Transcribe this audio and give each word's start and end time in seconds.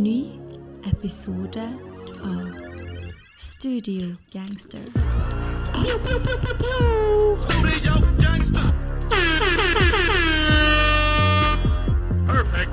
ny 0.00 0.24
episode 0.84 1.60
av 2.24 2.46
Studio 3.36 4.16
Gangster. 4.32 4.80
Studio 5.74 6.16
gangster. 8.18 8.72
Perfect. 12.26 12.70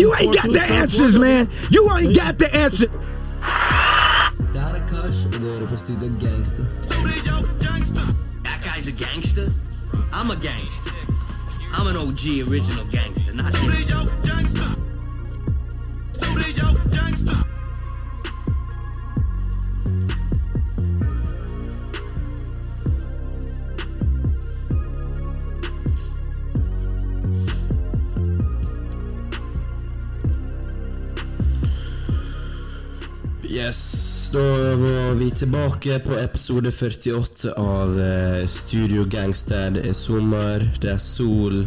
You 0.00 0.14
ain't 0.14 0.34
got 0.34 0.52
the 0.52 0.62
answers, 0.62 1.18
man. 1.18 1.48
You 1.70 1.90
ain't 1.96 2.14
got 2.14 2.38
the 2.38 2.54
answer. 2.54 2.88
Det 4.52 4.60
her 4.60 4.74
er 4.74 4.86
Kash, 4.86 5.26
og 5.26 5.32
du 5.32 5.38
hører 5.38 5.66
på 5.66 5.76
Studio 5.76 6.08
Gangster. 6.20 6.64
Studio 6.82 7.34
gangster. 7.60 8.14
That 8.44 8.60
guy's 8.62 8.88
a 8.88 8.92
gangster. 9.04 9.48
I'm 10.12 10.30
a 10.30 10.36
gangster. 10.36 10.92
I'm 11.72 11.86
an 11.86 11.96
OG 11.96 12.48
original 12.50 12.84
gangster, 12.90 13.32
not 13.36 13.48
him. 13.48 13.70
Studio 13.70 13.98
gangster. 14.24 14.81
Vi 35.24 35.30
tilbake 35.30 35.98
på 35.98 36.16
episode 36.18 36.72
48 36.72 37.52
av 37.56 38.00
eh, 38.00 38.46
Studio 38.46 39.04
Gangster. 39.04 39.70
Det 39.70 39.84
er 39.86 39.94
sommer, 39.94 40.64
det 40.82 40.88
er 40.90 40.98
sol, 40.98 41.60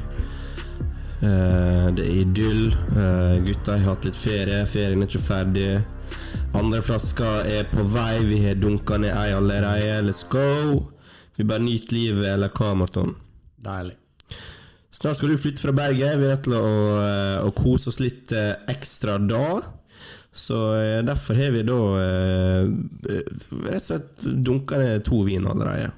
eh, 1.23 1.85
det 1.95 2.03
er 2.03 2.17
idyll. 2.19 2.65
Eh, 2.73 3.37
gutta 3.45 3.77
har 3.77 3.93
hatt 3.93 4.07
litt 4.09 4.19
ferie, 4.19 4.65
ferien 4.67 5.05
er 5.05 5.07
ikke 5.07 5.23
ferdig. 5.23 5.69
Andre 6.57 6.81
flasker 6.83 7.47
er 7.53 7.69
på 7.71 7.85
vei, 7.93 8.25
vi 8.27 8.41
har 8.43 8.59
dunka 8.59 8.99
ned 8.99 9.15
ei 9.15 9.31
allerede. 9.37 10.01
Let's 10.09 10.25
go! 10.27 10.89
Vi 11.37 11.47
bare 11.47 11.63
nyter 11.63 11.95
livet, 11.95 12.27
eller 12.33 12.51
hva, 12.51 12.73
Marton? 12.81 13.15
Deilig. 13.63 13.95
Snart 14.91 15.21
skal 15.21 15.31
du 15.31 15.39
flytte 15.39 15.63
fra 15.63 15.77
Bergen. 15.79 16.19
Vi 16.19 16.27
er 16.27 16.35
nødt 16.35 16.47
til 16.49 16.59
å, 16.59 16.75
eh, 17.05 17.39
å 17.47 17.55
kose 17.55 17.93
oss 17.93 18.03
litt 18.03 18.35
eh, 18.35 18.51
ekstra 18.75 19.15
da. 19.31 19.61
Så 20.35 20.75
eh, 20.75 21.01
derfor 21.07 21.37
har 21.39 21.53
vi 21.55 21.61
da 21.63 21.81
eh, 22.03 22.65
rett 23.69 23.77
og 23.77 23.85
slett 23.85 24.25
dunka 24.43 24.79
ned 24.81 25.05
to 25.07 25.21
vin 25.23 25.47
allerede. 25.47 25.93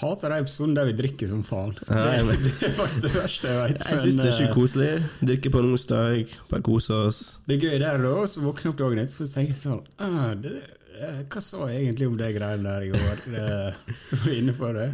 Hater 0.00 0.30
de 0.30 0.40
episodene 0.42 0.78
der 0.78 0.88
vi 0.90 0.96
drikker 0.98 1.30
som 1.30 1.44
faen. 1.46 1.72
Nei, 1.90 2.18
det, 2.26 2.36
det 2.60 2.68
er 2.68 2.74
faktisk 2.74 3.06
det 3.06 3.12
verste 3.14 3.52
jeg 3.52 3.62
vet. 3.62 3.86
Jeg 3.86 4.02
syns 4.04 4.18
det 4.18 4.28
er 4.32 4.36
sjukt 4.36 4.54
koselig. 4.58 4.90
Drikke 5.22 5.54
på 5.54 5.62
en 5.62 5.70
onsdag, 5.70 6.36
bare 6.50 6.66
kose 6.66 7.00
oss. 7.08 7.22
Det 7.46 7.58
er 7.58 7.66
gøy 7.68 7.80
der 7.82 8.02
da, 8.02 8.12
så 8.30 8.44
våkne 8.44 8.74
opp 8.74 8.82
dagen 8.82 9.02
etterpå 9.02 9.26
og 9.26 9.34
tenke 9.34 9.56
sånn 9.58 9.80
ah, 10.02 10.30
det, 10.38 10.54
eh, 10.98 11.24
Hva 11.30 11.42
sa 11.42 11.66
jeg 11.70 11.84
egentlig 11.86 12.10
om 12.10 12.20
de 12.20 12.30
greiene 12.34 12.66
der 12.66 12.86
i 12.86 12.92
går? 12.94 13.26
Det 13.34 13.98
Står 14.06 14.30
inne 14.36 14.54
for 14.58 14.78
det? 14.78 14.90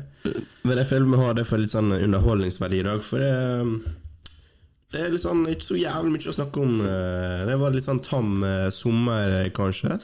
Men 0.64 0.80
jeg 0.80 0.92
føler 0.92 1.12
vi 1.12 1.22
har 1.24 1.38
det 1.40 1.48
for 1.48 1.64
litt 1.64 1.76
sånn 1.76 1.92
underholdningsverdi 1.96 2.84
i 2.84 2.88
dag, 2.88 3.04
for 3.04 3.24
det 3.24 3.34
det 4.96 5.04
er 5.06 5.12
litt 5.14 5.22
sånn, 5.22 5.44
ikke 5.52 5.66
så 5.68 5.76
jævlig 5.78 6.12
mye 6.16 6.30
å 6.32 6.36
snakke 6.36 6.62
om. 6.62 6.80
eh, 6.80 7.44
Det 7.50 7.56
var 7.60 7.70
litt 7.76 7.84
sånn 7.86 8.00
tam 8.04 8.42
eh, 8.44 8.68
sommer, 8.74 9.34
eh, 9.44 9.50
kanskje. 9.56 9.98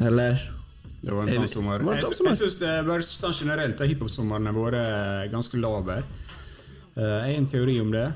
Eller? 0.00 0.50
Det 1.00 1.10
var 1.12 1.22
en 1.28 1.34
tam 1.34 1.48
sommer. 1.48 1.82
Jeg, 1.94 2.02
jeg 2.02 2.36
syns 2.40 2.58
bare 2.86 3.04
sånn 3.06 3.34
generelt 3.36 3.80
at 3.80 3.90
hiphop-sommeren 3.90 4.48
har 4.48 4.56
vært 4.56 5.32
ganske 5.34 5.60
laber. 5.60 6.04
Jeg 6.94 7.10
har 7.10 7.32
en 7.34 7.48
teori 7.50 7.74
om 7.82 7.90
det. 7.92 8.06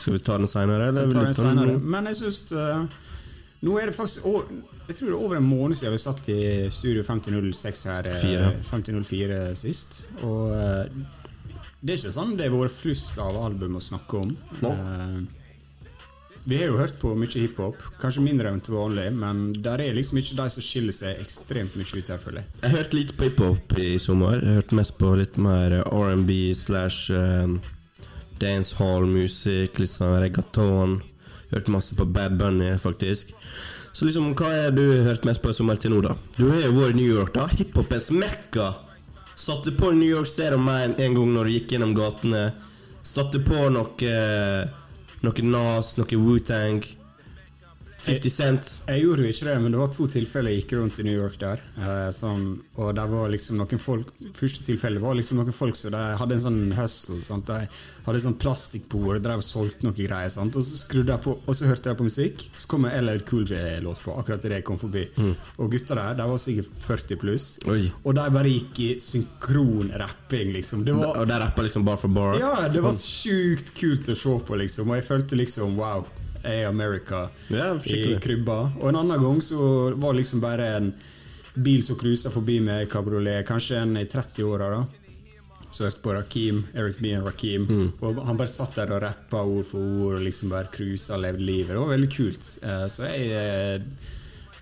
Skal 0.00 0.16
vi 0.16 0.22
ta 0.24 0.38
den 0.40 0.48
seinere, 0.50 0.88
eller? 0.92 1.10
Vi 1.10 1.16
tar 1.18 1.28
den 1.28 1.36
senere. 1.38 1.76
Men 1.80 2.10
jeg 2.12 2.20
syns 2.22 2.44
Nå 3.64 3.78
er 3.80 3.88
det 3.88 3.94
faktisk 3.96 4.26
Jeg 4.26 4.96
tror 4.98 5.06
det 5.08 5.14
er 5.14 5.20
over 5.24 5.38
en 5.38 5.46
måned 5.48 5.78
siden 5.80 5.94
vi 5.94 6.00
satt 6.02 6.26
i 6.28 6.40
Studio 6.74 7.00
5006 7.06 7.84
her. 7.88 8.08
eh, 8.12 8.50
5004 8.68 9.38
sist. 9.56 10.02
Og 10.20 10.52
det 11.84 11.92
er 11.92 12.00
ikke 12.00 12.14
sånn 12.16 12.36
det 12.38 12.48
har 12.48 12.54
vært 12.56 12.78
flust 12.78 13.18
av 13.20 13.36
album 13.36 13.74
å 13.76 13.82
snakke 13.84 14.20
om. 14.22 14.30
Eh, 14.64 15.44
vi 16.44 16.58
har 16.60 16.70
jo 16.70 16.78
hørt 16.78 16.96
på 17.00 17.10
mye 17.16 17.40
hiphop, 17.40 17.80
kanskje 18.00 18.24
mindre 18.24 18.50
enn 18.52 18.62
til 18.64 18.76
vanlig, 18.76 19.06
men 19.16 19.46
der 19.64 19.80
er 19.84 19.96
liksom 19.96 20.18
ikke 20.20 20.36
de 20.40 20.46
som 20.52 20.64
skiller 20.64 20.96
seg 20.96 21.20
ekstremt 21.20 21.76
mye 21.76 21.88
ut 21.88 22.10
her, 22.12 22.20
føler 22.20 22.42
jeg. 22.42 22.52
Jeg 22.62 22.74
hørte 22.74 22.98
litt 22.98 23.14
på 23.16 23.28
hiphop 23.28 23.76
i 23.80 23.90
sommer. 24.00 24.40
Jeg 24.40 24.58
hørte 24.60 24.78
mest 24.80 24.96
på 25.00 25.12
litt 25.20 25.38
mer 25.40 25.78
R&B 25.84 26.36
slash 26.56 27.12
um, 27.12 27.58
dancehall-musikk, 28.40 29.80
litt 29.80 29.92
sånn 29.92 30.18
reggaeton. 30.24 30.98
Hørte 31.52 31.72
masse 31.72 31.96
på 31.96 32.08
Bad 32.12 32.36
Bunny, 32.40 32.74
faktisk. 32.80 33.32
Så 33.94 34.08
liksom, 34.08 34.32
hva 34.36 34.52
har 34.52 34.72
du 34.76 34.84
hørt 35.06 35.24
mest 35.28 35.40
på 35.40 35.52
i 35.52 35.56
sommer 35.56 35.80
til 35.80 35.92
nå, 35.94 36.00
da? 36.04 36.16
Du 36.36 36.48
har 36.50 36.64
jo 36.64 36.74
vært 36.76 36.96
i 36.96 37.00
New 37.00 37.08
York, 37.08 37.36
da. 37.36 37.44
Hiphopens 37.56 38.08
mekka. 38.12 38.72
Satte 39.36 39.72
på 39.72 39.90
New 39.90 40.08
York 40.08 40.26
State 40.26 40.54
of 40.54 40.60
Mind 40.60 41.00
en 41.00 41.14
gang 41.14 41.32
når 41.34 41.44
du 41.44 41.54
gikk 41.56 41.74
gjennom 41.74 41.94
gatene. 41.96 42.44
Satte 43.02 43.40
på 43.44 43.68
noe 43.74 44.14
Noe 45.24 45.42
Nas, 45.48 45.94
noe 45.96 46.18
Wu-Tang. 46.20 46.84
50 48.04 48.30
Cent. 48.34 48.70
Jeg 48.88 49.00
gjorde 49.04 49.24
jo 49.24 49.32
ikke 49.32 49.46
det, 49.48 49.54
men 49.62 49.72
det 49.72 49.78
var 49.80 49.90
to 49.94 50.06
tilfeller 50.12 50.52
jeg 50.52 50.62
gikk 50.64 50.72
rundt 50.78 50.98
i 51.00 51.04
New 51.06 51.16
York 51.16 51.38
der. 51.40 51.62
Eh, 51.80 52.08
som, 52.12 52.42
og 52.76 52.90
der 52.98 53.08
var 53.08 53.30
liksom 53.32 53.56
noen 53.60 53.80
folk 53.80 54.10
Første 54.36 54.64
tilfellet 54.66 55.00
var 55.02 55.16
liksom 55.16 55.38
noen 55.40 55.54
folk 55.56 55.76
som 55.78 55.92
de 55.94 56.02
hadde 56.20 56.36
en 56.36 56.42
sånn 56.44 56.60
hustle. 56.76 57.20
Sant? 57.24 57.48
De 57.48 57.68
hadde 58.04 58.20
en 58.20 58.24
sånn 58.26 58.36
plastikkbord 58.42 59.18
og 59.20 59.24
drev 59.24 59.40
og 59.40 59.46
solgte 59.46 59.86
noe 59.88 59.96
greier. 59.96 60.32
Sant? 60.32 60.56
Og 60.60 60.66
så 60.66 60.80
skrudde 60.82 61.14
jeg 61.14 61.24
på 61.24 61.36
Og 61.44 61.56
så 61.56 61.68
hørte 61.70 61.90
jeg 61.92 62.00
på 62.00 62.08
musikk. 62.08 62.44
Så 62.52 62.68
kom 62.70 62.84
en 62.88 62.96
LL 63.06 63.22
Cool 63.28 63.46
J-låt 63.48 64.02
på, 64.04 64.16
akkurat 64.20 64.44
idet 64.44 64.60
jeg 64.60 64.66
kom 64.68 64.80
forbi. 64.82 65.06
Og 65.56 65.72
gutta 65.72 65.96
der 65.98 66.18
de 66.20 66.28
var 66.34 66.42
sikkert 66.42 66.74
40 66.88 67.20
pluss. 67.24 67.46
Oi. 67.70 67.86
Og 68.04 68.12
de 68.18 68.26
bare 68.36 68.52
gikk 68.52 68.82
i 68.84 68.90
synkron 69.02 69.94
rapping, 70.00 70.52
liksom. 70.58 70.84
Det 70.84 70.92
var 70.98 71.16
Og 71.22 71.28
de 71.30 71.38
rappa 71.40 71.64
liksom 71.64 71.84
bar 71.88 71.96
for 72.00 72.12
bar. 72.12 72.36
ja, 72.40 72.68
det 72.68 72.82
var 72.84 72.92
sjukt 72.98 73.72
kult 73.78 74.08
å 74.12 74.18
se 74.18 74.36
på, 74.48 74.60
liksom. 74.60 74.90
Og 74.92 75.00
jeg 75.00 75.06
følte 75.08 75.38
liksom 75.40 75.78
wow, 75.80 76.04
er 76.44 76.66
America 76.68 77.28
Ja, 77.50 77.72
i 77.90 78.16
krybba. 78.22 78.58
Og 78.80 78.88
en 78.90 78.96
annen 79.02 79.22
gang 79.22 79.40
så 79.42 79.58
var 79.96 80.12
det 80.12 80.20
liksom 80.22 80.40
bare 80.44 80.68
en 80.76 80.92
bil 81.54 81.82
som 81.86 81.96
cruisa 81.96 82.30
forbi 82.34 82.58
med 82.60 82.88
kabriolet, 82.90 83.46
kanskje 83.46 83.78
en 83.82 83.96
i 84.00 84.04
30-åra, 84.10 84.70
da. 84.78 84.84
Så 85.74 85.84
hørte 85.88 86.02
på 86.04 86.12
Rakim, 86.14 86.60
Eric 86.74 86.98
B. 87.02 87.10
og 87.18 87.26
Rakim. 87.26 87.64
Mm. 87.66 87.86
Og 88.06 88.20
han 88.26 88.36
bare 88.38 88.50
satt 88.52 88.76
der 88.78 88.92
og 88.94 89.00
rappa 89.02 89.40
ord 89.42 89.64
for 89.66 89.80
ord 89.82 90.20
og 90.20 90.22
liksom 90.22 90.52
bare 90.52 90.70
cruisa 90.70 91.16
og 91.16 91.24
levde 91.24 91.42
livet. 91.48 91.72
Det 91.74 91.80
var 91.82 91.90
veldig 91.96 92.10
kult. 92.14 92.50
Eh, 92.62 92.84
Så 92.86 93.08
jeg 93.10 93.32
eh, 93.34 93.82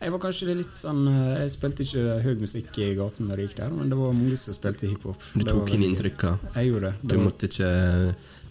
jeg 0.03 0.13
var 0.15 0.21
kanskje 0.23 0.55
litt 0.59 0.77
sånn 0.77 1.03
eh, 1.11 1.43
Jeg 1.45 1.53
spilte 1.55 1.85
ikke 1.87 2.17
høy 2.25 2.33
musikk 2.41 2.79
i 2.83 2.89
gaten 2.99 3.29
da 3.31 3.37
jeg 3.39 3.49
gikk 3.49 3.59
der, 3.61 3.75
men 3.77 3.93
det 3.93 3.99
var 3.99 4.15
mange 4.17 4.39
som 4.41 4.57
spilte 4.57 4.91
hiphop. 4.91 5.27
Du 5.35 5.45
tok 5.47 5.71
inn 5.77 5.85
inntrykka. 5.87 6.35
Jeg 6.57 6.71
gjorde 6.71 6.91
det. 6.91 7.11
Du 7.11 7.17
var, 7.17 7.25
måtte 7.29 7.51
ikke 7.51 7.71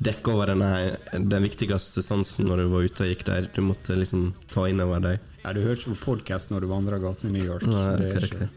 dekke 0.01 0.33
over 0.33 0.53
den, 0.53 0.63
den 1.33 1.45
viktigste 1.45 2.03
sansen 2.05 2.47
når 2.49 2.63
du 2.63 2.71
var 2.71 2.87
ute 2.87 3.05
og 3.05 3.11
gikk 3.11 3.25
der. 3.27 3.49
Du 3.53 3.61
måtte 3.65 3.97
liksom 3.99 4.31
ta 4.53 4.67
inn 4.71 4.81
over 4.83 5.03
deg. 5.03 5.27
Ja, 5.41 5.53
du 5.55 5.61
hører 5.63 5.79
ikke 5.79 5.95
på 5.95 6.05
podkast 6.11 6.53
når 6.53 6.65
du 6.65 6.71
vandrer 6.71 7.01
gatene 7.03 7.33
i 7.33 7.39
New 7.39 7.47
York. 7.47 7.67
Nei, 7.67 7.87
det 7.99 8.11
er 8.15 8.29
ikke, 8.29 8.49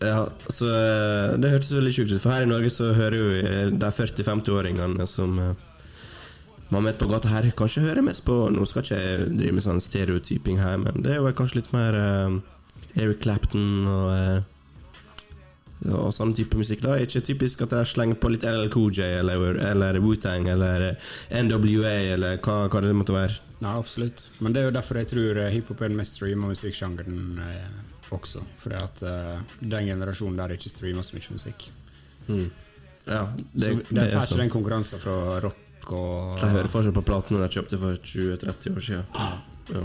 Ja, 0.00 0.20
så 0.48 0.68
eh, 0.72 1.34
Det 1.36 1.50
hørtes 1.52 1.74
veldig 1.76 1.90
sjukt 1.92 2.14
ut, 2.14 2.22
for 2.22 2.32
her 2.32 2.46
i 2.46 2.48
Norge 2.48 2.70
så 2.72 2.94
hører 2.96 3.18
jo 3.18 3.32
eh, 3.36 3.66
de 3.74 3.90
40-50-åringene 4.00 5.06
som 5.10 5.36
man 6.70 6.86
vet 6.86 7.00
på 7.00 7.08
gata 7.10 7.28
her, 7.32 7.50
kanskje 7.56 7.82
hører 7.88 8.04
mest 8.06 8.24
på 8.26 8.36
Nå 8.54 8.64
skal 8.68 8.84
ikke 8.84 9.00
jeg 9.00 9.28
drive 9.34 9.56
med 9.56 9.64
sånn 9.66 9.82
stereotyping 9.82 10.60
her, 10.62 10.78
men 10.82 11.02
det 11.04 11.14
er 11.14 11.20
jo 11.20 11.26
vel 11.26 11.36
kanskje 11.38 11.60
litt 11.60 11.72
mer 11.74 11.98
uh, 11.98 12.38
Eric 12.98 13.22
Clapton 13.24 13.86
og 13.90 14.08
eh, 14.14 14.40
og 15.88 16.10
sånn 16.12 16.34
type 16.36 16.58
musikk. 16.60 16.82
da 16.84 16.98
Ikke 17.00 17.22
typisk 17.24 17.62
at 17.64 17.72
de 17.72 17.84
slenger 17.88 18.18
på 18.20 18.28
litt 18.32 18.44
LLKJ 18.44 19.00
eller, 19.20 19.56
eller 19.70 20.00
Wu-Tang 20.04 20.48
eller 20.52 20.90
eh, 20.90 21.38
NWA 21.40 21.94
eller 22.16 22.40
hva, 22.44 22.66
hva 22.68 22.82
det 22.84 22.92
måtte 22.96 23.16
være. 23.16 23.38
Nei, 23.60 23.72
absolutt. 23.76 24.26
Men 24.40 24.52
det 24.52 24.62
er 24.62 24.68
jo 24.68 24.74
derfor 24.76 25.00
jeg 25.00 25.10
tror 25.12 25.40
hiphop 25.52 25.80
er 25.80 25.92
den 25.92 26.00
mest 26.00 26.18
streama 26.18 26.50
musikksjangeren 26.52 27.40
eh, 27.46 27.80
også. 28.12 28.44
Fordi 28.60 28.80
at 28.80 29.04
eh, 29.08 29.56
den 29.62 29.88
generasjonen 29.94 30.40
der 30.42 30.56
ikke 30.56 30.72
streamer 30.72 31.06
så 31.06 31.16
mye 31.16 31.38
musikk. 31.38 31.70
Ja, 33.08 33.24
Det, 33.32 33.64
så 33.64 33.72
det, 33.72 33.88
det 33.88 34.04
er 34.04 34.20
ikke 34.20 34.42
den 34.42 34.52
konkurransen 34.52 35.00
fra 35.02 35.40
rock 35.40 35.66
og 35.88 36.38
Jeg 36.40 36.52
hører 36.54 36.68
fortsatt 36.70 36.94
på 36.94 37.02
platene 37.06 37.40
de 37.42 37.48
kjøpte 37.56 37.78
for 37.80 37.98
20-30 38.04 38.76
år 38.76 38.86
siden. 38.86 39.04
Ja. 39.70 39.82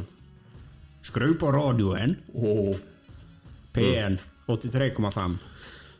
Skru 1.05 1.27
på 1.39 1.51
radioen! 1.53 2.17
P1 3.75 4.17
83,5. 4.47 5.37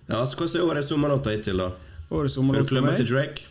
Ja, 0.08 0.22
så 0.26 0.38
hva 0.38 0.46
er 0.48 0.66
årets 0.66 0.90
sommerlåt 0.92 1.28
hittil, 1.32 1.62
da? 1.62 1.72
Årets 2.14 2.36
sommerlåt 2.38 2.70
for 2.70 2.86
meg. 2.86 2.98
til 3.00 3.10
Drake? 3.10 3.48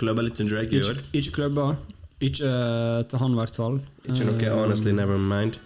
Klubba 0.00 0.22
litt 0.22 0.38
til 0.38 0.50
Drake 0.50 0.76
i 0.76 0.82
år? 0.86 1.00
ikke 1.12 1.34
klubba. 1.40 1.72
Ikke 2.20 2.46
eh, 2.46 3.02
til 3.10 3.18
han, 3.18 3.34
i 3.34 3.40
hvert 3.40 3.56
fall. 3.56 3.80
Ikke 4.04 4.28
noe 4.28 4.38
Eh, 4.44 4.54
Honestly 4.54 4.92
Never 4.92 5.18
Mind? 5.18 5.58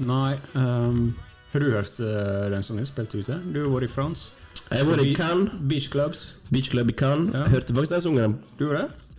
Nei. 0.00 0.38
Um, 0.54 1.14
har 1.52 1.60
du 1.60 1.70
hørt 1.70 2.00
eh, 2.00 2.50
den 2.50 2.62
er 2.62 2.88
spilt 2.88 3.14
ute? 3.14 3.40
Du 3.52 3.62
har 3.62 3.70
vært 3.74 3.88
i 3.88 3.92
France. 3.92 4.32
Jeg 4.70 4.84
har 4.84 4.86
vært 4.86 5.04
i 5.04 5.14
Cannes, 5.14 5.50
Beach 5.68 5.90
Clubs. 5.90 6.36
Beach 6.50 6.70
Club 6.70 6.90
i 6.90 6.96
Cannes. 6.96 7.34
Ja. 7.34 7.46
Hørte 7.50 7.74
faktisk 7.74 7.92
den 7.96 8.04
sangen. 8.06 8.36
Du 8.58 8.64
gjorde 8.66 8.84
det? 8.84 9.09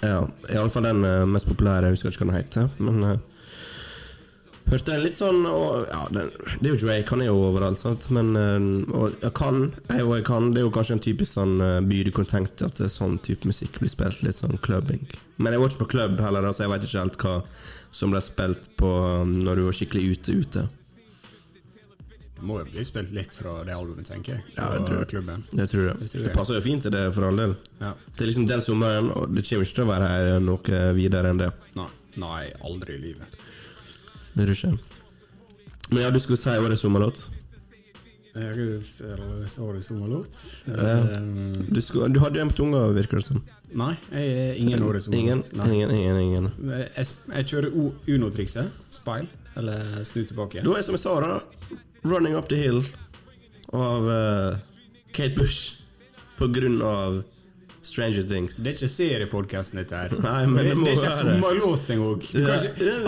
Ja, 0.00 0.24
iallfall 0.50 0.88
den 0.88 1.04
uh, 1.04 1.26
mest 1.28 1.48
populære. 1.50 1.90
Jeg 1.90 1.98
husker 1.98 2.14
ikke 2.14 2.24
hva 2.24 2.32
den 2.32 2.38
heter. 2.40 2.70
Men 2.82 3.04
uh, 3.04 3.18
hørte 4.72 4.94
den 4.94 5.04
litt 5.04 5.16
sånn 5.18 5.44
og, 5.46 5.84
ja, 5.90 6.00
den, 6.14 6.30
Det 6.60 6.70
er 6.70 6.72
jo 6.72 6.80
Drake, 6.86 7.10
han 7.10 7.24
er 7.24 7.28
jo 7.30 7.36
overalt, 7.50 7.80
sant. 7.82 8.08
Men 8.14 8.32
uh, 8.38 8.96
og 8.98 9.18
jeg 9.22 9.34
kan, 9.38 9.66
jeg 9.90 10.06
og 10.06 10.16
jeg 10.18 10.26
kan, 10.28 10.50
det 10.54 10.62
er 10.62 10.66
jo 10.68 10.74
kanskje 10.74 10.98
en 10.98 11.04
typisk 11.08 11.36
sånn 11.36 11.54
uh, 11.62 11.76
by 11.86 12.02
du 12.08 12.12
kunne 12.14 12.32
tenkt 12.32 12.64
at 12.66 12.82
sånn 12.94 13.20
type 13.26 13.48
musikk 13.48 13.78
blir 13.82 13.92
spilt. 13.92 14.24
Litt 14.26 14.40
sånn 14.40 14.60
clubbing. 14.64 15.04
Men 15.38 15.54
jeg 15.54 15.62
var 15.62 15.72
ikke 15.72 15.84
på 15.86 15.92
klubb 15.96 16.20
heller, 16.22 16.44
så 16.44 16.52
altså, 16.52 16.66
jeg 16.66 16.74
veit 16.74 16.88
ikke 16.88 17.04
helt 17.04 17.22
hva 17.26 17.36
som 17.92 18.12
ble 18.12 18.22
spilt 18.24 18.70
på 18.80 18.88
um, 18.88 19.34
når 19.44 19.60
du 19.60 19.66
var 19.68 19.76
skikkelig 19.76 20.16
ute 20.16 20.38
ute. 20.40 20.68
Må 22.42 22.58
jo 22.58 22.64
bli 22.72 22.82
spilt 22.84 23.12
litt 23.14 23.34
fra 23.38 23.52
det 23.66 23.74
albumet, 23.76 24.06
tenker 24.08 24.34
jeg. 24.34 24.44
Ja, 24.56 24.72
jeg 24.74 24.86
tror 24.88 25.04
klubben. 25.10 25.44
Jeg 25.54 25.68
tror 25.70 25.84
det. 25.88 25.92
Jeg 26.02 26.10
tror 26.10 26.22
Det 26.24 26.28
det. 26.28 26.36
passer 26.36 26.56
jo 26.58 26.62
fint 26.64 26.82
til 26.82 26.90
det, 26.94 27.02
for 27.14 27.28
all 27.28 27.36
del. 27.38 27.52
Ja. 27.80 27.92
Det 28.16 28.24
er 28.24 28.30
liksom 28.32 28.46
den 28.50 28.64
sommeren, 28.64 29.10
og 29.14 29.28
det 29.36 29.44
kommer 29.46 29.68
ikke 29.68 29.76
til 29.78 29.84
å 29.84 29.90
være 29.92 30.08
her 30.10 30.40
noe 30.42 30.80
videre 30.98 31.30
enn 31.30 31.38
det. 31.44 31.50
Nei, 31.78 31.86
nei, 32.24 32.40
aldri 32.66 32.96
i 32.98 33.02
livet. 33.04 33.38
Det 34.34 34.48
tror 34.48 34.56
ikke. 34.58 34.98
Men 35.92 36.02
ja, 36.06 36.10
du 36.10 36.18
skulle 36.24 36.40
si 36.40 36.50
årets 36.58 36.82
sommerlåt. 36.82 37.28
Var 38.34 39.74
det 39.74 39.82
sommerlåt? 39.84 40.38
Ja. 40.66 40.96
Du, 41.68 41.80
skulle, 41.84 42.08
du 42.14 42.20
hadde 42.22 42.38
jo 42.40 42.46
en 42.46 42.50
på 42.52 42.56
tunga, 42.62 42.86
virker 42.96 43.20
det 43.20 43.26
som. 43.26 43.42
nei, 43.76 43.92
jeg 44.10 44.30
er 44.32 44.54
ingen 44.60 44.82
årets 44.86 45.08
Ingen, 45.12 45.42
sommerlåt. 45.42 45.72
Ingen, 45.74 45.90
ingen, 45.90 46.16
ingen, 46.20 46.50
ingen. 46.56 46.80
Jeg, 46.96 47.06
jeg 47.36 47.46
kjører 47.52 47.74
Uno-trikset. 48.16 48.72
Speil. 48.90 49.28
Eller 49.60 50.00
snu 50.08 50.22
tilbake. 50.24 50.62
Da 50.64 50.78
er 50.78 50.82
som 50.86 50.96
jeg 50.96 51.02
sa, 51.04 51.18
da. 51.20 51.34
'Running 52.04 52.34
Up 52.38 52.48
The 52.48 52.56
Hill' 52.56 52.84
av 53.72 54.08
uh, 54.08 54.56
Kate 55.12 55.34
Bush. 55.36 55.78
På 56.38 56.48
grunn 56.50 56.80
av 56.82 57.22
Stranger 57.82 58.22
Things. 58.22 58.56
Det 58.62 58.70
er 58.70 58.76
ikke 58.76 58.88
seriepodkasten 58.88 59.78
dette 59.80 59.98
her. 59.98 60.12
Nei, 60.22 60.46
men 60.46 60.64
det 60.64 60.74
det 60.78 60.92
er 60.92 60.96
ikke 60.96 61.10
sommerlåt 61.16 61.90
engang. 61.90 62.22
Ja. 62.34 62.54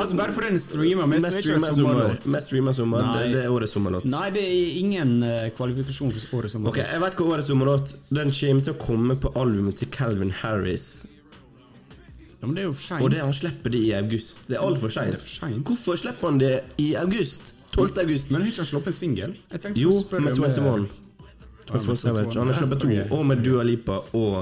Altså, 0.00 0.17
bare 0.19 0.35
fordi 0.35 0.49
den 0.50 0.58
streamer 0.62 1.06
mest, 1.06 1.26
Mest 1.26 1.38
streamer 1.44 1.69
er 1.69 1.75
sommer. 1.75 1.94
sommerlåt. 1.94 2.26
Mest 2.35 2.46
streamer 2.50 2.73
sommer. 2.73 3.06
Det, 3.14 3.32
det 3.35 3.44
er 3.44 3.55
årets 3.55 3.73
sommerlåt. 3.76 4.05
Nei, 4.11 4.29
det 4.35 4.43
er 4.43 4.76
ingen 4.82 5.12
uh, 5.23 5.49
kvalifikasjon 5.56 6.12
for 6.14 6.38
årets 6.41 6.56
sommerlåt. 6.56 6.75
Ok, 6.75 6.82
Jeg 6.93 7.02
vet 7.06 7.19
hva 7.20 7.29
årets 7.37 7.50
sommerlåt 7.52 7.94
Den 8.11 8.35
kommer 8.38 8.67
til 8.69 8.75
å 8.75 8.79
komme 8.82 9.19
på 9.25 9.32
albumet 9.38 9.79
til 9.82 9.91
Calvin 9.94 10.35
Harris. 10.43 10.88
Ja, 12.41 12.46
men 12.46 12.55
det 12.58 12.64
er 12.64 12.69
jo 12.69 12.75
for 12.76 12.87
seint. 12.91 13.02
Og 13.06 13.11
det 13.14 13.23
han 13.25 13.35
slipper 13.35 13.73
det 13.73 13.82
i 13.87 13.93
august. 13.96 14.49
Det 14.50 14.58
er 14.58 14.67
altfor 14.67 14.91
seint. 14.93 15.17
for 15.23 15.35
sent. 15.38 15.62
Hvorfor 15.70 16.02
slipper 16.02 16.29
han 16.32 16.43
det 16.43 16.55
i 16.82 16.93
august? 17.00 17.55
12. 17.75 17.99
august. 18.05 18.31
Men 18.31 18.44
har 18.44 18.50
ikke 18.53 18.62
han 18.62 18.71
sluppet 18.71 18.93
en 18.93 18.99
singel? 18.99 19.35
Jo, 19.79 19.94
med 20.19 20.37
21. 20.38 20.87
21 21.71 21.97
Savage. 21.99 22.38
Han 22.38 22.50
har 22.50 22.59
sluppet 22.59 22.85
to. 22.85 22.91
Ok. 22.93 23.15
Og 23.17 23.25
med 23.26 23.43
Dua 23.44 23.65
Lipa 23.67 23.99
og 24.15 24.38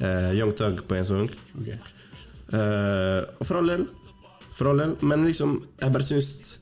uh, 0.00 0.30
Young 0.36 0.52
Thug 0.56 0.84
på 0.88 0.98
en 0.98 1.08
sang. 1.08 1.30
Eh, 2.50 3.20
og 3.38 3.46
for 3.46 3.60
all 3.60 3.70
del. 3.70 3.84
For 4.56 4.70
all 4.70 4.82
del. 4.82 4.96
Men 5.06 5.24
liksom, 5.28 5.60
jeg 5.80 5.94
bare 5.94 6.06
syns 6.06 6.58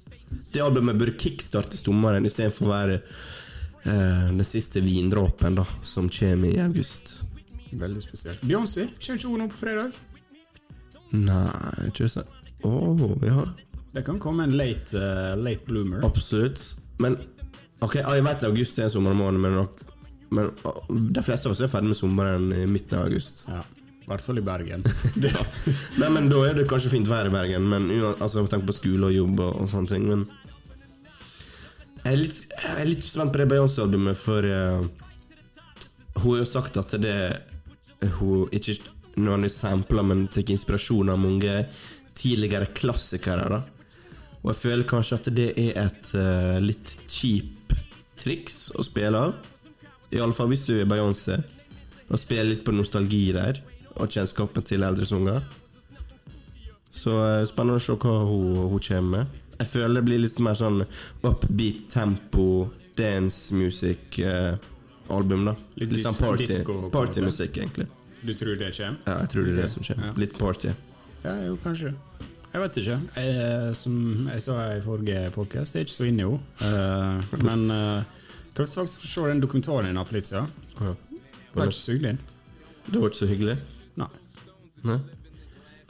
det 0.52 0.60
albumet 0.60 0.98
bør 1.00 1.14
kickstarte 1.16 1.78
sommeren 1.80 2.26
istedenfor 2.28 2.68
å 2.68 2.72
være 2.74 2.98
uh, 3.00 4.28
den 4.28 4.44
siste 4.44 4.82
vindråpen 4.84 5.56
da 5.56 5.64
som 5.80 6.10
kommer 6.12 6.52
i 6.52 6.60
august. 6.60 7.22
Veldig 7.72 8.02
spesielt. 8.04 8.44
Beyoncé, 8.44 8.90
kommer 9.00 9.20
ikke 9.20 9.32
hun 9.32 9.42
nå 9.44 9.48
på 9.52 9.62
fredag? 9.62 9.96
Nei, 11.16 11.88
ikke 11.88 12.10
sant. 12.12 12.36
Å, 12.66 12.72
ja. 13.24 13.46
Det 13.98 14.04
kan 14.06 14.20
komme 14.22 14.46
en 14.46 14.54
late, 14.54 14.94
uh, 14.94 15.34
late 15.34 15.66
bloomer. 15.66 16.04
Absolutt. 16.06 16.62
Men 17.02 17.16
Ok, 17.84 18.00
jeg 18.00 18.22
vet 18.26 18.44
august 18.48 18.78
er 18.80 18.88
en 18.88 18.90
sommermåned, 18.90 19.38
men, 19.42 19.58
men 20.34 20.48
de 21.14 21.22
fleste 21.22 21.46
av 21.46 21.54
oss 21.54 21.62
er 21.62 21.70
ferdig 21.70 21.92
med 21.92 21.98
sommeren 21.98 22.48
i 22.50 22.64
midten 22.66 22.98
av 22.98 23.06
august. 23.06 23.44
Ja, 23.46 23.60
I 24.02 24.10
hvert 24.10 24.24
fall 24.24 24.40
i 24.40 24.44
Bergen. 24.46 24.82
Ja. 25.28 25.44
Nei, 26.00 26.10
men 26.14 26.26
Da 26.30 26.42
er 26.48 26.58
det 26.58 26.66
kanskje 26.70 26.90
fint 26.96 27.10
vær 27.10 27.30
i 27.30 27.34
Bergen, 27.34 27.68
men 27.70 27.86
altså, 28.16 28.46
tenk 28.50 28.66
på 28.66 28.74
skole 28.74 29.12
og 29.12 29.14
jobb 29.14 29.44
og, 29.44 29.62
og 29.62 29.70
sånne 29.70 29.92
ting. 29.92 30.08
Men 30.10 30.26
jeg 32.02 32.10
er 32.10 32.20
litt, 32.24 32.42
jeg 32.50 32.74
er 32.74 32.90
litt 32.90 33.06
spent 33.06 33.34
på 33.34 33.42
det 33.42 33.48
Beyoncé-albumet, 33.54 34.18
for 34.18 34.50
uh, 34.50 34.82
hun 36.18 36.28
har 36.32 36.42
jo 36.42 36.50
sagt 36.50 36.82
at 36.82 36.98
det 36.98 37.18
hun 38.18 38.50
ikke 38.54 38.78
nødvendigvis 39.18 39.62
sampler, 39.62 40.06
men 40.06 40.26
tar 40.30 40.50
inspirasjon 40.50 41.14
av 41.14 41.22
mange 41.22 41.60
tidligere 42.18 42.72
klassikere. 42.74 43.50
da 43.54 43.77
Og 44.42 44.52
jeg 44.52 44.60
føler 44.62 44.86
kanskje 44.88 45.18
at 45.18 45.28
det 45.34 45.48
er 45.58 45.72
et 45.86 46.10
uh, 46.14 46.58
litt 46.62 46.92
kjip 47.10 47.74
triks 48.18 48.68
å 48.78 48.84
spille 48.86 49.18
av. 49.28 49.34
Iallfall 50.14 50.48
hvis 50.52 50.66
du 50.68 50.76
er 50.78 50.88
Beyoncé, 50.88 51.40
og 52.08 52.20
spiller 52.22 52.52
litt 52.54 52.62
på 52.64 52.72
nostalgi 52.72 53.26
der, 53.36 53.58
og 53.98 54.08
kjennskapen 54.14 54.64
til 54.64 54.86
eldre 54.86 55.06
sanger. 55.10 55.42
Så 56.94 57.12
uh, 57.18 57.42
spennende 57.48 57.78
å 57.80 57.84
se 57.84 57.98
hva 57.98 58.14
hun, 58.28 58.56
hun 58.72 58.80
kommer 58.80 59.12
med. 59.18 59.36
Jeg 59.58 59.70
føler 59.72 59.98
det 59.98 60.06
blir 60.06 60.20
litt 60.22 60.38
mer 60.42 60.54
sånn 60.58 60.84
upbeat 61.26 61.88
tempo, 61.92 62.68
dance 62.98 63.54
music 63.54 64.20
uh, 64.22 64.54
album, 65.12 65.48
da. 65.50 65.56
Litt 65.82 65.96
Litt, 65.96 66.04
sånn 66.06 66.18
party, 66.18 66.60
partymusikk, 66.94 67.58
egentlig. 67.58 67.88
Du 68.22 68.32
tror 68.34 68.56
det 68.58 68.70
kommer? 68.74 68.98
Ja, 69.06 69.18
jeg 69.24 69.32
tror 69.34 69.46
det 69.46 69.52
er 69.56 69.60
det 69.62 69.70
som 69.74 69.82
Ja. 69.84 69.94
kommer. 69.94 70.16
Litt 70.22 70.38
party. 70.38 70.72
Ja, 71.24 71.34
jo, 71.46 71.58
kanskje. 71.62 71.92
Jeg 72.48 72.62
vet 72.62 72.78
ikke. 72.80 72.96
Jeg, 73.16 73.76
som 73.76 73.96
jeg 74.32 74.42
sa 74.42 74.54
i 74.72 74.80
forrige 74.84 75.28
podcast, 75.34 75.74
jeg 75.76 75.82
er 75.82 75.86
ikke 75.86 75.94
så 75.94 76.06
inne 76.08 76.24
i 76.24 76.28
henne. 76.28 76.38
Uh, 76.64 77.44
men 77.44 77.66
uh, 77.68 78.30
prøvde 78.56 78.72
faktisk 78.72 79.04
å 79.04 79.10
se 79.10 79.26
den 79.28 79.42
dokumentaren 79.44 79.90
din 79.90 80.00
for 80.00 80.16
litt 80.16 80.30
siden. 80.30 80.48
Ja. 80.80 80.94
Var 81.54 81.68
ikke 81.68 81.76
så 81.76 81.92
hyggelig. 81.96 82.14
Det 82.88 83.02
var 83.02 83.12
ikke 83.12 83.20
så 83.20 83.28
hyggelig. 83.28 83.56
Nei. 84.00 84.08
Nei? 84.88 84.98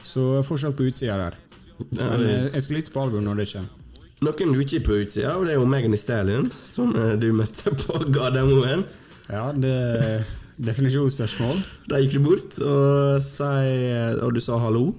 Så 0.03 0.27
fortsatt 0.47 0.75
på 0.75 0.89
utsida 0.89 1.17
der. 1.21 1.39
Men 1.79 1.95
det- 1.95 2.29
eh, 2.35 2.53
jeg 2.57 2.63
skal 2.65 2.75
lytte 2.75 2.91
på 2.91 3.03
album 3.05 3.23
når 3.23 3.39
det 3.39 3.49
kommer. 3.53 3.75
Noen 4.19 4.51
du 4.51 4.59
ikke 4.59 4.79
er 4.81 4.83
på 4.83 4.97
utsida 4.99 5.31
av, 5.31 5.45
det 5.47 5.53
er 5.53 5.59
jo 5.61 5.65
Megan 5.65 5.95
Thee 5.95 6.01
Stallion, 6.01 6.49
som 6.67 6.91
du 6.91 7.29
møtte 7.31 7.71
på 7.71 8.01
Gardermoen. 8.11 8.83
Ja, 9.29 9.51
det 9.55 9.71
er 9.71 10.25
definisjonsspørsmål. 10.59 11.61
Der 11.87 12.03
gikk 12.03 12.17
du 12.17 12.25
bort 12.25 12.57
og, 12.59 13.21
og 13.23 14.33
du 14.35 14.41
sa 14.43 14.59
hallo. 14.59 14.89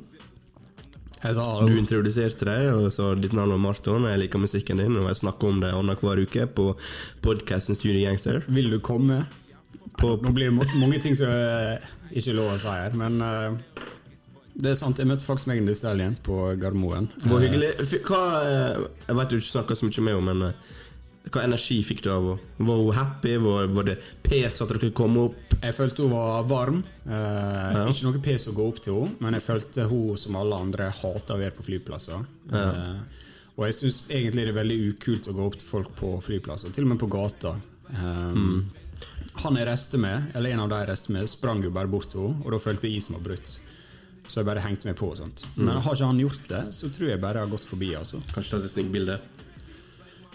Sa 1.21 1.45
Du 1.67 1.75
introduserte 1.77 2.47
deg 2.49 2.71
og 2.73 2.87
sa 2.95 3.11
ditt 3.15 3.35
navn 3.37 3.53
var 3.53 3.61
Marton, 3.61 4.07
jeg 4.09 4.23
liker 4.23 4.41
musikken 4.41 4.81
din, 4.81 4.97
og 4.97 5.11
jeg 5.11 5.21
snakker 5.21 5.53
om 5.53 5.61
det 5.61 5.75
annenhver 5.77 6.23
uke 6.25 6.47
på 6.49 6.71
podkasten 7.21 7.77
Studio 7.77 8.07
Gangster. 8.07 8.41
Vil 8.49 8.71
du 8.73 8.79
komme? 8.81 9.27
På, 10.01 10.15
Nå 10.17 10.33
blir 10.33 10.49
det 10.49 10.79
mange 10.81 11.01
ting 11.05 11.17
som 11.19 11.29
er 11.29 11.85
ikke 12.17 12.33
lov 12.39 12.55
å 12.55 12.61
si 12.63 12.73
her, 12.73 12.97
men 12.97 13.21
uh, 13.21 13.53
det 14.61 14.73
er 14.73 14.79
sant. 14.81 14.99
Jeg 14.99 15.09
møtte 15.09 15.27
faktisk 15.27 15.51
Megan 15.51 15.69
Thee 15.69 15.79
Stallion 15.79 16.17
på 16.25 16.39
Gardermoen. 16.61 17.11
Hvor 17.25 17.41
Eh, 17.41 17.49
hyggelig. 17.49 18.01
Hva, 18.09 18.23
eh, 18.45 18.87
jeg 19.07 19.17
vet 19.17 19.31
du 19.31 19.37
ikke 19.37 19.53
snakker 19.53 19.79
så 19.79 19.87
mye 19.87 20.01
med 20.01 20.15
henne, 20.15 20.35
men 20.35 20.55
hva 21.31 21.43
energi 21.45 21.77
fikk 21.85 22.01
du 22.03 22.09
av 22.11 22.25
henne? 22.27 22.51
Var 22.67 22.79
hun 22.81 22.95
happy? 22.97 23.37
Var, 23.45 23.67
var 23.77 23.85
det 23.91 23.99
pes 24.25 24.61
at 24.65 24.73
dere 24.73 24.91
kom 24.97 25.19
opp? 25.21 25.37
Jeg 25.61 25.75
følte 25.77 26.03
hun 26.07 26.15
var 26.15 26.43
varm. 26.49 26.79
Eh, 27.05 27.81
Ikke 27.93 28.07
noe 28.09 28.23
pes 28.25 28.49
å 28.49 28.55
gå 28.57 28.67
opp 28.73 28.81
til 28.83 28.97
henne, 28.97 29.17
men 29.21 29.37
jeg 29.37 29.45
følte 29.45 29.85
hun 29.91 30.17
som 30.19 30.39
alle 30.41 30.57
andre 30.65 30.89
hater 30.91 31.37
å 31.37 31.41
være 31.43 31.55
på 31.59 31.67
flyplasser. 31.69 32.25
Eh, 32.51 33.21
og 33.57 33.67
jeg 33.69 33.77
syns 33.77 34.07
egentlig 34.09 34.47
det 34.49 34.55
er 34.55 34.61
veldig 34.63 34.79
ukult 34.95 35.29
å 35.29 35.35
gå 35.37 35.47
opp 35.51 35.59
til 35.61 35.69
folk 35.69 35.91
på 35.99 36.15
flyplasser, 36.25 36.73
til 36.73 36.87
og 36.89 36.95
med 36.95 37.03
på 37.03 37.11
gata. 37.13 37.57
Eh, 37.93 38.87
Han 39.45 39.57
jeg 39.57 39.67
reiste 39.69 39.97
med, 40.01 40.33
eller 40.35 40.51
en 40.57 40.61
av 40.65 40.69
de 40.73 40.79
jeg 40.81 40.89
reiste 40.91 41.13
med, 41.15 41.29
sprang 41.31 41.61
jo 41.65 41.71
bare 41.71 41.89
bort 41.89 42.09
til 42.11 42.25
henne, 42.25 42.43
og 42.45 42.51
da 42.53 42.59
følte 42.59 42.89
jeg 42.89 42.97
isen 43.03 43.15
var 43.19 43.23
brutt. 43.29 43.59
Så 44.31 44.41
jeg 44.41 44.47
bare 44.47 44.63
hengte 44.63 44.87
meg 44.87 44.97
på. 44.99 45.09
og 45.11 45.17
sånt 45.19 45.45
Men 45.57 45.77
har 45.83 45.95
ikke 45.95 46.07
han 46.07 46.19
gjort 46.23 46.43
det, 46.49 46.65
så 46.75 46.89
tror 46.93 47.09
jeg 47.11 47.21
bare 47.21 47.41
jeg 47.41 47.49
har 47.49 47.55
gått 47.57 47.65
forbi. 47.67 47.89
altså 47.99 48.21
Kanskje 48.35 48.57
tatt 48.57 48.65
et 48.69 48.71
snikbilde? 48.75 49.17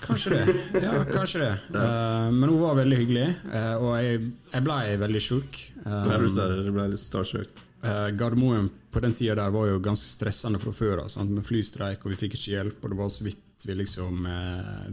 Kanskje 0.02 0.30
det. 0.30 0.56
Ja, 0.84 1.06
kanskje 1.06 1.40
det. 1.40 1.52
Uh, 1.76 2.32
men 2.32 2.50
hun 2.50 2.60
var 2.62 2.76
veldig 2.76 2.98
hyggelig, 3.00 3.28
uh, 3.48 3.76
og 3.80 3.94
jeg, 4.04 4.26
jeg 4.52 4.66
ble 4.66 4.80
veldig 5.02 5.22
sjuk. 5.24 5.62
Um, 5.86 6.12
du 6.12 6.72
ble 6.76 6.90
litt 6.92 7.02
starstruck. 7.02 7.64
Uh, 7.86 8.10
Gardermoen 8.18 8.70
på 8.92 9.02
den 9.04 9.14
tida 9.16 9.36
der 9.38 9.54
var 9.54 9.70
jo 9.70 9.82
ganske 9.84 10.08
stressende 10.10 10.60
fra 10.62 10.74
før 10.76 11.06
av, 11.06 11.18
med 11.30 11.46
flystreik, 11.46 12.06
og 12.06 12.14
vi 12.14 12.22
fikk 12.26 12.38
ikke 12.38 12.56
hjelp, 12.56 12.80
og 12.84 12.94
det 12.94 13.00
var 13.02 13.12
så 13.14 13.28
vidt 13.28 13.42
vi 13.66 13.74
liksom 13.74 14.28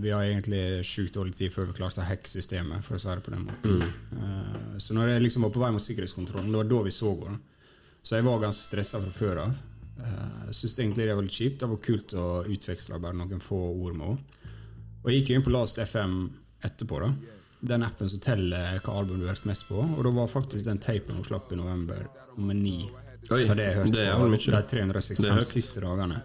Vi 0.00 0.12
har 0.14 0.22
egentlig 0.22 0.84
sjukt 0.86 1.12
dårlig 1.12 1.34
tid 1.36 1.50
før 1.52 1.66
vi 1.68 1.74
klarte 1.76 2.00
å 2.00 2.06
hacke 2.06 2.30
systemet, 2.30 2.80
for 2.86 2.96
å 2.96 3.00
si 3.02 3.10
det 3.10 3.24
på 3.26 3.34
den 3.34 3.42
måten. 3.44 3.82
Mm. 4.14 4.78
så 4.80 4.94
når 4.96 5.10
jeg 5.10 5.24
liksom 5.26 5.44
var 5.44 5.52
på 5.52 5.60
vei 5.60 5.72
mot 5.74 5.84
sikkerhetskontrollen, 5.84 6.48
det 6.48 6.60
var 6.60 6.70
da 6.70 6.78
vi 6.86 6.94
så 6.94 7.10
henne. 7.10 7.40
Så 8.00 8.16
jeg 8.16 8.24
var 8.24 8.40
ganske 8.40 8.64
stressa 8.64 9.02
fra 9.02 9.12
før 9.12 9.42
av. 9.42 9.58
Jeg 10.46 10.56
syns 10.56 10.78
egentlig 10.78 11.08
det 11.10 11.18
var 11.18 11.26
litt 11.26 11.36
kjipt. 11.36 11.58
Det 11.60 11.68
var 11.74 11.82
kult 11.84 12.14
å 12.16 12.28
utveksle 12.54 13.02
bare 13.02 13.18
noen 13.18 13.44
få 13.44 13.60
ord 13.74 13.98
med 13.98 14.06
henne. 14.14 14.41
Og 15.02 15.10
jeg 15.10 15.22
gikk 15.22 15.32
inn 15.34 15.44
på 15.46 15.52
Last 15.54 15.80
FM 15.82 16.18
etterpå, 16.62 17.00
da. 17.02 17.38
Den 17.62 17.84
appen 17.86 18.10
som 18.10 18.20
teller 18.22 18.78
hva 18.82 18.98
album 18.98 19.20
du 19.20 19.26
har 19.26 19.36
hørt 19.36 19.46
mest 19.50 19.68
på. 19.68 19.78
Og 19.78 20.02
da 20.06 20.12
var 20.14 20.30
faktisk 20.30 20.66
den 20.66 20.80
tapen 20.82 21.18
hun 21.18 21.26
slapp 21.26 21.50
i 21.54 21.58
november, 21.58 22.04
nummer 22.36 22.58
ni. 22.58 22.90
Oi, 23.30 23.44
det 23.46 23.66
jeg 23.66 23.76
hørte 23.78 23.94
det 23.94 24.06
på 24.18 24.28
de 24.32 24.54
er 24.58 24.64
365 24.70 25.28
høyt. 25.30 25.50
siste 25.50 25.82
dagene. 25.84 26.22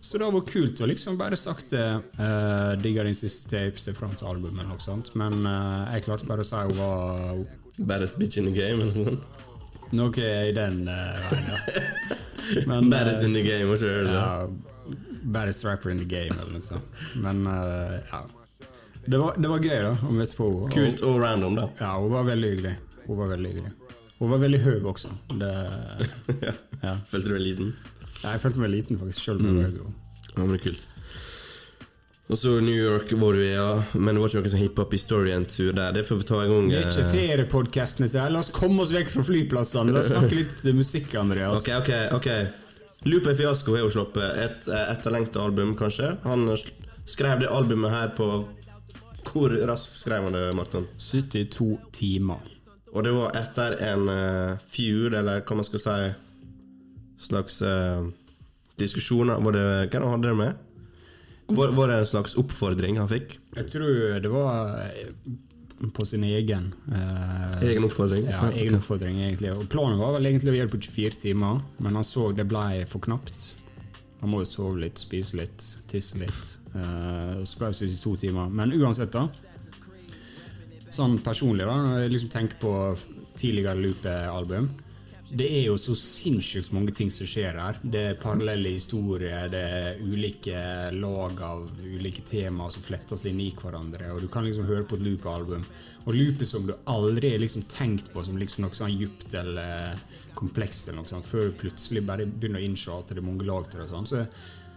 Så 0.00 0.18
det 0.20 0.28
var 0.30 0.44
kult 0.46 0.80
å 0.80 0.86
liksom 0.88 1.18
bare 1.18 1.36
sagt 1.36 1.74
det. 1.74 1.86
Uh, 2.20 2.76
digger 2.80 3.08
din 3.08 3.16
siste 3.18 3.50
tape, 3.50 3.80
ser 3.82 3.96
fram 3.98 4.14
til 4.16 4.30
albumet 4.30 4.62
eller 4.62 4.76
noe 4.76 4.84
sånt. 4.84 5.10
Men 5.18 5.42
uh, 5.44 5.88
jeg 5.92 6.06
klarte 6.06 6.28
bare 6.28 6.46
å 6.46 6.48
si 6.48 6.62
hun 6.62 6.78
var 6.78 7.42
Baddest 7.78 8.18
bitch 8.18 8.40
in 8.40 8.48
the 8.48 8.54
game. 8.54 8.84
Eller 8.84 8.94
noe. 9.04 9.44
Noe 9.98 10.30
i 10.48 10.54
den 10.56 10.82
uh, 10.88 11.28
veien, 11.28 11.52
ja. 11.52 12.16
Men, 12.68 12.88
Baddest 12.88 13.24
in 13.26 13.36
the 13.36 13.42
game, 13.44 13.68
ikke 13.74 13.90
høre 13.90 14.12
ja, 14.14 14.28
Baddest 15.22 15.64
rapper 15.64 15.90
in 15.90 15.98
the 15.98 16.08
game, 16.08 16.34
eller 16.34 16.58
noe 16.58 16.66
sånt. 16.66 17.00
Men 17.22 17.46
uh, 17.46 17.98
ja. 18.10 18.22
Det 19.08 19.18
var, 19.18 19.38
det 19.40 19.48
var 19.48 19.62
gøy, 19.64 19.78
da, 19.86 19.92
å 20.04 20.14
vet 20.18 20.34
på. 20.36 20.48
Kult 20.74 21.02
og 21.06 21.20
random, 21.22 21.56
da. 21.56 21.68
Ja, 21.80 21.94
hun 21.96 22.12
var 22.12 22.26
veldig 22.28 22.50
hyggelig. 22.52 22.74
Hun 23.06 23.16
var 23.16 23.30
veldig 23.32 23.52
hyggelig. 23.54 23.72
Hun 24.18 24.32
var 24.34 24.42
veldig 24.42 24.60
høy 24.66 24.76
også. 24.90 25.14
Det, 25.40 25.52
ja. 26.86 26.94
Følte 27.08 27.30
du 27.30 27.34
deg 27.36 27.44
liten? 27.46 27.72
Ja, 28.18 28.34
Jeg 28.34 28.42
følte 28.42 28.62
meg 28.64 28.72
liten, 28.74 29.00
faktisk, 29.00 29.24
selv 29.24 29.40
om 29.40 29.48
jeg 29.48 29.56
var 29.56 29.70
høy. 29.70 29.96
Ja, 30.28 30.42
men 30.42 30.52
det 30.52 30.60
er 30.60 30.64
kult. 30.66 30.86
Og 32.28 32.36
så 32.36 32.58
New 32.60 32.76
York 32.76 33.12
var 33.16 33.38
du 33.38 33.40
i, 33.40 33.54
ja. 33.54 33.68
Men 33.96 34.12
det 34.12 34.20
var 34.20 34.28
ikke 34.28 34.42
noen 34.42 34.52
sånn 34.52 34.64
hiphop 34.66 34.92
historien-tur 34.92 35.72
der. 35.72 35.94
Det 35.96 36.04
får 36.04 36.20
vi 36.20 36.26
ta 36.28 36.42
en 36.44 36.52
gang. 36.52 36.68
Det 36.68 36.80
er 36.82 36.90
ikke 36.90 37.06
eh, 37.06 37.12
feriepodkasten 37.16 38.04
dette. 38.04 38.20
her. 38.20 38.34
La 38.34 38.42
oss 38.44 38.52
komme 38.52 38.84
oss 38.84 38.92
vekk 38.92 39.14
fra 39.14 39.24
flyplassene. 39.30 39.94
La 39.96 40.02
oss 40.04 40.12
snakke 40.12 40.42
litt 40.42 40.66
musikk, 40.76 41.14
Andreas. 41.16 41.62
Ok, 41.62 41.70
ok, 41.80 41.94
ok 42.18 42.66
Lupe 43.08 43.32
Fiasko 43.34 43.72
har 43.72 43.86
jo 43.86 43.92
sluppet 43.92 44.40
et 44.42 44.68
eh, 44.68 44.90
etterlengta 44.92 45.40
album, 45.40 45.72
kanskje. 45.78 46.12
Han 46.26 46.44
skrev 47.08 47.40
det 47.40 47.48
albumet 47.48 47.94
her 47.94 48.14
på 48.16 48.28
Hvor 49.28 49.52
raskt 49.68 50.02
skrev 50.02 50.26
han 50.26 50.36
det, 50.36 50.44
Martin? 50.56 50.86
72 50.98 51.78
timer. 51.92 52.44
Og 52.92 53.04
det 53.04 53.12
var 53.12 53.36
etter 53.36 53.76
en 53.84 54.08
uh, 54.08 54.60
feud, 54.72 55.14
eller 55.14 55.42
hva 55.44 55.58
man 55.58 55.68
skal 55.68 55.82
si 55.84 55.96
Slags 57.28 57.58
uh, 57.60 58.08
diskusjoner. 58.80 59.40
Var 59.44 59.56
det, 59.56 59.66
Hva 59.92 60.12
hadde 60.12 60.28
det 60.28 60.36
med? 60.38 60.64
Var, 61.48 61.72
var 61.76 61.88
det 61.88 61.98
en 62.02 62.08
slags 62.12 62.36
oppfordring 62.40 63.00
han 63.00 63.08
fikk? 63.08 63.38
Jeg 63.56 63.70
tror 63.72 64.20
det 64.20 64.32
var 64.32 64.74
på 65.94 66.04
sin 66.06 66.24
egen 66.26 66.72
eh, 66.90 67.60
Egen 67.70 67.84
oppfordring? 67.86 68.24
Ja, 68.30 68.48
egen 68.50 68.74
oppfordring, 68.78 69.20
egentlig. 69.22 69.52
Og 69.54 69.68
planen 69.70 70.00
var 70.00 70.16
vel 70.16 70.26
egentlig 70.26 70.52
å 70.52 70.56
gjøre 70.58 70.70
det 70.70 70.74
på 70.74 70.80
24 70.88 71.20
timer, 71.22 71.60
men 71.78 71.98
han 71.98 72.06
så 72.06 72.32
det 72.34 72.48
ble 72.50 72.84
for 72.90 73.04
knapt. 73.04 73.44
Han 74.20 74.32
må 74.32 74.40
jo 74.42 74.48
sove 74.50 74.80
litt, 74.82 74.98
spise 74.98 75.38
litt, 75.38 75.62
tisse 75.90 76.18
litt. 76.18 76.56
eh, 76.74 77.44
så 77.46 77.60
ble 77.60 77.70
det 77.70 77.78
72 77.78 78.16
timer. 78.24 78.50
Men 78.50 78.74
uansett, 78.74 79.14
da. 79.14 79.28
Sånn 80.90 81.18
personlig, 81.22 81.66
da, 81.68 81.76
når 81.84 82.02
jeg 82.02 82.12
liksom 82.16 82.32
tenker 82.32 82.58
på 82.62 82.74
tidligere 83.38 83.78
Lupe-album 83.78 84.70
Det 85.28 85.44
er 85.44 85.66
jo 85.66 85.74
så 85.76 85.92
sinnssykt 85.98 86.70
mange 86.72 86.92
ting 86.96 87.10
som 87.12 87.28
skjer 87.28 87.58
her. 87.60 87.76
Det 87.82 88.00
er 88.12 88.20
parallelle 88.20 88.70
historier, 88.72 89.50
det 89.52 89.60
er 89.60 89.98
ulike 90.00 90.60
lag 90.96 91.42
av 91.44 91.66
ulike 91.84 92.24
temaer 92.24 92.72
som 92.72 92.84
fletter 92.86 93.20
seg 93.20 93.34
inn 93.34 93.42
i 93.44 93.50
hverandre. 93.52 94.08
Og 94.14 94.22
du 94.24 94.28
kan 94.32 94.46
liksom 94.46 94.64
høre 94.68 94.86
på 94.88 94.96
et 94.96 95.04
Lupe-album. 95.04 95.66
Og 96.06 96.16
Lupe 96.16 96.48
som 96.48 96.64
du 96.64 96.72
aldri 96.88 97.34
har 97.34 97.42
liksom 97.42 97.66
tenkt 97.68 98.08
på 98.14 98.24
som 98.24 98.40
liksom 98.40 98.64
noe 98.64 98.78
sånn 98.78 98.94
djupt 98.94 99.36
eller 99.36 100.00
komplekst, 100.38 100.88
eller 100.88 101.02
noe 101.02 101.10
sånt, 101.12 101.28
før 101.28 101.50
du 101.50 101.60
plutselig 101.60 102.06
bare 102.08 102.24
begynner 102.24 102.62
å 102.62 102.64
innse 102.64 102.96
at 102.96 103.12
det 103.12 103.20
er 103.20 103.28
mange 103.28 103.44
lag 103.48 103.68
til 103.68 103.82
det. 103.82 103.88
og 103.90 103.92
sånn. 103.92 104.08
Så 104.08 104.22
jeg 104.22 104.30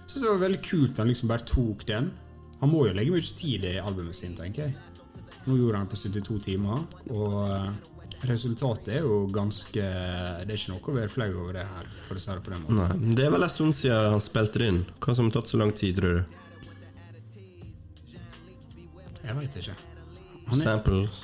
synes 0.09 0.25
det 0.25 0.33
var 0.33 0.45
veldig 0.47 0.63
kult 0.67 0.91
at 0.91 1.03
han 1.05 1.13
liksom 1.13 1.31
bare 1.31 1.47
tok 1.47 1.87
den. 1.87 2.11
Han 2.59 2.73
må 2.73 2.87
jo 2.89 2.97
legge 2.97 3.15
mye 3.15 3.35
tid 3.39 3.69
i 3.71 3.77
albumet 3.79 4.19
sin, 4.19 4.35
tenker 4.35 4.67
jeg. 4.67 4.75
Nå 5.47 5.55
gjorde 5.57 5.79
han 5.79 5.87
det 5.87 5.95
på 5.95 6.01
72 6.03 6.41
timer, 6.45 6.83
og 7.15 7.90
resultatet 8.29 8.87
er 8.95 8.99
jo 9.05 9.27
ganske 9.33 9.81
Det 9.81 10.51
er 10.53 10.57
ikke 10.57 10.73
noe 10.73 10.91
å 10.91 10.95
være 10.97 11.09
flau 11.09 11.29
over 11.43 11.57
det 11.57 11.65
her, 11.65 11.87
for 12.07 12.19
å 12.19 12.21
si 12.21 12.31
det 12.31 12.43
på 12.45 12.53
den 12.53 12.63
måten. 12.65 12.81
Nei, 12.81 13.15
Det 13.17 13.25
er 13.25 13.33
vel 13.33 13.43
en 13.47 13.53
stund 13.53 13.75
siden 13.77 14.11
han 14.15 14.23
spilte 14.23 14.61
det 14.61 14.67
inn. 14.73 14.81
Hva 14.99 15.15
som 15.17 15.29
har 15.29 15.35
tatt 15.39 15.51
så 15.51 15.57
lang 15.61 15.73
tid, 15.77 15.97
tror 15.97 16.19
du? 16.19 16.37
Jeg 19.21 19.37
veit 19.37 19.57
ikke. 19.61 19.75
Han 20.49 20.57
er, 20.57 20.63
Samples? 20.63 21.21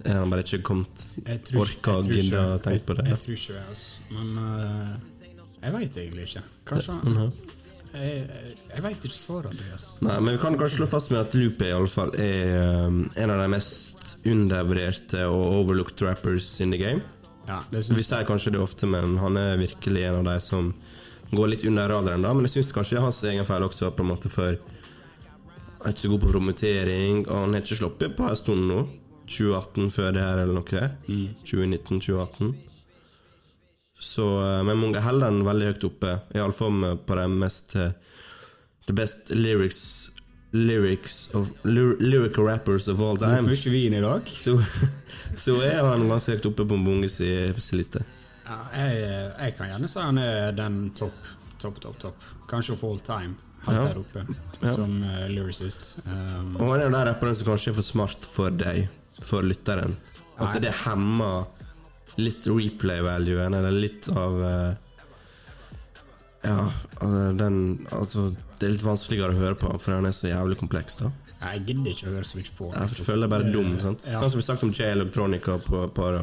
Er 0.00 0.16
han 0.16 0.30
bare 0.32 0.42
ikke 0.46 0.62
kommet 0.64 1.06
tror, 1.44 1.62
Orka 1.66 1.98
ikke- 2.00 2.16
gidda 2.16 2.44
å 2.56 2.60
tenke 2.64 2.86
på 2.88 2.96
det? 2.96 3.04
Jeg, 3.04 3.16
jeg 3.16 3.24
tror 3.24 3.36
ikke 3.36 3.56
det, 3.56 3.64
altså. 3.68 4.02
Men 4.16 4.28
uh, 4.38 4.94
jeg 5.60 5.72
veit 5.76 5.98
egentlig 6.04 6.28
ikke. 6.28 6.44
Kanskje 6.70 6.96
han 7.04 7.32
Jeg, 7.90 8.26
jeg, 8.70 8.82
veit 8.84 9.04
ikke 9.04 9.16
svaret, 9.16 9.50
Andreas. 9.50 9.86
Nei, 10.04 10.18
men 10.22 10.36
vi 10.36 10.40
kan 10.42 10.56
kanskje 10.58 10.80
slå 10.80 10.86
fast 10.92 11.10
med 11.10 11.24
at 11.24 11.34
Lupe 11.34 11.66
i 11.66 11.72
alle 11.74 11.90
fall 11.90 12.12
er 12.22 12.86
um, 12.86 13.00
en 13.18 13.32
av 13.34 13.42
de 13.42 13.48
mest 13.50 14.14
undervurderte 14.30 15.24
og 15.26 15.56
overlooked 15.60 16.04
rappers 16.06 16.52
in 16.62 16.74
the 16.74 16.78
game. 16.78 17.02
Ja, 17.48 17.60
det 17.72 17.88
Vi 17.90 18.06
sier 18.06 18.26
kanskje 18.28 18.54
det 18.54 18.62
ofte, 18.62 18.86
men 18.86 19.16
han 19.18 19.38
er 19.40 19.58
virkelig 19.58 20.06
en 20.06 20.20
av 20.20 20.28
de 20.30 20.36
som 20.44 20.70
går 21.34 21.52
litt 21.54 21.66
under 21.66 21.90
radaren. 21.90 22.22
da 22.22 22.32
Men 22.34 22.46
jeg 22.46 22.60
syns 22.60 22.72
kanskje 22.76 22.96
det 22.96 23.02
er 23.02 23.08
hans 23.08 23.24
egen 23.32 23.48
feil 23.48 23.66
også, 23.66 23.90
på 23.90 24.06
en 24.06 24.12
måte 24.12 24.30
for 24.30 24.58
Han 25.80 25.88
er 25.88 25.94
ikke 25.94 26.04
så 26.04 26.08
god 26.12 26.20
på 26.20 26.32
promotering, 26.34 27.20
og 27.26 27.36
han 27.38 27.54
har 27.54 27.62
ikke 27.62 27.78
sluppet 27.78 28.16
på 28.16 28.26
en 28.28 28.36
stund 28.36 28.66
nå. 28.68 28.82
2018 29.30 29.90
før 29.94 30.10
det 30.12 30.22
her, 30.22 30.42
eller 30.42 30.58
noe 30.58 30.66
der. 30.68 30.90
2019-2018. 31.48 32.69
Så, 34.00 34.24
eh, 34.40 34.62
men 34.64 34.78
mange 34.80 35.00
holder 35.04 35.28
den 35.30 35.42
veldig 35.44 35.66
høyt 35.74 35.84
oppe, 35.90 36.14
iallfall 36.34 36.96
på 37.06 37.18
de 37.20 37.26
mest 37.28 37.76
eh, 37.76 37.90
The 38.88 38.94
best 38.96 39.28
lyrics 39.36 40.10
Lyrics 40.52 41.28
of 41.38 41.52
Lyrical 41.62 42.42
rappers 42.48 42.88
of 42.88 42.98
all 43.00 43.16
time. 43.20 43.42
mye 43.46 43.70
vin 43.70 43.94
i 43.94 44.00
dag. 44.02 44.26
Så, 44.44 44.56
så 45.38 45.54
er 45.62 45.78
han 45.86 46.08
ganske 46.10 46.34
høyt 46.34 46.48
oppe 46.50 46.64
på 46.66 46.78
mange 46.80 47.06
sin 47.12 47.54
liste. 47.78 48.02
Ja, 48.48 48.56
jeg, 48.74 49.04
jeg 49.44 49.54
kan 49.60 49.70
gjerne 49.70 49.90
si 49.92 50.00
han 50.02 50.18
er 50.18 50.50
den 50.58 50.80
topp, 50.98 51.28
topp, 51.62 51.78
topp, 51.84 52.00
topp. 52.02 52.26
Kanskje 52.50 52.74
of 52.74 52.82
all 52.88 52.98
time. 53.06 53.36
Helt 53.68 53.76
Ja. 53.78 53.84
der 53.92 54.00
oppe, 54.00 54.24
Ja. 54.64 54.72
som 54.74 54.96
uh, 55.04 55.28
lyricist. 55.30 56.00
Um, 56.08 56.56
Og 56.56 56.72
han 56.72 56.80
er 56.80 56.90
den 56.90 57.06
rapperen 57.12 57.36
som 57.38 57.46
kanskje 57.52 57.70
er 57.70 57.76
for 57.78 57.86
smart 57.86 58.26
for 58.26 58.50
deg, 58.50 58.88
for 59.22 59.46
lytteren. 59.46 59.94
At 60.40 60.56
Nei. 60.56 60.64
det 60.66 60.72
hemmer 60.82 61.44
litt 62.22 62.46
replay-valuen, 62.48 63.56
eller 63.58 63.74
litt 63.74 64.08
av 64.12 64.38
eh, 64.44 64.70
Ja, 66.46 66.70
altså, 67.00 67.24
den 67.36 67.58
Altså, 67.90 68.28
det 68.58 68.68
er 68.68 68.74
litt 68.76 68.86
vanskeligere 68.86 69.34
å 69.34 69.40
høre 69.40 69.58
på, 69.60 69.72
for 69.78 69.98
han 69.98 70.08
er 70.08 70.16
så 70.16 70.30
jævlig 70.30 70.58
kompleks, 70.60 71.00
da. 71.02 71.12
jeg 71.40 71.64
gidder 71.68 71.92
ikke 71.94 72.08
å 72.10 72.14
høre 72.16 72.28
så 72.28 72.40
mye 72.40 72.56
på 72.58 72.70
Jeg 72.74 73.06
føler 73.08 73.26
jeg 73.26 73.34
bare 73.34 73.52
dum, 73.52 73.74
sant? 73.82 74.08
Ja. 74.08 74.22
Sånn 74.22 74.34
som 74.34 74.42
vi 74.42 74.46
snakket 74.48 74.68
om 74.68 74.74
J 74.76 74.90
Electronica 74.94 75.58
på 75.66 75.84
et 75.86 75.94
par 75.96 76.18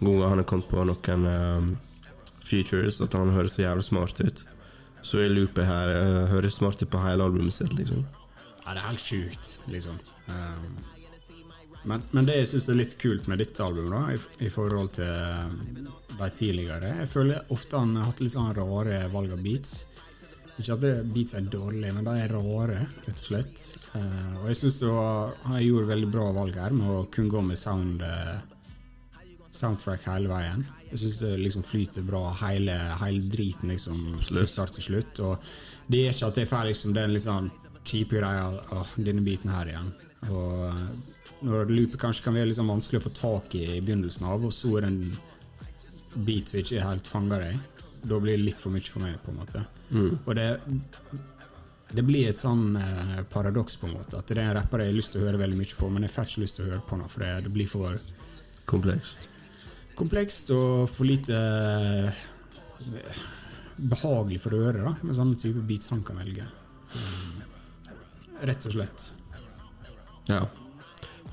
ganger 0.00 0.28
han 0.28 0.42
har 0.42 0.48
kommet 0.48 0.68
på 0.68 0.84
noen 0.84 1.28
um, 1.28 1.70
features, 2.44 3.00
at 3.00 3.14
han 3.16 3.32
høres 3.32 3.56
så 3.56 3.64
jævlig 3.64 3.86
smart 3.86 4.20
ut. 4.20 4.44
Så 5.04 5.20
er 5.22 5.32
loopet 5.32 5.64
her 5.68 5.92
uh, 5.94 6.24
høres 6.32 6.58
smart 6.60 6.82
ut 6.82 6.90
på 6.92 7.00
hele 7.04 7.24
albumet 7.24 7.56
sitt, 7.56 7.72
liksom. 7.78 8.04
Ja, 8.64 8.72
det 8.72 8.80
er 8.80 8.86
helt 8.88 9.04
sjukt, 9.04 9.54
liksom. 9.68 9.96
Um, 10.28 10.76
men, 11.90 12.04
men 12.16 12.28
det 12.28 12.38
jeg 12.40 12.50
syns 12.52 12.68
er 12.72 12.78
litt 12.78 12.94
kult 13.00 13.26
med 13.30 13.42
dette 13.42 13.64
albumet, 13.64 13.94
da, 13.94 14.14
i, 14.14 14.46
i 14.46 14.52
forhold 14.52 14.94
til 14.96 15.10
um, 15.10 15.58
de 16.14 16.28
tidligere 16.38 16.94
Jeg 17.00 17.10
føler 17.10 17.52
ofte 17.54 17.80
han 17.80 17.96
har 17.98 18.08
hatt 18.10 18.22
litt 18.22 18.34
sånn 18.34 18.54
rare 18.56 19.02
valg 19.12 19.34
av 19.34 19.42
beats. 19.44 19.74
Ikke 20.54 20.76
at 20.76 21.10
beats 21.10 21.34
er 21.34 21.48
dårlige, 21.50 21.92
men 21.96 22.06
de 22.06 22.16
er 22.22 22.34
rare, 22.34 22.80
rett 23.06 23.20
og 23.20 23.28
slett. 23.28 23.66
Uh, 23.92 24.42
og 24.42 24.48
jeg 24.52 24.60
syns 24.62 24.80
han 24.86 25.60
gjorde 25.60 25.92
veldig 25.92 26.10
bra 26.14 26.30
valg 26.36 26.58
her 26.62 26.76
med 26.76 26.92
å 26.94 27.04
kun 27.12 27.30
gå 27.32 27.44
med 27.44 27.60
sound 27.60 28.04
uh, 28.04 28.38
soundtrack 29.54 30.08
hele 30.10 30.30
veien. 30.30 30.64
Jeg 30.90 31.00
syns 31.02 31.20
det 31.24 31.32
liksom 31.40 31.64
flyter 31.66 32.06
bra, 32.06 32.22
hele, 32.44 32.74
hele 33.00 33.22
driten, 33.30 33.72
liksom, 33.72 34.00
fra 34.22 34.44
start 34.50 34.76
til 34.78 34.88
slutt. 34.88 35.20
Og 35.26 35.48
det 35.90 36.04
er 36.04 36.14
ikke 36.14 36.30
at 36.30 36.40
jeg 36.40 36.50
får 36.50 36.68
liksom 36.70 36.94
den 36.96 37.14
liksom 37.16 37.50
kjipe 37.84 38.20
greia 38.20 38.48
av 38.74 38.94
denne 38.96 39.24
biten 39.26 39.52
her 39.52 39.72
igjen. 39.72 39.90
Og 40.30 40.52
eh, 40.68 40.84
når 41.42 41.70
loopet 41.72 42.00
kanskje 42.00 42.24
kan 42.24 42.34
være 42.38 42.50
liksom 42.52 42.70
vanskelig 42.70 43.00
å 43.00 43.04
få 43.08 43.14
tak 43.18 43.54
i 43.58 43.64
i 43.76 43.80
begynnelsen 43.84 44.26
av, 44.30 44.44
og 44.46 44.52
så 44.54 44.76
er 44.78 44.86
det 44.86 44.92
en 44.92 46.24
beat 46.24 46.48
som 46.52 46.60
ikke 46.60 46.84
helt 46.86 47.08
fanger 47.10 47.40
deg, 47.48 47.84
da 48.04 48.18
blir 48.20 48.36
det 48.36 48.44
litt 48.44 48.60
for 48.60 48.70
mye 48.74 48.84
for 48.86 49.02
meg, 49.02 49.16
på 49.24 49.32
en 49.32 49.40
måte. 49.42 49.64
Og 50.26 50.34
det 50.38 50.48
det 51.94 52.02
blir 52.02 52.26
et 52.26 52.34
sånn 52.38 52.74
eh, 52.80 53.20
paradoks, 53.30 53.76
på 53.78 53.86
en 53.86 53.92
måte. 53.94 54.18
At 54.18 54.26
det 54.26 54.40
er 54.40 54.48
en 54.48 54.56
rapper 54.56 54.80
jeg 54.82 54.90
har 54.90 54.96
lyst 54.96 55.12
til 55.14 55.20
å 55.22 55.26
høre 55.28 55.38
veldig 55.38 55.58
mye 55.60 55.76
på, 55.78 55.90
men 55.94 56.02
jeg 56.02 56.10
får 56.14 56.26
ikke 56.30 56.42
lyst 56.42 56.56
til 56.58 56.64
å 56.64 56.70
høre 56.72 56.86
på 56.88 56.96
noe, 56.98 57.10
for 57.12 57.22
det, 57.22 57.28
det 57.44 57.52
blir 57.54 57.68
for 57.70 58.00
Komplekst. 58.66 59.28
komplekst 59.94 60.50
og 60.56 60.88
for 60.90 61.06
lite 61.06 61.36
eh, 61.38 62.24
behagelig 63.76 64.40
for 64.42 64.56
øret, 64.58 64.80
da, 64.82 64.94
med 65.06 65.14
sånne 65.20 65.38
type 65.38 65.62
beats 65.68 65.92
han 65.92 66.02
kan 66.08 66.18
velge. 66.18 66.48
Mm. 66.96 67.44
Rett 68.50 68.66
og 68.66 68.74
slett. 68.74 69.06
Ja. 70.32 70.40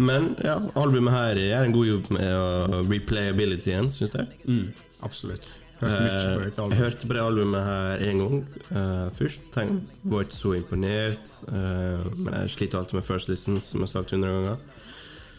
Men 0.01 0.31
ja, 0.41 0.57
albumet 0.79 1.13
her 1.13 1.41
gjør 1.41 1.65
en 1.67 1.75
god 1.75 1.89
jobb 1.89 2.13
med 2.15 2.29
uh, 2.31 2.77
replayabilityen, 2.89 3.91
syns 3.93 4.15
jeg. 4.17 4.31
Mm, 4.47 4.71
absolutt. 5.05 5.57
Hørte 5.81 5.97
på 5.97 6.41
Eh, 6.45 6.69
jeg 6.69 6.77
hørte 6.77 7.07
på 7.09 7.15
det 7.17 7.21
albumet 7.23 7.63
her 7.65 8.03
en 8.05 8.19
gang 8.21 8.35
uh, 8.69 9.07
først. 9.13 9.47
Tenk, 9.53 9.79
var 10.03 10.27
ikke 10.27 10.37
så 10.37 10.53
imponert. 10.59 11.31
Uh, 11.49 12.05
men 12.19 12.35
jeg 12.37 12.53
sliter 12.55 12.77
alltid 12.77 12.99
med 12.99 13.07
first 13.07 13.31
listen, 13.31 13.57
som 13.61 13.81
jeg 13.81 13.89
har 13.89 13.93
sagt 13.95 14.13
100 14.13 14.35
ganger. 14.35 14.59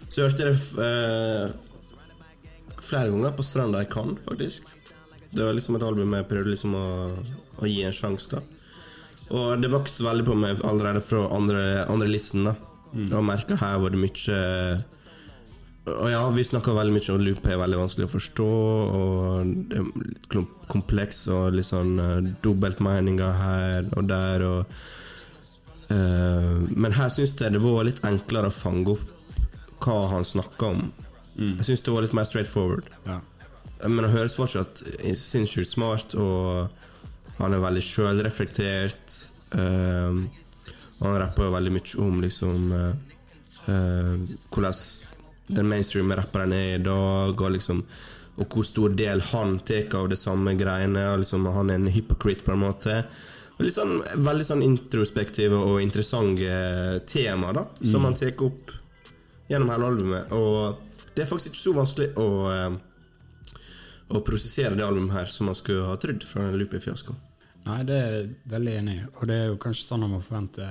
Så 0.09 0.21
jeg 0.21 0.29
hørte 0.29 0.49
det 0.51 0.57
eh, 0.85 1.53
flere 2.83 3.09
ganger 3.09 3.31
på 3.37 3.45
stranda 3.47 3.81
jeg 3.81 3.89
kan, 3.95 4.11
faktisk. 4.27 4.67
Det 5.33 5.41
var 5.41 5.55
liksom 5.57 5.79
et 5.79 5.87
album 5.87 6.13
jeg 6.13 6.27
prøvde 6.29 6.53
liksom 6.53 6.75
å, 6.77 6.89
å 7.63 7.71
gi 7.71 7.79
en 7.87 7.95
sjanse, 7.97 8.37
da. 8.37 8.43
Og 9.33 9.63
det 9.63 9.71
vokste 9.73 10.05
veldig 10.05 10.27
på 10.27 10.37
meg 10.37 10.61
allerede 10.69 11.01
fra 11.07 11.23
andre, 11.33 11.87
andre 11.89 12.11
listen, 12.11 12.45
da. 12.51 12.53
Og 12.93 13.15
jeg 13.17 13.25
merka 13.25 13.57
her 13.57 13.79
var 13.81 13.95
det 13.95 14.01
mye 14.03 14.41
og 15.83 16.07
ja, 16.13 16.21
vi 16.31 16.45
snakka 16.47 16.75
veldig 16.77 16.95
mye 16.95 17.11
om 17.11 17.23
loop 17.27 17.47
er 17.51 17.59
veldig 17.59 17.79
vanskelig 17.81 18.07
å 18.07 18.13
forstå, 18.13 18.51
og 18.95 19.49
det 19.71 19.81
er 19.81 19.89
litt 20.05 20.53
kompleks 20.71 21.25
og 21.35 21.57
litt 21.57 21.67
sånn 21.67 21.97
uh, 21.99 22.29
dobbeltmeninger 22.45 23.33
her 23.41 23.89
og 23.99 24.07
der. 24.07 24.45
Og, 24.47 24.77
uh, 25.91 26.61
men 26.71 26.95
her 26.95 27.11
syns 27.11 27.35
jeg 27.35 27.57
det 27.57 27.63
var 27.65 27.89
litt 27.89 27.99
enklere 28.07 28.53
å 28.53 28.55
fange 28.55 28.95
opp 28.95 29.83
hva 29.83 29.99
han 30.13 30.27
snakka 30.27 30.71
om. 30.71 30.87
Jeg 31.35 31.67
syns 31.67 31.83
det 31.83 31.97
var 31.97 32.07
litt 32.07 32.15
mer 32.15 32.31
straight 32.31 32.51
forward. 32.51 32.87
Ja. 33.09 33.19
Men 33.83 34.07
han 34.07 34.15
høres 34.15 34.39
fortsatt 34.39 34.85
sinnssykt 35.19 35.73
smart, 35.73 36.15
og 36.15 36.71
han 37.41 37.57
er 37.57 37.65
veldig 37.65 37.83
sjølreflektert. 37.83 39.19
Um, 39.59 40.29
han 41.03 41.19
rapper 41.21 41.49
jo 41.49 41.55
veldig 41.57 41.73
mye 41.75 41.95
om 42.05 42.21
liksom 42.23 42.73
eh, 42.79 43.17
eh, 43.73 44.35
hvordan 44.53 44.81
den 45.53 45.69
mainstream 45.69 46.13
rapperen 46.17 46.55
er 46.57 46.77
i 46.77 46.83
dag, 46.83 47.35
og 47.35 47.57
liksom 47.57 47.83
og 48.41 48.49
hvor 48.49 48.65
stor 48.65 48.95
del 48.97 49.21
han 49.29 49.59
tar 49.69 49.93
av 49.99 50.07
det 50.09 50.17
samme 50.17 50.55
greiene. 50.57 51.03
Og 51.13 51.19
liksom 51.21 51.45
Han 51.53 51.71
er 51.71 51.75
en 51.75 51.91
hypocrite, 51.93 52.47
på 52.47 52.55
en 52.55 52.63
måte. 52.63 53.03
Og 53.59 53.67
litt 53.67 53.77
sånn, 53.77 53.99
Veldig 54.25 54.47
sånn 54.49 54.63
introspektive 54.65 55.59
og 55.59 55.83
interessante 55.85 57.03
tema 57.07 57.53
da 57.53 57.67
som 57.85 58.09
han 58.09 58.17
tar 58.17 58.33
opp 58.41 58.73
gjennom 59.53 59.69
hele 59.75 59.91
albumet. 59.93 60.33
Og 60.33 61.13
det 61.13 61.27
er 61.27 61.29
faktisk 61.29 61.53
ikke 61.53 61.65
så 61.67 61.77
vanskelig 61.77 62.09
å 62.17 62.31
eh, 62.55 62.81
å 64.13 64.21
prosessere 64.25 64.77
det 64.77 64.85
albumet 64.85 65.15
her 65.17 65.31
som 65.31 65.49
man 65.49 65.57
skulle 65.57 65.87
ha 65.89 65.97
trodd 66.01 66.25
fra 66.27 66.49
en 66.49 66.59
Loopy-fiasko. 66.61 67.15
Nei, 67.67 67.79
det 67.87 67.97
er 67.97 68.17
jeg 68.17 68.31
veldig 68.53 68.73
enig 68.81 68.97
i. 68.97 69.05
Og 69.15 69.29
det 69.31 69.37
er 69.39 69.47
jo 69.53 69.61
kanskje 69.63 69.87
sånn 69.87 70.03
man 70.05 70.17
må 70.17 70.23
forvente 70.25 70.67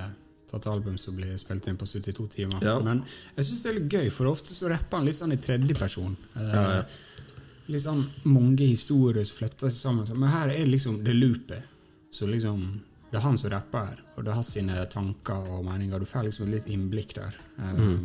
et 0.58 0.66
album 0.66 0.98
som 0.98 1.16
blir 1.16 1.36
spilt 1.40 1.66
inn 1.70 1.76
på 1.80 1.86
72 1.86 2.26
timer. 2.34 2.62
Ja. 2.64 2.78
Men 2.84 3.04
jeg 3.36 3.44
syns 3.48 3.62
det 3.62 3.70
er 3.70 3.78
litt 3.80 3.92
gøy, 3.96 4.10
for 4.12 4.26
ofte 4.32 4.54
så 4.56 4.68
rapper 4.72 4.98
han 5.00 5.06
litt 5.08 5.16
sånn 5.18 5.32
i 5.32 5.40
tredjeperson. 5.40 6.16
Eh, 6.36 6.52
Ja, 6.52 6.64
ja. 6.76 6.84
Litt 7.72 7.84
sånn 7.84 8.02
mange 8.26 8.66
historier 8.66 9.24
som 9.24 9.36
fletter 9.38 9.70
seg 9.70 9.78
sammen. 9.78 10.08
Men 10.18 10.28
her 10.32 10.48
er 10.50 10.66
liksom 10.66 11.02
det 11.04 11.14
loopet. 11.14 11.62
Så 12.12 12.26
liksom 12.28 12.80
Det 13.12 13.18
er 13.18 13.22
han 13.26 13.36
som 13.38 13.50
rapper 13.52 13.78
her, 13.90 13.98
og 14.16 14.24
det 14.24 14.32
har 14.32 14.42
sine 14.42 14.86
tanker 14.88 15.48
og 15.52 15.64
meninger. 15.66 15.98
Du 16.00 16.06
får 16.08 16.24
liksom 16.24 16.46
et 16.48 16.54
litt 16.54 16.66
innblikk 16.72 17.14
der. 17.14 17.34
Eh, 17.58 17.98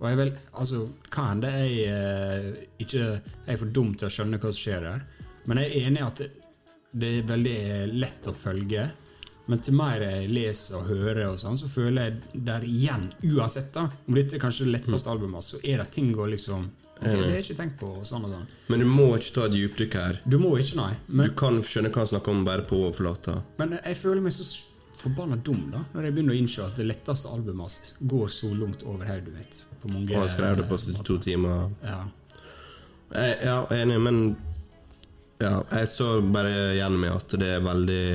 Og 0.00 0.08
jeg 0.10 0.16
vel, 0.16 0.32
altså, 0.52 0.88
kan 1.10 1.40
det 1.40 1.50
jeg 1.52 1.88
eh, 1.88 2.48
ikke 2.84 2.98
jeg 3.00 3.20
er 3.54 3.56
for 3.56 3.66
dum 3.72 3.94
til 3.94 4.08
å 4.08 4.10
skjønne 4.12 4.38
hva 4.40 4.50
som 4.52 4.60
skjer 4.60 4.80
der, 4.84 5.04
men 5.46 5.56
jeg 5.62 5.70
er 5.70 5.86
enig 5.88 6.00
i 6.00 6.04
at 6.06 6.16
det, 6.20 6.30
det 6.92 7.10
er 7.18 7.28
veldig 7.30 7.58
lett 7.96 8.28
å 8.28 8.34
følge. 8.36 8.90
Men 9.46 9.60
til 9.62 9.76
mer 9.78 10.02
jeg 10.02 10.30
leser 10.32 10.80
og 10.80 10.88
hører, 10.90 11.22
og 11.30 11.38
sånn, 11.38 11.58
så 11.60 11.68
føler 11.70 12.08
jeg 12.08 12.42
der 12.48 12.64
igjen, 12.66 13.10
uansett 13.36 13.70
da, 13.74 13.86
om 14.08 14.16
dette 14.18 14.34
er 14.38 14.42
kanskje 14.42 14.66
det 14.66 14.72
letteste 14.80 15.12
albumet, 15.12 15.46
så 15.46 15.60
er 15.62 15.82
det 15.82 15.92
ting 15.94 16.10
å 16.18 16.26
liksom 16.30 16.66
Okay, 16.96 17.12
Det 17.12 17.24
har 17.26 17.34
jeg 17.34 17.44
ikke 17.44 17.54
tenkt 17.58 17.74
på, 17.76 17.88
og 18.00 18.06
sånn 18.08 18.22
og 18.24 18.30
sånn. 18.32 18.44
Men 18.72 18.80
du 18.80 18.86
må 18.88 19.10
ikke 19.18 19.34
ta 19.36 19.42
et 19.44 19.52
dypdykk 19.52 19.96
her. 20.00 20.20
Du 20.24 20.38
må 20.40 20.54
ikke, 20.56 20.78
nei. 20.78 20.94
Du 21.26 21.34
kan 21.36 21.58
skjønne 21.60 21.90
hva 21.92 22.00
han 22.00 22.08
snakker 22.08 22.32
om 22.32 22.40
bare 22.46 22.64
på 22.64 22.78
overflata. 22.86 23.34
men 23.58 23.74
jeg 23.76 23.98
føler 24.00 24.24
meg 24.24 24.32
så 24.32 24.46
forbanna 24.96 25.36
dum 25.36 25.66
da, 25.74 25.82
når 25.92 26.08
jeg 26.08 26.16
begynner 26.16 26.32
å 26.32 26.38
innse 26.40 26.64
at 26.64 26.80
det 26.80 26.86
letteste 26.88 27.28
albumet 27.28 27.66
hans 27.66 27.94
går 28.00 28.32
så 28.32 28.48
langt 28.56 28.86
over 28.88 29.04
hodet, 29.04 29.26
du 29.28 29.36
vet. 29.36 29.60
På 29.82 29.92
mange 29.92 30.16
Og 30.16 30.22
han 30.22 30.32
skrev 30.32 30.56
det 30.56 30.68
på 30.70 30.78
72 30.86 31.18
timer. 31.26 31.68
Ja. 31.84 32.00
Jeg, 33.12 33.38
ja, 33.44 33.58
enig, 33.76 34.00
men 34.00 34.22
ja, 35.36 35.60
jeg 35.76 35.92
så 35.92 36.14
bare 36.24 36.72
igjen 36.78 36.96
med 36.96 37.12
at 37.12 37.36
det 37.36 37.50
er 37.58 37.60
veldig 37.60 38.06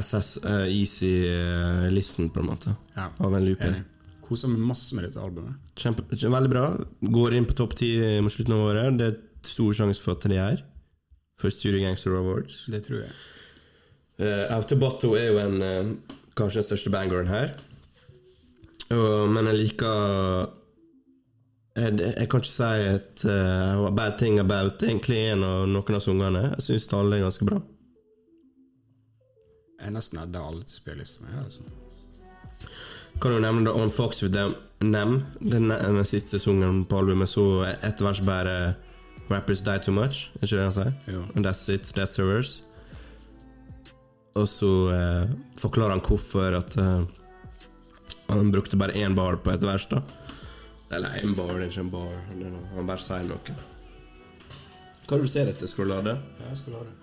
SS 0.00 0.36
uh, 0.44 0.64
easy 0.68 1.12
eh, 1.28 1.88
listen, 1.92 2.30
på 2.30 2.42
en 2.42 2.50
måte, 2.52 2.74
ja. 2.96 3.08
av 3.18 3.36
en 3.36 3.44
looper. 3.46 3.82
Koser 4.24 4.48
meg 4.52 4.62
masse 4.70 4.96
med 4.96 5.06
dette 5.06 5.20
albumet. 5.20 5.58
Kjempe, 5.76 6.06
veldig 6.08 6.52
bra. 6.52 6.68
Går 7.18 7.36
inn 7.36 7.48
på 7.48 7.56
topp 7.58 7.76
ti 7.80 7.90
mot 8.24 8.32
slutten 8.32 8.56
av 8.56 8.64
året. 8.70 8.98
Det 9.00 9.10
er 9.10 9.18
stor 9.44 9.76
sjanse 9.76 10.00
for 10.00 10.16
at 10.16 10.26
det 10.32 10.40
er 10.40 10.62
for 11.40 11.52
Studio 11.52 11.82
Gangster 11.82 12.16
Awards. 12.16 12.64
Det 12.72 12.80
tror 12.86 13.04
jeg. 13.04 13.14
Uh, 14.22 14.44
Autobotto 14.54 15.12
er 15.18 15.28
jo 15.32 15.40
en 15.42 15.56
uh, 15.60 16.16
kanskje 16.38 16.62
den 16.62 16.68
største 16.70 16.92
bangeren 16.94 17.28
her. 17.28 17.54
Uh, 18.90 19.26
men 19.28 19.50
jeg 19.50 19.60
liker 19.64 20.52
jeg, 21.74 21.98
jeg 21.98 22.28
kan 22.30 22.42
ikke 22.42 22.52
si 22.52 22.72
et 22.86 23.24
uh, 23.26 23.90
bad 23.90 24.18
thing 24.20 24.38
about 24.38 24.82
egentlig 24.86 25.18
en 25.32 25.42
av 25.42 25.64
noen 25.66 25.98
av 25.98 26.02
sangene. 26.04 26.44
Jeg 26.54 26.66
syns 26.68 26.92
alle 26.94 27.18
er 27.18 27.26
ganske 27.26 27.48
bra. 27.48 27.58
Jeg 29.84 29.90
er 29.90 29.96
nesten 29.98 30.16
edda 30.22 30.40
alle 30.40 30.64
til 30.64 30.96
mi. 30.96 31.32
Altså. 31.44 31.60
Kan 33.20 33.34
du 33.34 33.40
nevne 33.44 33.66
da 33.66 33.74
On 33.76 33.90
Fox 33.92 34.22
with 34.22 34.32
them 34.32 34.54
Nem, 34.80 35.22
den, 35.40 35.68
den 35.68 36.04
siste 36.04 36.38
sesongen 36.38 36.84
på 36.88 36.98
albumet, 36.98 37.28
så 37.28 37.64
etter 37.82 38.04
hvert 38.04 38.24
bare 38.26 38.54
Rappers 39.30 39.62
die 39.64 39.78
too 39.78 39.92
much, 39.92 40.30
er 40.34 40.44
ikke 40.44 40.56
det 40.56 40.64
han 40.64 40.72
sier? 40.72 40.94
Jo. 41.08 41.20
And 41.36 41.46
that's 41.46 41.68
it, 41.72 41.92
that's 41.96 42.16
the 42.16 42.24
verse. 42.24 42.64
Og 44.34 44.48
så 44.48 44.72
eh, 44.92 45.30
forklarer 45.60 45.94
han 45.94 46.02
hvorfor 46.04 46.56
at 46.58 46.76
eh, 46.80 47.04
han 48.28 48.52
brukte 48.52 48.76
bare 48.80 48.96
én 48.96 49.14
bar 49.16 49.36
på 49.36 49.52
et 49.52 49.64
vers, 49.64 49.86
da. 49.92 50.00
Eller 50.92 51.20
én 51.20 51.36
bar, 51.36 51.54
det 51.54 51.68
er 51.68 51.70
ikke 51.70 51.86
en 51.86 51.90
bar. 51.92 52.18
det 52.32 52.46
er 52.48 52.58
Han 52.74 52.86
bare 52.88 53.04
sier 53.04 53.28
noe. 53.28 53.56
Hva 55.04 55.20
du 55.20 55.28
ser 55.28 55.52
etter, 55.52 55.68
skal 55.68 55.88
du 55.88 55.94
lade? 55.94 56.18
Jeg 56.48 56.60
skal 56.60 56.76
la 56.78 56.84
det. 56.88 56.94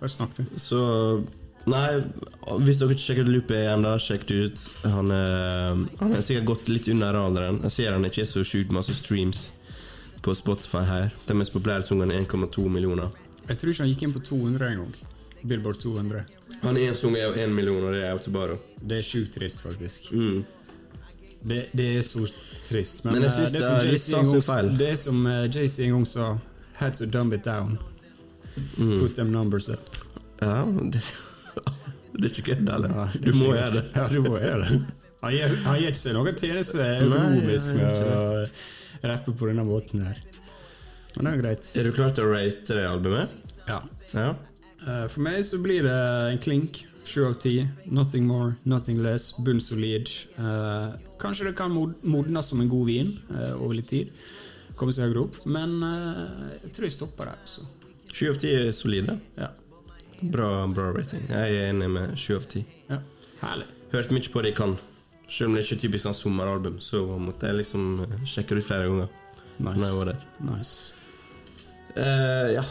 Bare 0.00 0.10
snakk, 0.10 0.38
du. 0.38 0.58
Så 0.58 0.84
Nei, 1.66 2.02
hvis 2.60 2.80
dere 2.82 2.92
ikke 2.92 3.04
sjekker 3.06 3.28
ut 3.30 3.52
igjen 3.56 3.84
da, 3.86 3.94
sjekk 4.02 4.26
det 4.28 4.38
ut. 4.44 4.64
Han 4.84 5.10
er, 5.14 5.78
han 6.00 6.12
er 6.12 6.24
sikkert 6.26 6.48
gått 6.50 6.68
litt 6.68 6.88
under 6.92 7.16
alderen. 7.16 7.62
Jeg 7.64 7.72
ser 7.78 7.92
han 7.96 8.04
ikke 8.04 8.22
er 8.26 8.28
så 8.28 8.42
sjukt 8.44 8.72
masse 8.74 8.92
streams 8.98 9.46
på 10.24 10.34
Spotify 10.36 10.82
her. 10.88 11.14
De 11.28 11.36
mest 11.36 11.52
populære 11.54 11.86
sangene 11.86 12.16
er 12.18 12.26
1,2 12.26 12.66
millioner. 12.68 13.08
Jeg 13.48 13.58
tror 13.60 13.72
ikke 13.72 13.84
han 13.84 13.92
gikk 13.92 14.04
inn 14.06 14.14
på 14.16 14.22
200 14.28 14.68
en 14.74 14.82
gang. 14.84 14.94
Billboard 15.44 15.80
200. 15.80 16.22
Han 16.62 16.76
er 16.80 16.88
en 16.90 16.96
sang 16.96 17.16
av 17.20 17.34
én 17.36 17.50
1 17.50 17.56
million, 17.56 17.82
og 17.84 17.92
det 17.92 18.04
er 18.06 18.12
Autobaro. 18.14 18.58
Det 18.80 19.00
er 19.00 19.04
sjukt 19.04 19.34
trist, 19.36 19.60
faktisk. 19.64 20.12
Mm. 20.12 20.44
Det, 21.44 21.58
det 21.76 21.88
er 21.98 22.04
så 22.08 22.24
trist. 22.64 23.02
Men, 23.04 23.18
Men 23.18 23.26
jeg 23.26 23.34
syns 23.38 23.52
det, 23.52 23.60
det 23.60 23.66
som 23.66 23.74
er 23.76 23.90
litt 23.90 24.06
gang- 24.14 24.46
feil. 24.46 24.70
Det 24.80 24.88
er 24.94 24.96
som 24.96 25.26
eh, 25.28 25.42
JC 25.52 25.78
en 25.88 25.96
gang 25.98 26.06
sa 26.08 26.28
Had 26.78 26.96
to 26.98 27.06
dumb 27.06 27.32
it 27.36 27.44
down. 27.44 27.76
Mm. 28.78 28.98
Put 29.00 29.14
them 29.14 29.30
numbers 29.32 29.68
up. 29.68 29.90
Ja, 30.40 30.64
det, 30.64 31.02
det 32.14 32.28
er 32.28 32.32
ikke 32.32 32.46
kødd, 32.52 32.68
eller? 32.76 32.94
er 33.04 33.18
Du 33.24 33.32
må 33.38 33.50
gjøre 33.54 33.72
det. 33.78 33.84
Ja, 33.96 34.06
du 34.08 34.20
må 34.24 34.36
gjøre 34.38 34.68
det. 34.68 34.80
Han 35.24 35.32
gir, 35.32 35.54
han 35.64 35.78
gir 35.80 35.88
ikke 35.90 36.00
seg 36.02 36.14
noen 36.18 36.36
tjeneste 36.38 36.86
økonomisk 37.00 37.74
med 37.78 38.00
å 38.12 38.18
rappe 39.08 39.32
på 39.32 39.48
denne 39.50 39.64
måten 39.66 40.02
her. 40.04 40.18
Men 41.16 41.24
det 41.28 41.32
er 41.32 41.42
greit. 41.42 41.70
Er 41.80 41.86
du 41.88 41.92
klar 41.96 42.10
til 42.16 42.26
å 42.26 42.32
rate 42.34 42.76
det 42.76 42.84
albumet? 42.90 43.52
Ja. 43.68 43.78
Ja. 44.12 44.28
Eh, 44.84 45.06
For 45.08 45.20
meg 45.24 45.40
så 45.46 45.60
blir 45.64 45.86
det 45.86 45.96
en 46.32 46.40
klink. 46.44 46.82
Sju 47.04 47.26
av 47.28 47.34
ti. 47.40 47.58
Nothing 47.92 48.24
more, 48.26 48.54
nothing 48.64 49.02
less. 49.04 49.32
Bunn 49.44 49.60
solid. 49.60 50.08
kanskje 51.20 51.44
det 51.50 51.56
kan 51.56 51.70
mod- 51.72 52.00
modnes 52.02 52.46
som 52.48 52.60
en 52.60 52.68
god 52.68 52.86
vin 52.88 53.10
eh, 53.30 53.52
over 53.60 53.74
litt 53.76 53.88
tid. 53.92 54.10
Komme 54.76 54.92
seg 54.92 55.08
høyere 55.10 55.24
opp. 55.26 55.36
Men 55.46 55.76
eh, 55.84 56.58
jeg 56.64 56.72
tror 56.76 56.88
jeg 56.88 56.96
stopper 56.96 57.30
der. 57.32 57.44
Sju 57.44 57.64
7 58.14 58.28
av 58.30 58.38
10 58.40 58.54
er 58.60 58.72
solide. 58.76 59.18
Ja. 59.40 59.50
Bra, 60.20 60.66
bra 60.70 60.90
rating. 60.94 61.26
Jeg 61.30 61.58
er 61.58 61.70
enig 61.72 61.90
med 61.90 62.18
sju 62.20 62.36
av 62.38 62.48
10. 62.48 62.64
ja. 62.90 63.00
Herlig. 63.42 63.66
Hørte 63.92 64.14
mye 64.16 64.30
på 64.32 64.42
det 64.42 64.50
jeg 64.52 64.58
kan. 64.58 64.74
Selv 65.28 65.50
om 65.50 65.56
det 65.56 65.64
ikke 65.64 65.76
er 65.76 65.82
typisk 65.84 66.06
sånn 66.06 66.16
sommeralbum, 66.18 66.80
så 66.82 67.04
måtte 67.20 67.48
jeg 67.50 67.60
liksom 67.62 68.02
eh, 68.04 68.18
sjekke 68.28 68.56
det 68.56 68.64
ut 68.64 68.68
flere 68.68 68.88
ganger. 68.90 69.08
Når 69.62 69.78
jeg 69.78 69.96
var 69.98 70.10
der. 70.10 70.26
nice. 70.42 70.94
Uh, 71.94 72.50
ja, 72.56 72.64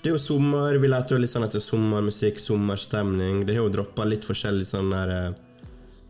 det 0.00 0.08
er 0.08 0.14
jo 0.14 0.22
sommer. 0.22 0.78
Vi 0.80 0.88
leter 0.88 1.16
jo 1.16 1.20
litt 1.20 1.32
sånn 1.32 1.44
etter 1.44 1.60
sommermusikk, 1.60 2.40
sommerstemning. 2.40 3.44
Det 3.44 3.58
har 3.58 3.66
jo 3.66 3.74
droppa 3.74 4.06
litt 4.08 4.24
forskjellig 4.24 4.64
sånn 4.70 4.92
der 4.94 5.12
eh, 5.16 5.40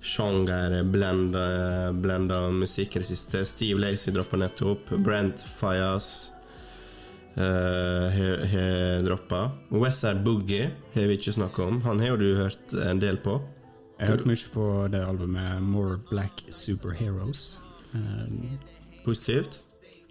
sjanger, 0.07 0.77
blenda, 0.87 1.47
blenda 1.93 2.45
musikk 2.55 2.95
i 2.95 3.03
det 3.03 3.11
siste. 3.11 3.43
Steve 3.49 3.83
Lacey 3.83 4.15
droppa 4.15 4.39
nettopp. 4.39 4.95
Brent 5.03 5.43
Fayas 5.59 6.31
uh, 7.37 8.11
har 8.53 9.03
droppa. 9.07 9.43
Westside 9.71 10.25
Boogie 10.25 10.71
har 10.95 11.09
vi 11.11 11.17
ikke 11.19 11.33
snakka 11.39 11.63
om. 11.69 11.81
Han 11.87 12.01
har 12.03 12.15
jo 12.15 12.21
du 12.21 12.29
hørt 12.41 12.75
en 12.87 13.01
del 13.03 13.17
på. 13.23 13.39
Jeg 14.01 14.09
har 14.09 14.17
hørt 14.17 14.27
mye 14.31 14.51
på 14.55 14.67
det 14.93 15.03
albumet 15.05 15.61
More 15.63 15.99
Black 16.11 16.45
Superheroes. 16.51 17.61
Uh, 17.95 18.57
Positivt. 19.05 19.61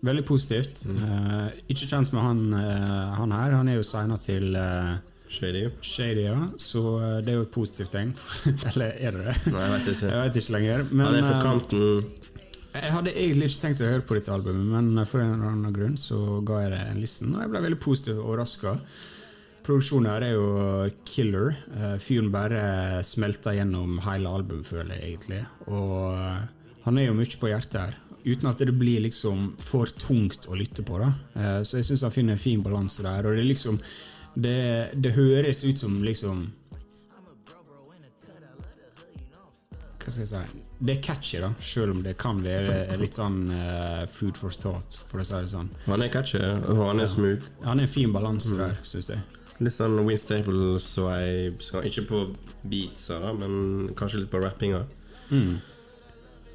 veldig 0.01 0.23
positivt. 0.25 0.85
Eh, 0.87 1.47
ikke 1.69 1.85
kjent 1.89 2.13
med 2.15 2.21
han, 2.23 2.39
eh, 2.55 3.09
han 3.19 3.31
her. 3.35 3.51
Han 3.51 3.67
er 3.67 3.75
jo 3.75 3.83
signa 3.83 4.15
til 4.23 4.55
eh, 4.55 4.93
Shady. 5.29 5.65
Shady, 5.83 6.23
ja. 6.23 6.37
Så 6.57 6.81
eh, 7.03 7.17
det 7.21 7.33
er 7.33 7.37
jo 7.41 7.43
et 7.43 7.51
positivt 7.51 7.91
tegn. 7.93 8.13
Eller 8.71 8.95
er 8.97 9.11
det 9.17 9.25
det? 9.27 9.35
Nei, 9.51 9.61
jeg 9.65 9.73
vet 9.73 9.89
ikke. 9.91 10.09
Jeg 10.13 10.23
vet 10.23 10.39
ikke 10.41 10.55
lenger. 10.55 10.85
Men 10.91 11.05
Han 11.05 11.17
er 11.19 11.27
fra 11.27 11.35
eh, 11.35 11.43
kanten. 11.43 12.38
Jeg 12.79 12.95
hadde 12.95 13.13
egentlig 13.13 13.49
ikke 13.49 13.61
tenkt 13.63 13.81
å 13.83 13.89
høre 13.89 14.05
på 14.07 14.17
dette 14.17 14.33
albumet, 14.33 14.67
men 14.73 15.05
for 15.07 15.21
en 15.23 15.35
eller 15.35 15.53
annen 15.53 15.75
grunn 15.75 15.95
så 15.99 16.39
ga 16.45 16.63
jeg 16.63 16.73
det 16.73 16.81
en 16.87 17.01
listen, 17.01 17.31
og 17.35 17.43
jeg 17.43 17.51
ble 17.53 17.63
veldig 17.65 17.79
positiv 17.83 18.19
og 18.19 18.27
overraska. 18.27 18.75
Produksjonen 19.65 20.09
her 20.09 20.25
er 20.25 20.33
jo 20.33 20.45
killer. 21.05 21.51
Eh, 21.75 21.95
Fyren 22.01 22.31
bare 22.33 23.03
smelter 23.05 23.57
gjennom 23.59 23.99
hele 24.05 24.31
albumet, 24.31 24.65
føler 24.65 24.95
jeg 24.95 25.11
egentlig. 25.11 25.41
Og 25.69 25.97
eh, 26.15 26.45
han 26.87 26.97
er 26.97 27.09
jo 27.09 27.17
mye 27.17 27.41
på 27.41 27.51
hjertet 27.51 27.81
her. 27.81 27.97
uten 28.23 28.49
at 28.49 28.59
det 28.59 28.73
blir 28.75 29.03
liksom 29.05 29.55
for 29.61 29.85
tungt 29.85 30.47
å 30.49 30.57
lytte 30.57 30.83
på. 30.83 30.97
da. 30.99 31.11
Eh, 31.35 31.59
så 31.63 31.77
jeg 31.77 31.89
syns 31.89 32.05
han 32.07 32.15
finner 32.15 32.33
en 32.33 32.41
fin 32.41 32.63
balanse 32.63 33.03
der. 33.05 33.25
Og 33.25 33.35
det 33.35 33.43
er 33.43 33.51
liksom 33.51 33.77
det, 34.33 34.91
det 34.95 35.13
høres 35.15 35.63
ut 35.65 35.77
som 35.77 36.01
liksom 36.03 36.47
Hva 39.99 40.13
skal 40.13 40.23
jeg 40.23 40.29
si 40.31 40.61
Det 40.79 40.93
er 40.95 41.01
catchy, 41.03 41.39
da, 41.43 41.49
selv 41.59 41.95
om 41.95 42.03
det 42.05 42.15
kan 42.21 42.39
være 42.43 42.97
litt 43.01 43.17
sånn 43.17 43.41
uh, 43.51 44.05
food 44.11 44.39
for 44.39 44.55
thought, 44.55 45.01
for 45.11 45.21
å 45.21 45.25
si 45.27 45.35
det 45.35 45.51
sånn. 45.51 45.71
Han 45.89 46.05
er 46.05 46.13
catchy, 46.13 46.39
og 46.39 46.85
han 46.87 47.03
er 47.03 47.11
smooth. 47.11 47.49
Han 47.65 47.81
er 47.81 47.89
en 47.89 47.91
fin 47.91 48.15
balanse 48.15 48.55
der, 48.59 48.77
syns 48.87 49.11
jeg. 49.11 49.25
Litt 49.59 49.75
sånn 49.75 49.99
Win 50.07 50.19
Staples-vibes. 50.19 51.73
Ikke 51.89 52.05
på 52.07 52.21
beatsa, 52.63 53.19
men 53.35 53.91
kanskje 53.99 54.23
litt 54.23 54.31
på 54.31 54.39
rappinga. 54.39 54.85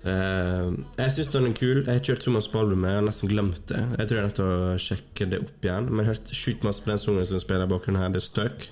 Eh, 0.04 0.70
jeg 0.98 1.12
syns 1.16 1.32
den 1.32 1.48
er 1.48 1.56
kul. 1.56 1.82
Jeg 1.86 2.00
har 2.04 2.20
så 2.20 2.32
masse 2.32 2.52
på 2.52 2.60
albumet. 2.60 2.90
Jeg 2.90 3.00
har 3.00 3.06
nesten 3.08 3.30
glemt 3.30 3.62
det. 3.70 3.82
Jeg 3.98 4.08
tror 4.08 4.18
jeg 4.18 4.22
er 4.22 4.28
nødt 4.28 4.40
til 4.40 4.52
å 4.52 4.78
sjekke 4.86 5.28
det 5.30 5.42
opp 5.44 5.68
igjen. 5.68 5.90
Men 5.90 6.02
jeg 6.02 6.08
har 6.08 6.16
hørt 6.16 6.34
sjukt 6.40 6.66
masse 6.66 6.84
på 6.84 6.92
den 6.92 7.00
sangen 7.02 7.28
som 7.28 7.44
spiller 7.44 7.68
i 7.68 7.72
bakgrunnen 7.72 8.02
her. 8.02 8.12
Det 8.12 8.20
er 8.20 8.26
Stuck. 8.28 8.66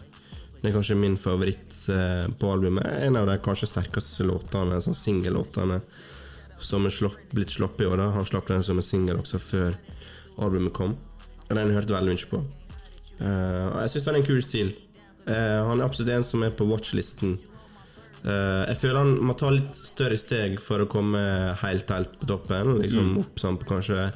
Det 0.62 0.70
er 0.70 0.76
kanskje 0.76 0.94
min 0.94 1.16
favoritt 1.18 1.74
eh, 1.90 2.28
på 2.38 2.50
albumet. 2.54 2.86
En 3.02 3.16
av 3.18 3.26
de 3.26 3.34
kanskje 3.42 3.66
sterkeste 3.66 4.22
låtene, 4.28 4.78
sånn 4.84 4.94
singellåtene 4.94 5.80
som 6.62 6.84
er 6.86 6.94
slopp, 6.94 7.18
blitt 7.34 7.50
sluppet 7.50 7.82
i 7.82 7.88
år. 7.90 7.98
da 7.98 8.12
Han 8.14 8.28
slapp 8.28 8.46
den 8.46 8.62
som 8.62 8.78
en 8.78 8.86
singel 8.86 9.18
også 9.18 9.40
før 9.42 9.74
albumet 10.38 10.72
kom. 10.76 10.94
Den 11.48 11.58
har 11.58 11.66
jeg 11.66 11.78
hørt 11.80 11.94
veldig 11.96 12.14
mye 12.14 12.28
på. 12.30 12.42
Eh, 13.18 13.80
jeg 13.82 13.94
syns 13.94 14.06
han 14.06 14.14
er 14.14 14.22
en 14.22 14.28
kul 14.28 14.44
stil. 14.46 14.70
Eh, 15.26 15.58
han 15.66 15.80
er 15.80 15.88
absolutt 15.88 16.12
en 16.14 16.26
som 16.28 16.46
er 16.46 16.54
på 16.54 16.68
watchlisten. 16.70 17.40
Uh, 18.22 18.62
jeg 18.68 18.76
føler 18.78 19.00
han 19.00 19.16
må 19.26 19.34
ta 19.34 19.48
litt 19.50 19.74
større 19.74 20.14
steg 20.14 20.60
for 20.62 20.84
å 20.84 20.86
komme 20.86 21.18
helt, 21.58 21.88
helt 21.90 22.12
på 22.20 22.28
toppen. 22.30 22.76
Liksom 22.78 23.16
Opp 23.18 23.40
sånn 23.42 23.56
på 23.58 23.66
kanskje 23.66 24.12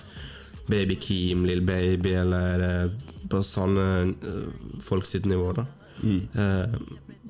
Baby 0.71 0.95
Keem, 1.03 1.43
Lill 1.43 1.65
Baby, 1.67 2.13
eller 2.21 2.87
på 3.27 3.41
sånne 3.43 4.15
folk 4.87 5.11
sitt 5.11 5.27
nivå, 5.27 5.51
da. 5.59 5.67
Eh, 6.05 6.75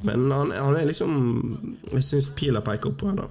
men 0.02 0.30
han, 0.32 0.50
han 0.52 0.76
er 0.76 0.84
liksom 0.88 1.12
Jeg 1.92 2.02
syns 2.04 2.26
pila 2.36 2.60
peker 2.60 2.90
opp 2.90 2.98
på 3.00 3.08
henne. 3.10 3.28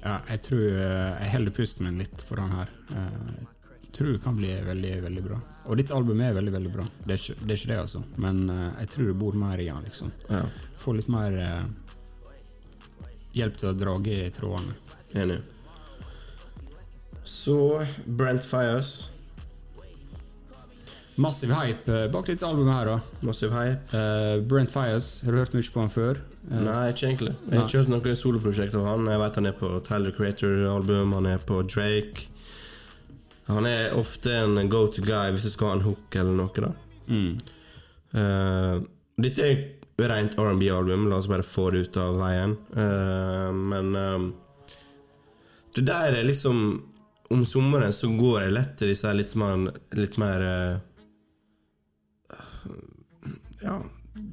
Ja, 0.00 0.16
jeg 0.30 0.40
tror 0.46 0.62
eh, 0.64 1.20
jeg 1.20 1.32
holder 1.34 1.54
pusten 1.58 1.86
min 1.86 1.98
litt 2.00 2.22
for 2.26 2.40
han 2.42 2.54
her. 2.56 2.70
Eh, 2.96 3.44
Jeg 3.84 3.92
tror 3.98 4.12
det 4.14 4.22
kan 4.24 4.36
bli 4.38 4.54
veldig 4.64 4.94
veldig 5.02 5.22
bra. 5.26 5.38
Og 5.66 5.76
ditt 5.80 5.90
album 5.92 6.20
er 6.24 6.32
veldig 6.36 6.52
veldig 6.54 6.72
bra. 6.72 6.84
Det 7.04 7.12
er 7.16 7.20
ikke 7.20 7.38
det, 7.44 7.52
er 7.52 7.58
ikke 7.60 7.70
det 7.74 7.78
altså. 7.82 8.02
Men 8.22 8.44
jeg 8.78 8.88
tror 8.94 9.06
det 9.10 9.16
bor 9.18 9.34
mer 9.34 9.58
i 9.60 9.68
han. 9.68 9.82
liksom. 9.84 10.12
Ja, 10.30 10.44
Få 10.78 10.94
litt 10.96 11.08
mer 11.10 11.34
hjelp 13.34 13.56
til 13.60 13.68
å 13.72 13.76
drage 13.78 14.14
i 14.26 14.30
trådene. 14.34 14.76
Enig. 15.18 15.40
Så 17.26 17.56
Brent 18.06 18.46
Fires. 18.46 19.10
Massiv 21.20 21.50
hype 21.52 21.90
eh, 21.92 22.06
bak 22.12 22.28
dette 22.30 22.46
albumet 22.46 22.76
her, 22.76 22.90
da. 22.92 23.24
Massiv 23.26 23.52
hype. 23.52 23.90
Uh, 23.92 24.40
Brent 24.48 24.70
Fires, 24.70 25.08
har 25.24 25.34
du 25.34 25.40
hørt 25.42 25.56
mye 25.56 25.72
på 25.74 25.82
han 25.82 25.92
før? 25.92 26.20
Uh, 26.46 26.60
Nei, 26.64 26.82
ikke 26.92 27.08
egentlig. 27.10 27.34
Jeg 27.46 27.58
har 27.58 27.66
ikke 27.66 27.82
hørt 27.82 27.92
noe 27.92 28.14
soloprosjekt 28.16 28.76
av 28.78 28.86
han. 28.88 29.08
Jeg 29.10 29.22
vet 29.24 29.40
han 29.40 29.50
er 29.50 29.56
på 29.58 29.72
Tyler 29.88 30.14
Creator-album, 30.16 31.16
han 31.18 31.28
er 31.32 31.42
på 31.50 31.60
Drake. 31.68 32.28
Han 33.50 33.66
er 33.66 33.96
ofte 33.98 34.32
en 34.44 34.70
go 34.70 34.84
to 34.86 35.02
guy 35.02 35.32
hvis 35.34 35.48
du 35.48 35.52
skal 35.52 35.72
ha 35.72 35.78
en 35.78 35.86
hook 35.88 36.16
eller 36.16 36.36
noe. 36.38 36.64
da 36.64 36.72
mm. 37.10 37.32
Uh, 38.10 38.82
Dette 39.20 39.44
er 39.44 39.50
et 39.54 40.06
rent 40.10 40.36
R&B-album, 40.40 41.08
la 41.10 41.18
oss 41.20 41.28
bare 41.30 41.46
få 41.46 41.68
det 41.74 41.84
ut 41.86 41.98
av 42.00 42.16
veien. 42.18 42.54
Uh, 42.74 43.50
men 43.52 43.90
uh, 43.94 44.76
det 45.76 45.84
der 45.86 46.16
er 46.18 46.26
liksom 46.26 46.86
Om 47.30 47.44
sommeren 47.46 47.92
så 47.94 48.08
går 48.10 48.40
jeg 48.42 48.54
lett 48.56 48.72
til 48.78 48.88
disse 48.90 49.10
litt 49.14 49.36
mer, 49.38 49.68
litt 49.94 50.16
mer 50.18 50.42
Ja, 53.60 53.80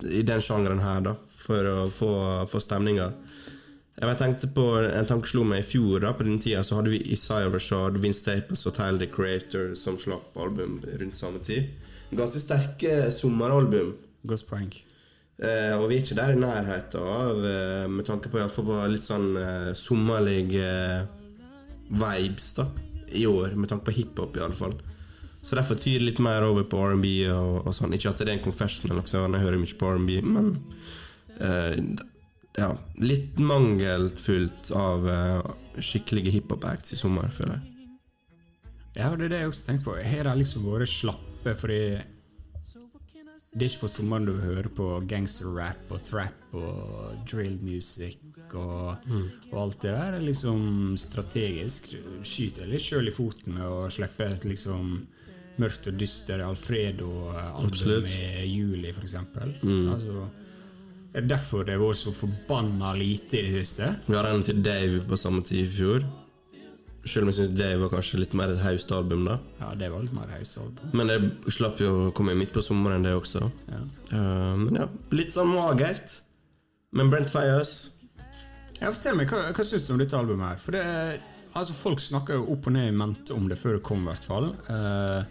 i 0.10 0.24
den 0.26 0.42
sjangeren 0.42 0.82
her, 0.82 1.02
da, 1.06 1.16
for 1.30 1.70
å 1.70 1.78
få, 1.94 2.12
få 2.50 2.62
stemninga. 2.63 3.12
Jeg 3.98 4.18
tenkte 4.20 4.48
på 4.54 4.63
En 4.86 5.08
tanke 5.10 5.30
slo 5.30 5.42
meg 5.48 5.63
i 5.63 5.66
fjor. 5.66 6.04
da 6.04 6.12
På 6.13 6.26
den 6.26 6.38
tida 6.42 6.62
så 6.66 6.78
hadde 6.78 6.94
vi 6.94 7.02
Isaiah 7.13 7.50
Rashad, 7.50 7.98
Vince 7.98 8.22
Staples 8.22 8.66
og 8.70 8.76
Tyler 8.78 9.02
the 9.02 9.08
Creator 9.10 9.74
som 9.76 9.98
slapp 9.98 10.38
album 10.38 10.78
rundt 10.86 11.18
samme 11.18 11.42
tid. 11.42 11.72
Ganske 12.12 12.40
sterke 12.44 13.08
sommeralbum. 13.12 13.96
Godt 14.28 14.46
poeng. 14.50 14.70
Eh, 15.38 15.74
og 15.78 15.90
vi 15.90 15.98
er 15.98 16.04
ikke 16.04 16.18
der 16.18 16.34
i 16.34 16.40
nærheten 16.40 17.02
av, 17.02 17.42
eh, 17.46 17.88
med 17.90 18.06
tanke 18.06 18.30
på, 18.30 18.38
i 18.38 18.42
hvert 18.42 18.54
fall 18.54 18.66
på 18.70 18.78
litt 18.90 19.06
sånn 19.06 19.28
eh, 19.38 19.74
sommerlige 19.78 20.66
eh, 20.66 21.04
vibes 21.94 22.54
da 22.58 22.66
i 23.13 23.26
år, 23.30 23.54
med 23.54 23.70
tanke 23.70 23.90
på 23.90 23.98
hiphop, 24.00 24.38
i 24.38 24.46
alle 24.46 24.58
fall. 24.58 24.74
Så 25.48 25.56
derfor 25.56 25.78
tyr 25.80 26.02
det 26.02 26.10
litt 26.10 26.18
mer 26.20 26.44
over 26.44 26.66
på 26.68 26.82
R&B 26.90 27.08
og, 27.32 27.62
og 27.70 27.76
sånn. 27.76 27.94
Ikke 27.96 28.12
at 28.12 28.20
det 28.20 28.28
er 28.28 28.34
en 28.36 28.44
confessional, 28.44 29.00
også, 29.00 29.22
jeg 29.24 29.46
hører 29.46 29.62
mye 29.62 29.78
på 29.80 29.92
R&B, 29.94 30.18
men 30.28 30.50
uh, 31.40 31.78
ja, 32.58 32.74
litt 33.00 33.40
mangelfullt 33.40 34.74
av 34.76 35.08
uh, 35.08 35.56
skikkelige 35.80 36.36
hiphop-acts 36.36 36.98
i 36.98 37.00
sommer, 37.00 37.32
føler 37.32 37.62
jeg. 37.62 37.74
Ja, 38.98 39.14
det 39.16 39.30
er 39.30 39.32
det 39.32 39.42
jeg 39.46 39.54
også 39.54 39.66
tenkte 39.70 39.88
på. 39.88 39.98
Har 40.04 40.28
de 40.28 40.36
liksom 40.42 40.68
vært 40.68 40.92
slappe, 40.92 41.56
fordi 41.64 41.82
det 43.58 43.64
er 43.64 43.72
ikke 43.72 43.86
på 43.86 43.94
sommeren 43.96 44.28
du 44.28 44.36
hører 44.42 44.68
på 44.68 44.88
gangster-rap 45.08 45.94
og 45.96 46.02
trap 46.06 46.58
og 46.60 47.22
drill 47.30 47.56
music 47.64 48.20
og, 48.52 49.00
og 49.54 49.62
alt 49.62 49.80
det 49.86 49.94
der. 49.96 50.12
Det 50.12 50.20
er 50.20 50.26
liksom 50.28 50.98
strategisk. 51.00 51.94
Skyter 52.28 52.68
litt 52.68 52.84
sjøl 52.84 53.08
i 53.08 53.16
foten 53.16 53.56
med 53.56 53.64
å 53.64 53.88
slippe 53.94 54.28
et 54.28 54.44
liksom 54.46 54.98
mørkt 55.62 55.88
og 55.91 55.98
dyster 56.00 56.43
Alfredo-album 56.46 58.06
i 58.12 58.46
juli, 58.52 58.91
f.eks. 58.93 59.15
Altså, 59.15 60.28
det 61.13 61.24
er 61.24 61.28
derfor 61.32 61.65
det 61.65 61.74
har 61.78 61.82
vært 61.82 61.98
så 62.02 62.13
forbanna 62.13 62.91
lite 62.98 63.39
i 63.39 63.48
det 63.48 63.63
siste. 63.65 63.91
Vi 64.08 64.15
har 64.17 64.28
en 64.30 64.43
til 64.46 64.60
Dave 64.65 65.02
på 65.10 65.17
samme 65.17 65.41
tid 65.46 65.63
i 65.65 65.70
fjor. 65.80 66.06
Selv 67.08 67.24
om 67.24 67.30
jeg 67.32 67.38
syns 67.39 67.54
Dave 67.56 67.80
var 67.86 67.91
kanskje 67.93 68.20
litt 68.20 68.34
mer 68.36 68.52
et 68.52 68.60
haust 68.65 68.91
album, 68.91 69.24
da. 69.30 69.38
Ja, 69.62 69.70
det 69.80 69.88
var 69.93 70.04
litt 70.04 70.13
mer 70.17 70.28
høystalbum. 70.36 70.89
Men 71.00 71.08
det 71.08 71.54
slapp 71.56 71.80
jo 71.80 71.91
å 72.10 72.12
komme 72.15 72.36
midt 72.36 72.52
på 72.56 72.60
sommeren, 72.65 73.06
det 73.08 73.13
også. 73.15 73.46
Ja. 73.72 73.80
Uh, 74.12 74.56
men 74.65 74.76
ja, 74.82 74.88
litt 75.15 75.32
sånn 75.36 75.54
magert. 75.54 76.17
Men 76.98 77.10
Brent 77.12 77.32
Fires 77.32 77.72
Ja, 78.78 78.91
fortell 78.93 79.15
meg, 79.17 79.32
Hva, 79.32 79.50
hva 79.56 79.63
syns 79.65 79.88
du 79.88 79.93
om 79.96 80.00
dette 80.02 80.15
albumet? 80.20 80.52
her? 80.54 80.60
For 80.62 80.76
det, 80.76 80.84
er- 80.84 81.22
altså 81.60 81.76
Folk 81.78 82.02
snakker 82.04 82.39
jo 82.39 82.48
opp 82.56 82.67
og 82.70 82.76
ned 82.76 82.89
i 82.91 82.96
mente 82.96 83.36
om 83.36 83.48
det 83.50 83.60
før 83.60 83.78
det 83.78 83.86
kom, 83.88 84.04
i 84.06 84.12
hvert 84.12 84.28
fall. 84.28 84.52
Uh, 84.70 85.24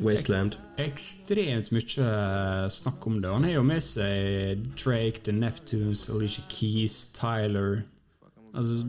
Wasteland. 0.00 0.56
ekstremt 0.80 1.68
mye 1.74 2.04
eh, 2.06 2.66
snakk 2.72 3.06
om 3.06 3.18
det. 3.20 3.28
Han 3.28 3.44
har 3.44 3.58
jo 3.58 3.64
med 3.68 3.82
seg 3.84 4.62
Drake, 4.80 5.20
The 5.26 5.34
Neptunes, 5.36 6.06
Alicia 6.08 6.44
Keys, 6.48 7.10
Tyler 7.16 7.82
Altså 8.54 8.86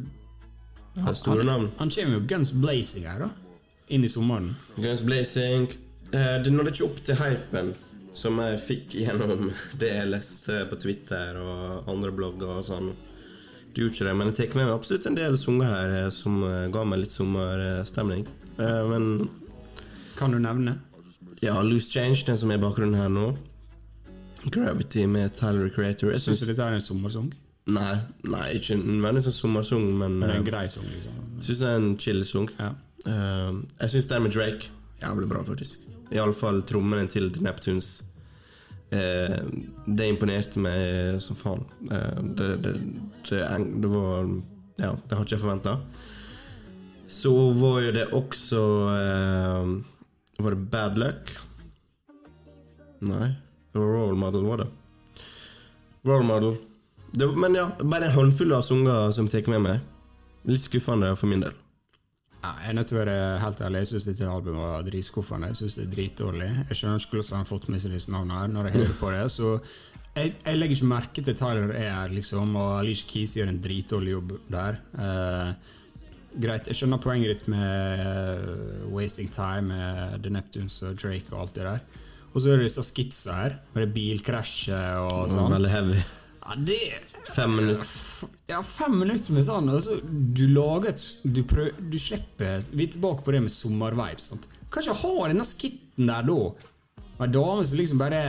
er 0.97 1.13
store 1.13 1.43
navn. 1.43 1.67
Han 1.77 1.91
kommer 1.91 2.17
jo 2.17 2.23
guns 2.27 2.53
blazing 2.55 3.05
her, 3.07 3.27
da. 3.27 3.29
Inn 3.91 4.07
i 4.07 4.09
sommeren. 4.09 4.53
Guns 4.79 5.03
Blazing. 5.03 5.67
Eh, 6.11 6.37
det 6.43 6.51
nådde 6.53 6.71
ikke 6.71 6.87
opp 6.87 6.99
til 7.03 7.19
hypen 7.19 7.73
som 8.15 8.39
jeg 8.43 8.59
fikk 8.63 8.95
gjennom 8.99 9.51
det 9.79 9.91
jeg 9.91 10.09
leste 10.11 10.63
på 10.69 10.79
Twitter 10.79 11.37
og 11.39 11.91
andre 11.91 12.11
blogger 12.15 12.59
og 12.59 12.67
sånn. 12.67 12.91
Det 13.73 13.81
gjorde 13.81 13.93
ikke 13.95 14.05
det, 14.09 14.15
men 14.19 14.27
jeg 14.31 14.35
tar 14.51 14.57
med 14.59 14.65
meg 14.67 14.73
absolutt 14.75 15.05
en 15.07 15.15
del 15.15 15.37
sanger 15.39 15.69
her 15.71 15.93
eh, 16.01 16.09
som 16.11 16.41
eh, 16.43 16.65
ga 16.73 16.83
meg 16.83 16.99
litt 17.05 17.13
sommerstemning. 17.15 18.25
Eh, 18.59 18.81
Men 18.91 19.29
Kan 20.17 20.31
du 20.35 20.39
nevne? 20.39 20.77
ja, 21.41 21.55
Loose 21.65 21.89
Change, 21.89 22.25
den 22.27 22.37
som 22.37 22.51
er 22.51 22.59
i 22.59 22.61
bakgrunnen 22.61 22.99
her 22.99 23.09
nå. 23.09 23.29
Gravity 24.51 25.05
med 25.05 25.31
Tyler 25.33 25.69
Creator. 25.69 26.11
Jeg 26.11 26.21
Syns 26.21 26.41
du 26.43 26.49
dette 26.51 26.65
er 26.67 26.73
en 26.77 26.81
sommersang? 26.83 27.31
nei, 27.71 27.95
nei, 28.25 28.47
ikke 28.57 28.75
nødvendigvis 28.81 29.27
en 29.29 29.35
sommersang, 29.37 29.83
men 29.97 30.19
Men 30.19 30.31
en 30.33 30.43
grei 30.45 30.65
sang, 30.69 30.83
liksom. 30.83 31.19
syns 31.45 31.59
det 31.61 31.67
er 31.69 31.75
en 31.79 31.97
chill 32.01 32.23
sang. 32.25 32.49
Ja. 32.59 32.71
Jeg 33.05 33.89
syns 33.93 34.07
den 34.09 34.23
med 34.23 34.31
Drake 34.33 34.67
jævlig 35.01 35.29
bra, 35.29 35.43
faktisk. 35.45 35.85
Iallfall 36.11 36.61
trommene 36.67 37.07
til 37.07 37.29
Neptunes. 37.41 38.03
Eh, 38.91 39.37
det 39.87 40.07
imponerte 40.11 40.59
meg 40.59 41.21
som 41.23 41.37
faen. 41.39 41.63
Eh, 41.87 42.17
det, 42.35 42.49
det, 42.63 42.73
det, 43.29 43.43
det 43.83 43.91
var 43.91 44.25
Ja, 44.81 44.95
det 45.07 45.15
har 45.15 45.23
ikke 45.23 45.37
jeg 45.37 45.43
forventa. 45.45 45.77
Så 47.11 47.31
var 47.59 47.79
jo 47.83 47.93
det 47.95 48.07
også 48.15 48.59
eh, 48.95 49.71
Var 50.41 50.55
det 50.55 50.67
Bad 50.73 50.99
Luck? 50.99 51.31
Nei. 53.03 53.31
Det 53.71 53.79
var 53.79 53.87
Role 53.95 54.19
Model, 54.19 54.43
var 54.45 54.63
det. 54.65 54.67
Role 56.07 56.27
Model. 56.27 56.57
Men 57.37 57.55
ja, 57.55 57.69
bare 57.79 58.09
en 58.09 58.15
håndfull 58.15 58.51
av 58.55 58.65
sanger 58.67 59.11
som 59.15 59.27
tar 59.31 59.47
med 59.51 59.63
meg. 59.63 59.79
Litt 60.47 60.65
skuffende 60.65 61.13
for 61.15 61.31
min 61.31 61.43
del. 61.43 61.55
Ja, 62.41 62.55
jeg 62.57 62.71
er 62.71 62.73
nødt 62.73 62.89
til 62.89 62.97
å 62.97 63.01
være 63.03 63.15
helt 63.43 63.59
ærlig. 63.61 63.83
Jeg 63.83 63.89
syns 63.91 64.07
dette 64.09 64.29
albumet 64.29 64.63
var 64.63 64.85
dritskuffende. 64.87 65.51
Jeg 65.51 65.59
synes 65.59 65.75
det 65.77 65.83
er 65.83 65.91
dritdårlig. 65.91 66.49
Jeg 66.71 66.77
skjønner 66.79 67.03
ikke 67.03 67.17
hvordan 67.19 67.35
han 67.35 67.43
har 67.43 67.49
fått 67.51 67.67
med 67.69 67.81
seg 67.83 67.93
disse 67.93 68.13
navnene 68.13 68.39
her. 68.39 68.53
Når 68.55 68.69
jeg 68.69 68.77
hører 68.79 68.95
på 68.97 69.11
det, 69.13 69.25
så 69.35 69.51
jeg, 70.15 70.31
jeg 70.41 70.57
legger 70.57 70.79
ikke 70.79 70.89
merke 70.89 71.23
til 71.27 71.37
Tyler 71.37 71.75
er 71.77 72.15
liksom, 72.15 72.55
og 72.57 72.71
Alicia 72.79 73.07
Keys 73.11 73.35
gjør 73.37 73.51
en 73.51 73.59
dritdårlig 73.61 74.15
jobb 74.15 74.33
der. 74.51 74.79
Uh, 74.97 75.51
greit, 76.41 76.71
jeg 76.71 76.79
skjønner 76.79 77.03
poenget 77.03 77.35
ditt 77.35 77.51
med 77.53 78.01
uh, 78.09 78.89
Wasting 78.95 79.29
Time, 79.35 79.69
med 79.69 80.25
The 80.25 80.33
Neptunes 80.33 80.79
og 80.87 80.97
Drake 80.97 81.29
og 81.35 81.45
alt 81.45 81.59
det 81.59 81.67
der. 81.69 81.85
Og 82.31 82.41
så 82.41 82.49
er 82.49 82.57
det 82.57 82.71
disse 82.71 82.87
skitsa 82.87 83.37
her, 83.37 83.59
med 83.75 83.85
det 83.85 83.93
bilkrasjet 83.93 85.05
og 85.05 85.29
sånn. 85.29 85.53
Veldig 85.59 85.71
heavy. 85.75 86.01
Ja, 86.41 86.55
det 86.57 86.77
Fem 87.35 87.53
minutter. 87.55 87.85
Ja, 88.49 88.61
fem 88.65 88.95
minutter 88.99 89.33
med 89.35 89.45
sånn, 89.45 89.69
altså, 89.69 89.99
du 90.35 90.47
lager 90.49 90.95
Du, 91.23 91.43
prøv, 91.47 91.69
du 91.91 91.97
slipper 92.01 92.59
Vi 92.73 92.87
er 92.87 92.91
tilbake 92.95 93.23
på 93.23 93.31
det 93.35 93.43
med 93.45 93.53
sommervibes. 93.53 94.31
Kanskje 94.73 94.95
ha 95.03 95.13
denne 95.29 95.45
skitten 95.45 96.09
der 96.09 96.25
da. 96.27 96.39
Ei 97.21 97.27
dame 97.29 97.63
som 97.67 97.77
liksom 97.77 97.99
bare 98.01 98.23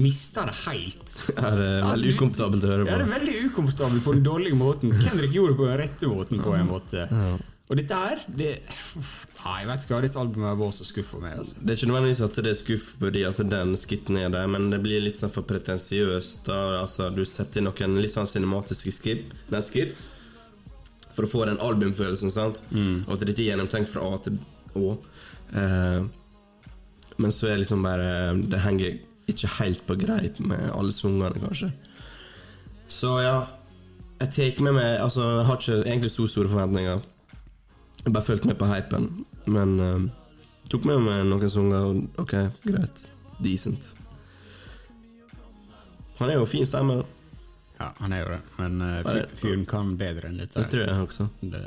mister 0.00 0.48
det 0.48 0.54
helt. 0.64 1.16
Ja, 1.36 1.50
det 1.52 1.66
er 1.68 1.82
Altså, 1.82 1.92
veldig 1.92 2.08
du- 2.08 2.16
ukomfortabelt 2.16 2.64
å 2.64 2.70
høre 2.72 2.86
Ja, 2.88 2.96
det 2.96 3.04
på. 3.04 3.08
er 3.10 3.18
veldig 3.18 3.34
ukomfortabelt 3.50 4.04
på 4.06 4.14
den 4.16 4.22
dårlige 4.24 4.56
måten. 4.56 4.94
Kendrick 5.04 5.34
gjorde 5.36 5.52
det 5.52 5.58
på 5.60 5.66
den 5.68 5.80
rette 5.82 6.08
måten. 6.14 6.40
på 6.42 6.54
en 6.56 6.70
måte 6.70 7.08
Og 7.70 7.78
dette 7.78 7.96
her 7.96 8.18
det, 8.36 8.48
Nei, 9.42 9.52
jeg 9.62 9.68
vet 9.68 9.84
ikke 9.84 9.94
hva 9.94 10.00
dette 10.04 10.18
albumet 10.20 10.58
var 10.60 10.72
så 10.76 10.84
skuffa 10.86 11.20
meg. 11.22 11.38
Altså. 11.40 11.54
Det 11.58 11.72
er 11.72 11.78
ikke 11.78 11.90
nødvendigvis 11.90 12.24
at 12.26 12.40
det 12.44 12.50
er 12.52 12.58
skuff 12.58 12.88
fordi 13.00 13.22
at 13.28 13.38
den 13.52 13.76
skitten 13.80 14.18
er 14.20 14.32
der, 14.34 14.48
men 14.50 14.68
det 14.72 14.80
blir 14.84 15.02
litt 15.04 15.16
sånn 15.16 15.32
for 15.32 15.46
pretensiøst. 15.48 16.50
Altså, 16.52 17.08
Du 17.14 17.22
setter 17.28 17.62
inn 17.62 17.68
noen 17.70 17.96
litt 18.02 18.14
sånn 18.14 18.28
cinematiske 18.30 18.92
skip, 18.94 19.32
nei, 19.50 19.62
skits 19.64 20.08
for 21.12 21.26
å 21.26 21.30
få 21.30 21.44
den 21.48 21.60
albumfølelsen. 21.60 22.32
sant? 22.32 22.62
Og 22.72 23.14
at 23.16 23.24
dette 23.26 23.42
er 23.42 23.50
gjennomtenkt 23.52 23.92
fra 23.92 24.04
A 24.08 24.18
til 24.24 24.38
Å. 24.78 24.92
Eh, 25.52 26.04
men 27.20 27.34
så 27.36 27.50
er 27.52 27.58
liksom 27.60 27.82
bare 27.84 28.32
Det 28.48 28.60
henger 28.64 28.94
ikke 29.28 29.50
helt 29.58 29.82
på 29.86 29.96
greip 30.00 30.38
med 30.40 30.70
alle 30.72 30.92
sangene, 30.96 31.36
kanskje. 31.42 31.68
Så 32.88 33.12
ja, 33.22 33.46
jeg 34.20 34.32
tar 34.32 34.62
med 34.64 34.74
meg 34.78 35.00
Altså, 35.00 35.20
jeg 35.38 35.46
har 35.48 35.60
ikke 35.60 35.76
egentlig 35.84 36.10
så 36.14 36.28
store 36.28 36.48
forventninger. 36.48 37.02
Jeg 38.02 38.12
bare 38.12 38.26
fulgte 38.26 38.50
med 38.50 38.58
på 38.58 38.68
hypen, 38.70 39.08
men 39.46 39.74
uh, 39.80 40.06
tok 40.72 40.86
med 40.88 41.02
meg 41.04 41.26
noen 41.30 41.52
sanger, 41.52 41.90
og 41.90 42.22
ok, 42.22 42.36
greit. 42.66 43.04
Decent. 43.42 43.92
Han 46.18 46.30
er 46.30 46.38
jo 46.38 46.46
fin 46.46 46.66
stemme, 46.66 47.00
da. 47.02 47.06
Ja, 47.78 47.92
han 47.98 48.14
er 48.14 48.24
jo 48.24 48.32
det, 48.34 48.40
men 48.58 48.82
uh, 48.82 49.14
fyren 49.38 49.64
kan 49.70 49.94
bedre 49.98 50.30
enn 50.30 50.42
dette. 50.42 50.60
det 50.60 50.70
tror 50.74 50.84
jeg 50.86 51.06
også. 51.06 51.28
Det, 51.40 51.62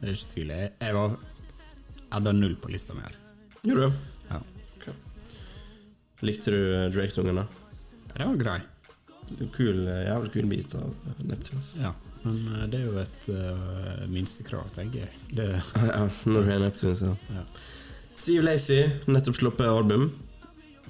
det 0.00 0.04
er 0.06 0.14
ikke 0.14 0.30
tvil. 0.34 0.54
Jeg, 0.56 0.76
jeg 0.80 0.96
var 0.96 1.16
hadde 2.16 2.32
null 2.32 2.56
på 2.60 2.70
lista 2.72 2.94
mi 2.94 3.04
her. 3.04 3.16
Gjorde 3.62 3.88
du? 3.88 3.98
Ja. 4.30 4.40
Likte 6.24 6.50
du 6.54 6.60
eh, 6.62 6.88
Drake-sangen, 6.94 7.42
da? 7.42 7.46
Ja, 8.14 8.18
det 8.18 8.28
var 8.30 8.36
grei. 8.40 8.60
Kul, 9.52 9.82
eh, 9.84 10.06
jævlig 10.06 10.32
kul 10.32 10.46
bit 10.48 10.76
av 10.78 10.94
Neptunes. 11.18 11.74
Ja. 11.80 11.92
Men 12.26 12.36
eh, 12.56 12.66
det 12.72 12.82
er 12.82 12.86
jo 12.90 13.00
et 13.00 13.26
uh, 13.32 14.04
minstekrav, 14.10 14.68
tenker 14.76 15.04
jeg. 15.04 15.24
Det, 15.38 15.48
Ja, 15.92 16.06
når 16.26 16.36
du 16.46 16.50
har 16.50 16.62
Neptune, 16.64 16.96
så. 16.98 17.14
ja. 17.32 17.46
Steve 18.16 18.46
Lacey, 18.46 18.86
nettopp 19.12 19.36
sluppet 19.38 19.68
album. 19.68 20.08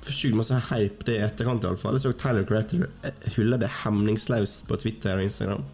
Sjukt 0.07 0.37
masse 0.39 0.55
hype 0.69 1.07
det 1.09 1.17
i 1.19 1.25
etterkant, 1.27 1.65
iallfall. 1.67 1.97
Jeg 1.99 2.05
så 2.05 2.13
Tyler 2.21 2.45
Creator 2.47 2.85
hylle 3.35 3.59
det 3.59 3.71
hemningsløst 3.83 4.69
på 4.69 4.79
Twitter 4.79 5.19
og 5.19 5.27
Instagram. 5.27 5.65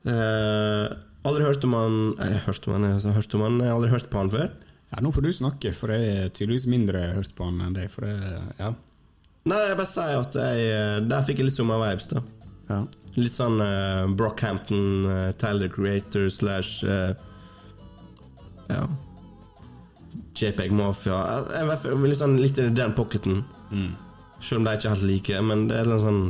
Uh, 0.00 0.88
aldri 1.28 1.44
hørt 1.44 1.64
om 1.68 1.74
han 1.76 1.96
Jeg 2.16 2.32
har 2.38 2.46
hørt 2.46 2.64
om 2.66 2.72
han, 2.78 2.86
jeg 2.88 3.02
har 3.04 3.16
hørt 3.18 3.34
om 3.36 3.42
han, 3.44 3.58
jeg 3.60 3.68
har 3.68 3.76
aldri 3.76 3.90
hørt 3.92 4.10
på 4.10 4.22
han 4.22 4.30
før. 4.32 4.46
ja, 4.90 5.02
nå 5.04 5.12
får 5.14 5.26
du 5.26 5.32
snakke, 5.36 5.72
for 5.76 5.92
jeg 5.92 6.14
er 6.24 6.32
tydeligvis 6.34 6.66
mindre 6.72 7.02
hørt 7.14 7.34
på 7.36 7.46
han 7.46 7.60
enn 7.66 7.76
deg. 7.76 7.90
For 7.92 8.08
jeg, 8.08 8.40
ja. 8.58 8.72
Nei, 9.50 9.60
jeg 9.70 9.76
bare 9.78 9.88
sier 9.88 10.18
at 10.20 10.34
jeg 10.36 10.64
eh, 10.68 10.96
Der 11.08 11.22
fikk 11.24 11.38
jeg 11.40 11.46
litt 11.48 11.56
sommervibes, 11.56 12.10
da. 12.10 12.20
Ja. 12.70 12.80
Litt 13.18 13.34
sånn 13.34 13.58
uh, 13.58 14.06
Brockhampton, 14.14 15.06
uh, 15.06 15.30
Tyler 15.40 15.70
Creator 15.72 16.28
slash 16.30 16.84
uh, 16.86 17.12
Ja 18.70 18.84
JPEG 20.40 20.72
Mafia. 20.72 21.18
Ikke, 21.60 21.94
litt, 22.00 22.18
sånn, 22.20 22.38
litt 22.40 22.58
i 22.58 22.68
den 22.72 22.94
pocketen. 22.96 23.42
Selv 24.40 24.62
om 24.62 24.66
de 24.66 24.72
ikke 24.78 24.88
er 24.88 24.94
helt 24.94 25.06
like, 25.06 25.40
men 25.44 25.66
det 25.68 25.80
er 25.82 25.90
litt 25.90 26.04
sånn 26.04 26.22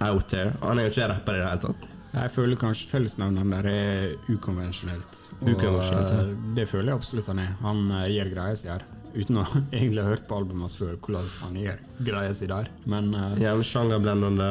out 0.00 0.30
there. 0.32 0.54
Han 0.62 0.80
er 0.80 0.88
jo 0.88 0.92
ikke 0.94 1.08
rapper 1.10 1.36
i 1.36 1.42
det 1.42 1.48
hele 1.48 1.62
tatt. 1.66 1.88
Jeg 2.10 2.32
føler 2.34 2.58
kanskje 2.58 2.88
fellesnevneren 2.90 3.52
der 3.54 3.68
er 3.70 4.32
ukonvensjonelt. 4.32 5.20
Og 5.42 5.52
Ukonvensjonelt, 5.52 6.14
ja. 6.16 6.54
det 6.56 6.66
føler 6.70 6.90
jeg 6.90 7.02
absolutt 7.02 7.30
han 7.30 7.42
er. 7.44 7.52
Han 7.62 7.84
gjør 8.14 8.32
greia 8.32 8.56
si 8.58 8.70
her. 8.70 8.86
Uten 9.14 9.42
å 9.42 9.46
egentlig 9.76 10.02
ha 10.02 10.10
hørt 10.10 10.26
på 10.30 10.40
albumet 10.40 10.66
hans 10.68 10.78
før 10.80 10.96
hvordan 10.96 11.30
han 11.44 11.62
gjør 11.66 11.86
greia 12.10 12.34
si 12.34 12.50
der. 12.50 12.70
Men 12.90 13.12
uh, 13.14 13.34
Gjerne 13.38 13.66
sjangerblendende. 13.66 14.50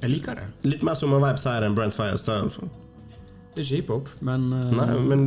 Jeg 0.00 0.10
liker 0.10 0.40
det. 0.40 0.46
Litt 0.66 0.82
mer 0.86 0.96
som 0.98 1.12
en 1.16 1.22
vibes 1.22 1.44
her 1.48 1.66
enn 1.66 1.76
Brent 1.76 1.96
Fires. 1.96 2.24
Det 2.26 2.34
er 2.34 3.62
ikke 3.62 3.78
hiphop, 3.78 4.10
men, 4.26 4.48
uh, 4.52 4.72
Nei, 4.74 4.88
men 5.12 5.26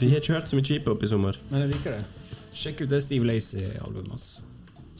vi 0.00 0.10
har 0.10 0.22
ikke 0.22 0.36
hørt 0.36 0.50
så 0.50 0.58
mye 0.58 0.66
hiphop 0.66 1.04
i 1.04 1.10
sommer. 1.10 1.38
men 1.50 1.64
jeg 1.64 1.74
liker 1.76 1.98
det. 1.98 2.02
Sjekk 2.52 2.82
ut 2.84 2.90
det 2.90 3.02
Steve 3.04 3.28
Lacey-albumet 3.28 4.12
hans. 4.12 4.30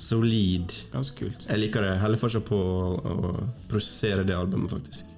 Solid. 0.03 0.73
Ganske 0.93 1.19
kult. 1.19 1.47
Jeg 1.49 1.61
liker 1.61 1.85
det. 1.85 1.97
Heller 2.01 2.19
fortsatt 2.21 2.47
på 2.49 2.57
å, 2.59 2.93
å 2.97 3.33
prosessere 3.71 4.25
det 4.27 4.35
albumet, 4.37 4.73
faktisk. 4.73 5.11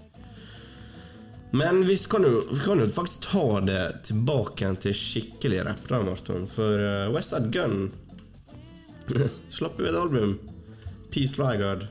Men 1.54 1.84
vi 1.86 1.94
kan, 2.10 2.24
jo, 2.26 2.42
vi 2.50 2.58
kan 2.64 2.80
jo 2.82 2.88
faktisk 2.90 3.28
ta 3.30 3.60
det 3.62 3.82
tilbake 4.08 4.72
til 4.82 4.96
skikkelig 4.98 5.60
rapp, 5.68 5.84
da, 5.86 6.00
Marton. 6.02 6.48
For 6.50 6.82
uh, 6.82 7.12
Westside 7.14 7.52
Gun 7.54 7.92
slapp 9.54 9.78
jo 9.78 9.86
et 9.86 10.00
album. 10.00 10.34
Peace 11.14 11.38
Lygard. 11.38 11.86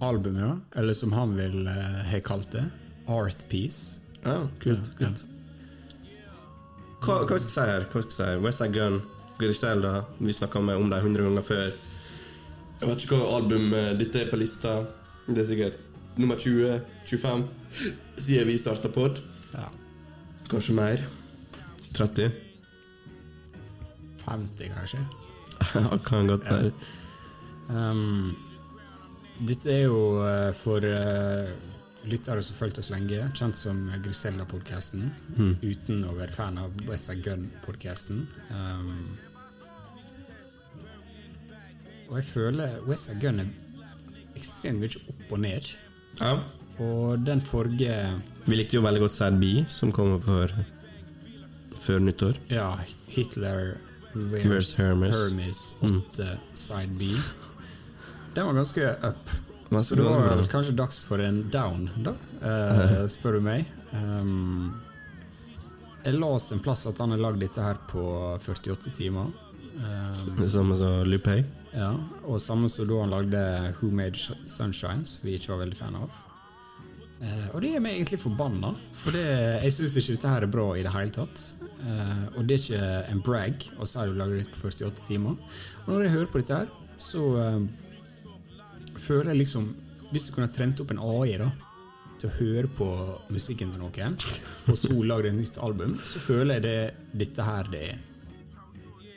Albumet. 0.00 0.64
Eller 0.74 0.94
som 0.94 1.12
han 1.12 1.36
vil 1.36 1.66
eh, 1.66 2.00
ha 2.10 2.20
kalt 2.24 2.50
det. 2.52 2.64
Art 3.06 3.48
Piece. 3.48 4.00
Ja, 4.22 4.48
kult. 4.62 4.90
Ja, 4.98 5.06
ja. 5.06 5.08
kult. 5.08 5.24
Hva, 7.04 7.18
hva 7.28 7.36
skal 7.36 7.44
jeg 7.44 7.52
si 7.52 7.64
her? 7.68 7.88
Hva 7.92 8.00
skal 8.02 8.14
jeg 8.14 8.38
si? 8.38 8.44
Westside 8.44 8.72
Gun, 8.72 9.00
Griselda. 9.38 9.94
Vi 10.18 10.32
snakka 10.32 10.62
om 10.62 10.70
dem 10.72 10.94
100 10.94 11.26
ganger 11.26 11.44
før. 11.44 11.66
Jeg 12.80 12.88
vet 12.90 13.04
ikke 13.04 13.18
hva 13.20 13.34
album 13.38 13.74
eh, 13.76 13.90
dette 14.00 14.22
er 14.24 14.30
på 14.30 14.40
lista. 14.40 14.78
Det 15.26 15.42
er 15.42 15.50
sikkert 15.50 15.78
nummer 16.16 16.36
20-25 16.40 17.44
siden 18.16 18.48
vi 18.48 18.56
starta 18.58 18.88
pod. 18.92 19.20
Ja. 19.52 19.68
Kanskje 20.50 20.76
mer. 20.76 21.04
30. 21.94 22.30
50, 24.24 24.72
kanskje. 24.78 25.04
Ja, 25.74 25.96
kan 26.04 26.26
godt 26.28 26.44
være. 26.50 26.72
Um, 27.70 28.34
dette 29.42 29.72
er 29.72 29.84
jo 29.86 30.00
eh, 30.22 30.50
for 30.56 30.84
eh, 30.86 31.50
lyttere 32.06 32.42
som 32.44 32.54
har 32.54 32.60
fulgt 32.60 32.80
oss 32.82 32.90
lenge, 32.92 33.18
kjent 33.34 33.56
som 33.58 33.86
Grisella-podkasten. 34.04 35.06
Uten 35.64 36.04
å 36.06 36.14
være 36.18 36.34
fan 36.34 36.58
av 36.60 36.74
Westside 36.88 37.24
Gun-podkasten. 37.24 38.26
Um, 38.50 38.90
og 42.10 42.18
jeg 42.20 42.28
føler 42.28 42.76
Westside 42.88 43.22
Gun 43.22 43.40
er 43.42 43.48
ekstremt 44.36 44.82
mye 44.82 45.00
opp 45.14 45.32
og 45.32 45.42
ned. 45.46 45.72
Ja. 46.20 46.36
Og 46.82 47.24
den 47.24 47.40
forrige 47.42 47.94
Vi 48.44 48.56
likte 48.58 48.76
jo 48.76 48.84
veldig 48.84 49.04
godt 49.06 49.14
Sad 49.14 49.38
B, 49.40 49.64
som 49.70 49.92
kommer 49.94 50.20
før, 50.22 50.52
før 51.80 52.02
nyttår. 52.02 52.38
Ja, 52.52 52.74
Hitler 53.08 53.76
Where's 54.14 54.74
Hermes? 54.78 55.14
Hermes 55.16 55.62
8 55.82 56.36
Side 56.54 56.98
B. 56.98 57.10
Den 58.34 58.46
var 58.46 58.54
ganske 58.58 58.88
up. 59.08 59.30
Ganske- 59.70 59.84
Så 59.88 59.96
det 59.98 60.02
var 60.04 60.20
vel 60.36 60.46
kanskje 60.50 60.74
dags 60.76 61.02
for 61.04 61.18
en 61.22 61.42
down, 61.50 61.88
da, 62.04 62.12
eh, 62.42 63.06
spør 63.14 63.38
du 63.38 63.40
meg. 63.40 63.66
Um, 63.94 64.74
jeg 66.04 66.18
leste 66.20 66.52
en 66.54 66.60
plass 66.60 66.84
at 66.86 66.98
han 67.00 67.14
har 67.14 67.18
lagd 67.22 67.40
dette 67.40 67.62
her 67.64 67.78
på 67.88 68.02
48 68.42 68.90
timer. 68.92 69.30
Um, 69.74 70.36
Det 70.38 70.50
samme 70.52 70.76
som 70.78 71.02
Lupay. 71.08 71.44
ja, 71.74 71.92
og 72.28 72.38
samme 72.40 72.68
som 72.70 72.86
da 72.86 73.00
han 73.00 73.10
lagde 73.10 73.40
Who 73.80 73.90
Made 73.90 74.16
Sunshine, 74.46 75.06
som 75.06 75.24
vi 75.26 75.38
ikke 75.38 75.54
var 75.54 75.64
veldig 75.64 75.76
fan 75.80 75.96
av. 75.96 76.10
Uh, 77.24 77.48
og 77.54 77.60
det 77.62 77.70
gjør 77.72 77.80
meg 77.86 77.94
egentlig 77.96 78.20
forbanna, 78.20 78.74
for 78.92 79.10
det, 79.16 79.24
jeg 79.64 79.72
syns 79.72 79.96
ikke 79.96 80.16
dette 80.18 80.28
her 80.34 80.42
er 80.42 80.52
bra 80.52 80.66
i 80.76 80.82
det 80.84 80.92
hele 80.92 81.14
tatt. 81.14 81.44
Uh, 81.84 82.26
og 82.38 82.46
det 82.46 82.58
er 82.58 82.62
ikke 82.64 83.10
en 83.14 83.22
brag 83.24 83.66
å 83.80 83.86
si 83.88 84.04
du 84.10 84.14
lager 84.18 84.38
dette 84.42 84.54
på 84.60 84.68
48 84.70 85.06
timer. 85.08 85.38
Og 85.86 85.88
når 85.94 86.02
jeg 86.08 86.14
hører 86.18 86.30
på 86.34 86.42
dette 86.42 86.60
her, 86.62 86.68
så 86.98 87.22
eh, 87.42 87.58
føler 89.00 89.32
jeg 89.32 89.42
liksom 89.44 89.68
Hvis 90.12 90.28
du 90.28 90.34
kunne 90.36 90.50
trent 90.52 90.80
opp 90.82 90.92
en 90.94 91.02
AI 91.02 91.38
da 91.40 91.50
til 92.20 92.30
å 92.30 92.34
høre 92.38 92.68
på 92.70 92.86
musikken 93.34 93.72
til 93.74 93.80
noen, 93.82 94.14
og 94.70 94.76
så 94.78 94.94
lage 95.02 95.28
et 95.28 95.34
nytt 95.34 95.56
album, 95.58 95.96
så 96.06 96.20
føler 96.22 96.60
jeg 96.60 96.62
det 96.62 97.24
dette 97.24 97.42
her 97.44 97.66
det 97.72 97.80
er. 97.88 97.98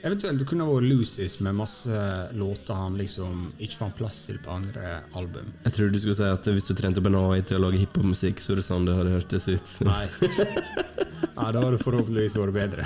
Eventuelt 0.08 0.42
det 0.42 0.48
kunne 0.50 0.66
vært 0.68 0.88
Lucis 0.90 1.38
med 1.46 1.56
masse 1.60 2.02
låter 2.38 2.78
han 2.78 2.98
liksom 2.98 3.52
ikke 3.60 3.78
fant 3.80 3.96
plass 3.98 4.24
til 4.28 4.42
på 4.44 4.54
andre 4.58 4.98
album. 5.20 5.54
Jeg 5.64 5.78
trodde 5.78 5.94
du 5.94 6.02
skulle 6.02 6.18
si 6.20 6.28
at 6.28 6.50
hvis 6.58 6.70
du 6.72 6.76
trente 6.78 7.02
opp 7.02 7.10
en 7.12 7.20
AI 7.22 7.46
til 7.46 7.60
å 7.60 7.64
lage 7.68 7.82
hiphop-musikk, 7.84 8.42
så 8.44 8.56
er 8.56 8.62
det 8.62 8.68
sånn 8.68 8.90
det 8.90 8.98
hadde 8.98 9.16
hørtes 9.16 9.50
ut. 9.54 9.78
Nei. 9.88 10.04
Ja, 11.38 11.52
da 11.54 11.62
hadde 11.62 11.76
det 11.76 11.84
forhåpentligvis 11.84 12.34
vært 12.38 12.56
bedre. 12.56 12.86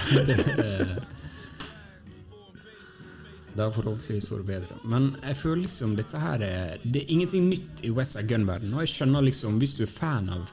Det, 3.51 3.63
er 3.63 3.73
forhåpentligvis 3.75 4.29
vært 4.31 4.47
bedre. 4.47 4.77
Men 4.87 5.09
jeg 5.19 5.37
føler 5.41 5.65
liksom 5.65 5.95
dette 5.97 6.19
her 6.21 6.43
er 6.45 6.83
Det 6.83 7.03
er 7.03 7.11
ingenting 7.11 7.49
nytt 7.49 7.83
i 7.83 7.91
West 7.91 8.15
Side 8.15 8.29
Gun-verden. 8.29 8.73
Og 8.73 8.85
jeg 8.85 8.93
skjønner 8.93 9.25
liksom, 9.27 9.59
hvis 9.59 9.75
du 9.75 9.83
er 9.83 9.91
fan 9.91 10.29
av 10.31 10.45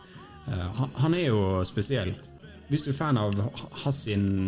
uh, 0.48 0.66
han, 0.80 0.96
han 1.04 1.14
er 1.14 1.28
jo 1.28 1.42
spesiell. 1.68 2.14
Hvis 2.68 2.84
du 2.84 2.90
er 2.92 2.98
fan 2.98 3.16
av 3.16 3.38
hans 3.84 4.02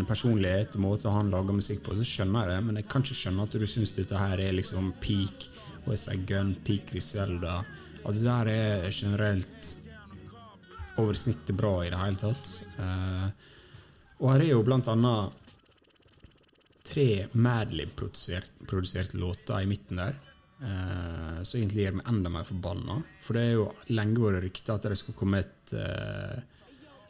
personlighet 0.09 0.75
og 0.77 0.83
måte 0.85 1.13
han 1.13 1.31
lager 1.33 1.57
musikk 1.57 1.87
på, 1.87 1.95
så 1.97 2.05
skjønner 2.05 2.51
jeg 2.51 2.53
det, 2.53 2.65
men 2.67 2.81
jeg 2.81 2.89
kan 2.93 3.05
ikke 3.07 3.17
skjønne 3.17 3.47
at 3.47 3.55
du 3.57 3.67
syns 3.71 3.95
dette 3.97 4.19
her 4.21 4.43
er 4.45 4.57
liksom 4.59 4.91
peak 5.01 5.47
West 5.87 6.11
Side 6.11 6.27
Gun, 6.29 6.53
peak 6.67 6.91
Griselda. 6.91 7.61
At 8.03 8.17
dette 8.17 8.35
her 8.35 8.51
er 8.53 8.91
generelt 8.93 9.71
over 11.01 11.17
snittet 11.17 11.57
bra 11.57 11.79
i 11.85 11.93
det 11.93 12.01
hele 12.03 12.21
tatt. 12.21 12.53
Uh, 12.77 13.31
og 14.21 14.35
her 14.35 14.45
er 14.45 14.53
jo 14.53 14.65
blant 14.67 14.89
annet 14.93 15.40
tre 16.91 17.07
Madlib-produserte 17.33 19.19
låter 19.21 19.63
i 19.63 19.71
midten 19.71 20.03
der. 20.03 20.19
Uh, 20.61 21.41
så 21.47 21.57
egentlig 21.57 21.87
gjør 21.87 21.99
meg 22.01 22.11
enda 22.13 22.33
mer 22.35 22.47
forbanna. 22.49 22.99
For 23.25 23.39
det 23.39 23.47
er 23.47 23.57
jo 23.57 23.67
lenge 23.95 24.21
vært 24.21 24.45
rykter 24.45 24.77
at 24.77 24.91
det 24.91 25.01
skal 25.01 25.17
komme 25.17 25.41
et 25.41 25.75
uh, 25.79 26.37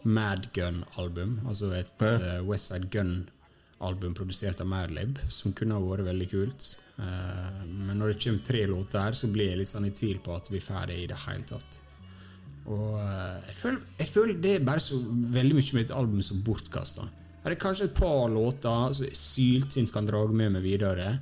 Mad 0.06 0.50
Gun-album. 0.56 1.40
Altså 1.50 1.72
et 1.80 2.06
uh, 2.06 2.40
Westside 2.46 2.88
Gun-album 2.94 4.14
produsert 4.16 4.62
av 4.62 4.70
Madlib, 4.70 5.18
som 5.32 5.56
kunne 5.56 5.76
ha 5.76 5.82
vært 5.82 6.06
veldig 6.12 6.30
kult. 6.30 6.72
Uh, 7.00 7.62
men 7.66 7.96
når 7.96 8.14
det 8.14 8.22
kommer 8.22 8.48
tre 8.52 8.64
låter 8.70 9.08
her, 9.08 9.18
så 9.18 9.32
blir 9.32 9.50
jeg 9.50 9.62
litt 9.64 9.72
sånn 9.72 9.90
i 9.90 9.94
tvil 9.96 10.22
på 10.22 10.36
at 10.36 10.52
vi 10.52 10.62
får 10.62 10.92
det 10.92 11.02
i 11.02 11.08
det 11.10 11.24
hele 11.26 11.48
tatt. 11.50 11.80
Og 12.68 12.98
eh, 13.00 13.38
jeg 13.48 13.56
føler, 13.56 13.80
jeg 13.98 14.10
føler 14.10 14.42
det 14.44 14.52
er 14.56 14.66
bare 14.66 14.82
så 14.84 14.98
veldig 15.36 15.56
mye 15.56 15.76
med 15.76 15.86
et 15.86 15.96
album 15.96 16.22
som 16.24 16.42
bortkasta. 16.44 17.06
Her 17.44 17.54
er 17.54 17.60
kanskje 17.60 17.88
et 17.88 17.96
par 17.96 18.28
låter 18.32 18.96
som 18.96 19.06
jeg 19.06 19.16
syltynt 19.16 19.92
kan 19.94 20.08
dra 20.08 20.22
med 20.28 20.56
meg 20.56 20.64
videre. 20.64 21.14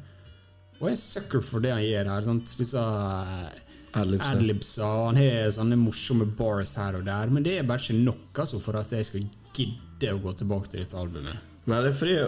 Og 0.79 0.89
jeg 0.91 0.97
er 0.97 1.03
sucker 1.03 1.43
for 1.43 1.63
det 1.63 1.75
han 1.75 1.85
gjør 1.85 2.11
her. 2.13 2.27
Sant? 2.27 2.55
Disse 2.59 2.83
eh, 2.83 3.61
adlibsa. 3.99 4.89
Han 5.09 5.19
har 5.19 5.53
sånne 5.55 5.79
morsomme 5.79 6.27
bars 6.39 6.77
her 6.79 6.99
og 7.01 7.07
der, 7.07 7.31
men 7.35 7.47
det 7.47 7.59
er 7.59 7.69
bare 7.69 7.83
ikke 7.83 8.03
nok 8.03 8.43
altså, 8.45 8.61
for 8.63 8.79
at 8.81 8.93
jeg 8.95 9.07
skal 9.09 9.25
gidde 9.55 10.13
å 10.15 10.21
gå 10.23 10.35
tilbake 10.39 10.71
til 10.73 10.85
dette 10.85 10.99
albumet. 10.99 11.47
Nei, 11.69 11.83
det 11.85 11.93
er 11.93 11.99
fordi 11.99 12.21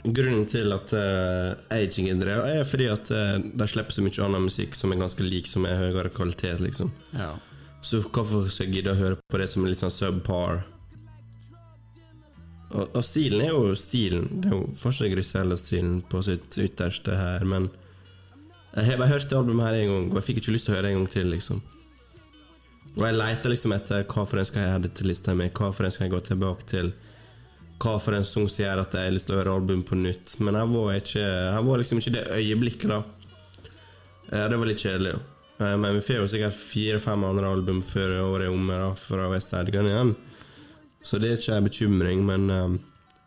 Grunnen 0.00 0.46
til 0.48 0.72
at 0.72 0.92
uh, 0.96 1.76
ikke 1.76 2.06
gidder 2.06 2.30
det 2.30 2.36
er 2.54 2.62
fordi 2.64 2.86
at 2.88 3.10
uh, 3.12 3.34
de 3.36 3.66
slipper 3.68 3.92
så 3.92 4.00
mye 4.00 4.22
annen 4.24 4.46
musikk 4.46 4.78
som 4.78 4.94
er 4.94 5.00
ganske 5.02 5.26
lik, 5.26 5.50
som 5.50 5.66
er 5.68 5.76
høyere 5.76 6.08
kvalitet, 6.14 6.62
liksom. 6.64 6.88
Ja. 7.12 7.34
Så 7.84 8.00
hvorfor 8.06 8.48
skal 8.48 8.70
jeg 8.70 8.78
gidde 8.78 8.94
å 8.94 9.00
høre 9.00 9.18
på 9.20 9.40
det 9.40 9.50
som 9.52 9.64
er 9.64 9.74
litt 9.74 9.82
sånn 9.82 9.92
subpar? 9.92 10.62
Og, 12.70 12.86
og 12.94 13.02
stilen 13.04 13.40
er 13.42 13.50
jo 13.50 13.74
stilen. 13.74 14.28
Det 14.40 14.50
er 14.50 14.54
jo 14.54 14.64
fortsatt 14.78 15.10
Grisella-stilen 15.10 16.00
på 16.10 16.20
sitt 16.22 16.54
ytterste 16.62 17.16
her, 17.18 17.42
men 17.44 17.66
jeg 18.76 18.86
har 18.86 19.00
bare 19.00 19.10
hørt 19.16 19.26
det 19.30 19.34
albumet 19.38 19.66
her 19.66 19.78
en 19.80 19.88
gang, 19.90 20.04
og 20.12 20.18
jeg 20.20 20.26
fikk 20.28 20.42
ikke 20.44 20.52
lyst 20.54 20.68
til 20.68 20.74
å 20.74 20.76
høre 20.78 20.86
det 20.86 20.92
en 20.94 21.00
gang 21.00 21.08
til, 21.10 21.30
liksom. 21.34 21.62
Og 22.96 23.02
jeg 23.06 23.16
leter 23.18 23.50
liksom 23.54 23.74
etter 23.74 24.04
hva 24.10 24.24
for 24.26 24.38
en 24.38 24.46
skal 24.46 24.62
jeg 24.62 24.74
ha 24.76 24.78
det 24.82 24.92
til 24.98 25.10
lista 25.10 25.34
mi, 25.34 25.48
hva 25.54 25.72
for 25.74 25.86
en 25.88 25.94
skal 25.94 26.06
jeg 26.06 26.14
gå 26.14 26.20
tilbake 26.30 26.68
til. 26.70 26.92
Hva 27.80 27.96
for 28.02 28.14
en 28.14 28.26
sang 28.28 28.46
som 28.50 28.62
gjør 28.64 28.82
at 28.84 28.94
jeg 28.94 29.08
har 29.08 29.14
lyst 29.16 29.26
til 29.30 29.34
å 29.36 29.40
høre 29.40 29.56
album 29.58 29.82
på 29.88 29.98
nytt. 29.98 30.36
Men 30.44 30.58
jeg 30.58 30.70
var, 30.74 30.94
ikke, 31.00 31.26
jeg 31.26 31.66
var 31.66 31.82
liksom 31.82 32.00
ikke 32.02 32.14
det 32.18 32.24
øyeblikket, 32.38 32.88
da. 32.94 33.02
Eh, 34.30 34.46
Det 34.52 34.58
var 34.62 34.68
litt 34.70 34.82
kjedelig. 34.84 35.14
Eh, 35.58 35.76
Men 35.80 35.94
vi 35.96 36.02
får 36.06 36.18
jo 36.20 36.26
sikkert 36.30 36.58
fire-fem 36.58 37.24
andre 37.30 37.50
album 37.50 37.80
før 37.82 38.18
året 38.28 38.46
er 38.46 38.54
omme 38.54 38.76
da, 38.84 38.90
fra 38.94 39.30
West 39.32 39.50
Side 39.54 39.72
Gun 39.74 39.88
igjen. 39.90 40.12
Så 41.02 41.20
det 41.20 41.30
er 41.30 41.38
ikke 41.38 41.56
en 41.56 41.68
bekymring, 41.68 42.24
men 42.26 42.50
um, 42.50 42.76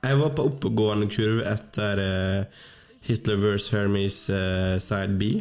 jeg 0.04 0.20
var 0.20 0.36
på 0.36 0.46
oppegående 0.50 1.08
kurv 1.12 1.42
etter 1.48 2.02
uh, 2.04 2.62
Hitler 3.08 3.40
vs. 3.42 3.70
Hermes 3.74 4.20
uh, 4.30 4.78
Side 4.84 5.18
B. 5.20 5.32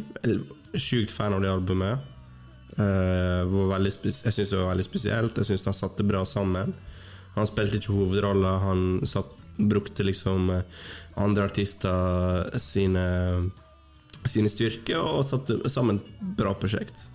Sjukt 0.73 1.13
fan 1.13 1.35
av 1.35 1.43
det 1.43 1.51
albumet. 1.51 2.09
Uh, 2.73 3.45
jeg 3.45 4.33
syns 4.33 4.49
det 4.49 4.57
var 4.57 4.71
veldig 4.73 4.87
spesielt. 4.87 5.37
Jeg 5.37 5.51
syns 5.51 5.67
han 5.69 5.77
satte 5.77 6.07
bra 6.07 6.23
sammen. 6.25 6.73
Han 7.35 7.49
spilte 7.49 7.79
ikke 7.79 7.95
hovedrolla, 7.95 8.57
han 8.61 9.01
satt, 9.09 9.29
brukte 9.53 10.01
liksom 10.05 10.49
andre 11.21 11.43
artister 11.45 12.49
sine 12.61 13.03
sine 14.29 14.51
styrker 14.51 15.01
og 15.01 15.25
satte 15.27 15.57
sammen 15.71 15.99
bra 16.37 16.53
prosjekt. 16.57 17.07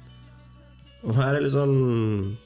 Og 1.07 1.15
her 1.17 1.37
er 1.37 1.45
litt 1.45 1.55
sånn 1.55 2.37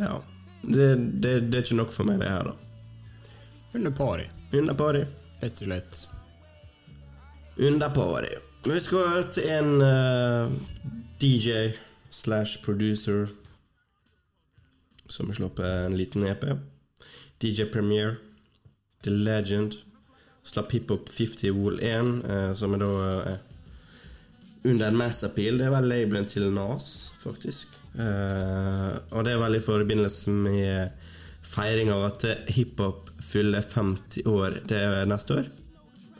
Ja. 0.00 0.20
Det, 0.62 0.96
det, 0.96 1.32
det 1.50 1.58
er 1.58 1.64
ikke 1.64 1.78
nok 1.80 1.92
for 1.94 2.06
meg, 2.06 2.20
det 2.22 2.30
her, 2.30 2.52
da. 2.52 3.32
Under 3.74 3.90
pari, 3.96 4.26
Under 4.52 4.74
pari. 4.76 5.04
rett 5.42 5.62
og 5.62 5.66
slett. 5.66 6.02
Under 7.58 7.88
pari. 7.90 8.34
Men 8.64 8.74
vi 8.76 8.80
skal 8.84 9.24
til 9.34 9.48
en 9.50 9.82
uh, 9.82 10.52
DJ 11.20 11.72
slash 12.10 12.62
producer 12.62 13.26
som 15.08 15.28
har 15.28 15.34
sluppet 15.34 15.86
en 15.86 15.96
liten 15.96 16.24
EP. 16.24 16.44
DJ 17.42 17.64
Premier. 17.72 18.16
The 19.02 19.10
Legend. 19.10 19.74
Slapp 20.42 20.72
Hiphop 20.72 21.08
50 21.08 21.50
Wool 21.50 21.80
1, 21.80 22.24
eh, 22.30 22.52
som 22.58 22.74
er 22.74 22.80
da 22.82 22.88
eh, 23.30 23.36
under 24.64 24.88
en 24.88 24.96
mass 24.98 25.22
appeal. 25.24 25.58
Det 25.58 25.68
er 25.68 25.74
vel 25.74 25.86
labelen 25.90 26.26
til 26.26 26.48
Nas, 26.54 27.12
faktisk. 27.22 27.76
Eh, 27.92 28.92
og 29.12 29.26
det 29.26 29.34
er 29.34 29.40
vel 29.42 29.58
i 29.58 29.64
forbindelse 29.64 30.32
med 30.32 31.02
feiring 31.44 31.90
av 31.92 32.06
at 32.08 32.26
hiphop 32.54 33.10
fyller 33.22 33.64
50 33.64 34.28
år. 34.30 34.62
Det 34.68 34.80
er 34.80 35.10
neste 35.10 35.42
år? 35.42 35.50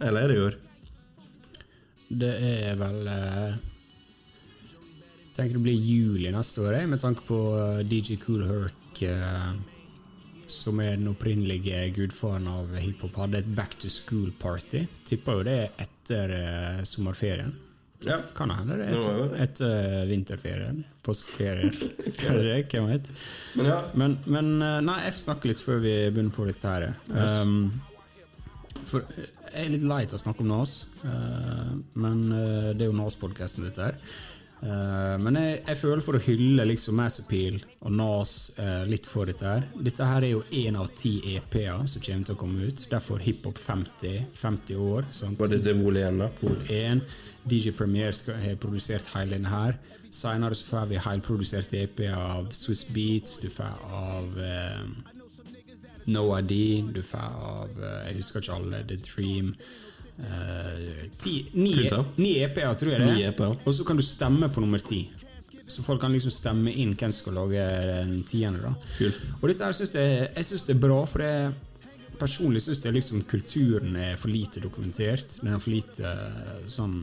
Eller 0.02 0.24
er 0.24 0.32
det 0.32 0.36
i 0.36 0.46
år? 0.46 0.58
Det 2.12 2.32
er 2.44 2.76
vel 2.76 3.08
eh, 3.08 3.52
Jeg 5.30 5.36
tenker 5.36 5.56
det 5.56 5.64
blir 5.64 5.86
juli 5.88 6.32
neste 6.34 6.66
år, 6.66 6.82
med 6.90 7.00
tanke 7.00 7.24
på 7.24 7.38
eh, 7.56 7.84
DJ 7.88 8.18
Cool 8.20 8.44
Herc, 8.44 9.04
eh, 9.08 9.52
som 10.52 10.82
er 10.84 10.98
den 10.98 11.08
opprinnelige 11.08 11.86
gudfaren 11.96 12.50
av 12.52 12.74
hiphop, 12.76 13.16
hadde 13.16 13.40
et 13.40 13.52
back 13.56 13.78
to 13.80 13.88
school-party. 13.88 14.84
Tipper 15.08 15.40
jo 15.40 15.46
det 15.48 15.58
er 15.62 15.86
etter 15.86 16.34
eh, 16.36 16.82
sommerferien. 16.84 17.54
Ja. 18.08 18.18
Kan 18.36 18.52
hende 18.54 18.78
det 18.80 18.88
er 18.88 18.96
er 18.96 18.98
etter, 18.98 19.36
etter 19.46 20.10
vinterferien. 20.10 20.82
Påskeferien. 21.02 21.72
Kanskje, 22.18 22.58
hvem 22.72 22.90
vet. 22.90 23.12
Men 23.58 23.70
ja, 23.70 23.78
Men, 23.98 24.18
men 24.26 24.52
eh, 24.62 24.80
nei, 24.84 24.98
jeg 25.06 25.20
snakker 25.22 25.52
litt 25.52 25.62
før 25.62 25.82
vi 25.84 25.94
begynner 26.10 26.34
på 26.34 26.46
dette 26.48 26.74
her. 26.74 26.90
Um, 27.12 27.72
for 28.88 29.06
eh, 29.16 29.30
jeg 29.52 29.66
er 29.66 29.72
litt 29.74 29.88
lei 29.88 30.02
til 30.08 30.16
å 30.16 30.22
snakke 30.22 30.44
om 30.44 30.48
Nas, 30.48 30.76
uh, 31.04 31.72
men 32.00 32.22
uh, 32.32 32.70
det 32.72 32.86
er 32.86 32.88
jo 32.88 32.96
Nas-podkasten, 32.96 33.66
dette 33.68 33.90
her. 33.90 33.98
Uh, 34.62 35.18
men 35.18 35.36
jeg, 35.36 35.56
jeg 35.66 35.78
føler 35.80 36.04
for 36.06 36.16
å 36.16 36.22
hylle 36.22 36.64
liksom 36.70 36.94
Mass 37.00 37.18
Appeal 37.18 37.56
og 37.82 37.90
Nas 37.98 38.32
eh, 38.62 38.84
litt 38.86 39.08
for 39.10 39.26
dette 39.26 39.42
her. 39.48 39.64
Dette 39.74 40.06
her 40.06 40.22
er 40.22 40.36
jo 40.36 40.44
én 40.54 40.78
av 40.78 40.86
ti 40.94 41.16
EP-er 41.34 41.82
som 41.90 42.04
kommer 42.04 42.28
til 42.28 42.36
å 42.36 42.38
komme 42.38 42.68
ut. 42.68 42.84
Derfor 42.92 43.24
Hiphop 43.24 43.58
50. 43.58 44.28
50 44.38 44.78
år. 44.78 45.08
Sant? 45.10 45.40
var 45.40 45.50
det 45.50 45.64
det 45.66 45.74
Vol 45.80 45.98
igjen, 45.98 46.22
da? 46.22 46.30
Vol 46.44 46.60
1. 46.70 47.02
DJ 47.48 47.72
Premier 47.76 48.12
skal 48.14 48.38
ha 48.42 48.54
produsert 48.60 49.08
hele 49.14 49.36
denne 49.36 49.50
her. 49.50 49.78
Senere 50.12 50.54
så 50.54 50.66
får 50.68 50.90
vi 50.90 51.00
helprodusert 51.00 51.72
EP 51.74 52.02
av 52.12 52.50
Swiss 52.52 52.84
Beats, 52.92 53.38
du 53.40 53.48
får 53.50 53.80
av 53.96 54.36
eh, 54.44 54.82
No 56.12 56.26
ID, 56.38 56.84
du 56.92 57.00
får 57.06 57.38
av 57.48 57.80
eh, 57.80 58.10
Jeg 58.10 58.18
husker 58.20 58.44
ikke 58.44 58.58
alle. 58.58 58.82
The 58.90 58.98
Dream. 59.06 59.54
Eh, 60.20 61.08
ti, 61.16 61.38
ni, 61.56 61.72
ni 62.20 62.36
EP-er, 62.44 62.76
tror 62.76 62.92
jeg 62.92 63.06
det. 63.06 63.16
EP-er. 63.30 63.56
Og 63.64 63.74
så 63.74 63.88
kan 63.88 63.98
du 63.98 64.04
stemme 64.06 64.52
på 64.52 64.62
nummer 64.64 64.82
ti. 64.84 65.06
Så 65.66 65.82
folk 65.86 66.02
kan 66.02 66.12
liksom 66.12 66.34
stemme 66.34 66.74
inn 66.76 66.92
hvem 66.92 67.12
som 67.12 67.22
skal 67.22 67.38
lage 67.40 67.66
den 67.88 68.16
tiende. 68.28 68.68
da 68.68 68.74
Kul. 68.98 69.12
Og 69.40 69.48
dette 69.48 69.64
her 69.64 69.76
synes 69.78 69.94
jeg, 69.96 70.28
jeg 70.28 70.50
synes 70.50 70.68
det 70.68 70.76
er 70.76 70.82
bra, 70.84 71.02
for 71.08 71.24
det, 71.24 71.32
personlig 72.20 72.62
syns 72.62 72.84
jeg 72.84 72.94
liksom 72.98 73.24
kulturen 73.30 73.96
er 73.96 74.16
for 74.20 74.28
lite 74.28 74.60
dokumentert. 74.60 75.38
Den 75.40 75.54
er 75.54 75.62
for 75.62 75.72
lite 75.72 76.12
sånn 76.70 76.98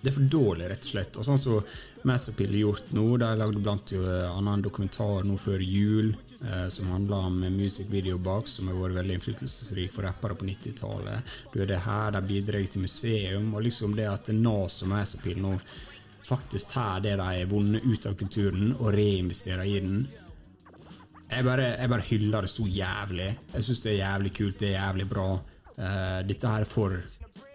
Det 0.00 0.08
er 0.08 0.16
for 0.16 0.28
dårlig, 0.32 0.68
rett 0.70 0.86
og 0.86 0.92
slett. 0.94 1.16
Og 1.20 1.26
sånn 1.26 1.40
som 1.40 1.72
Mass 2.08 2.30
Appeal 2.30 2.54
har 2.54 2.62
gjort 2.62 2.92
nå, 2.96 3.04
de 3.20 3.28
lagde 3.36 3.60
blant 3.60 3.92
annet 3.92 4.54
en 4.54 4.62
dokumentar 4.64 5.26
nå 5.28 5.36
før 5.40 5.60
jul 5.60 6.14
eh, 6.46 6.68
som 6.72 6.88
handla 6.94 7.18
om 7.28 7.36
music 7.52 7.90
video 7.92 8.16
bak, 8.18 8.48
som 8.48 8.70
har 8.70 8.78
vært 8.80 8.96
veldig 9.02 9.18
innflytelsesrik 9.18 9.92
for 9.92 10.08
rappere 10.08 10.38
på 10.40 10.48
90-tallet. 10.48 11.36
Du 11.52 11.60
er 11.60 11.68
det 11.68 11.82
her, 11.84 12.14
de 12.16 12.24
bidrar 12.30 12.64
til 12.72 12.86
museum, 12.86 13.52
og 13.52 13.66
liksom 13.68 13.92
det 13.98 14.08
at 14.08 14.32
Nas 14.32 14.80
og 14.86 14.92
Mass 14.94 15.18
Appeal 15.20 15.42
nå 15.44 15.58
faktisk 16.24 16.72
tar 16.72 17.04
det 17.04 17.18
de 17.18 17.28
har 17.28 17.52
vunnet 17.52 17.84
ut 17.84 18.08
av 18.08 18.16
kulturen, 18.16 18.72
og 18.78 18.92
reinvesterer 18.96 19.68
i 19.68 19.78
den. 19.84 20.02
Jeg 21.30 21.46
bare, 21.46 21.70
jeg 21.76 21.90
bare 21.92 22.08
hyller 22.08 22.46
det 22.46 22.50
så 22.50 22.64
jævlig. 22.66 23.30
Jeg 23.52 23.66
syns 23.66 23.84
det 23.84 23.92
er 23.92 24.00
jævlig 24.00 24.32
kult, 24.40 24.58
det 24.60 24.72
er 24.72 24.78
jævlig 24.78 25.08
bra. 25.12 25.30
Uh, 25.76 26.20
dette 26.26 26.48
her 26.48 26.64
er 26.64 26.68
for, 26.68 26.96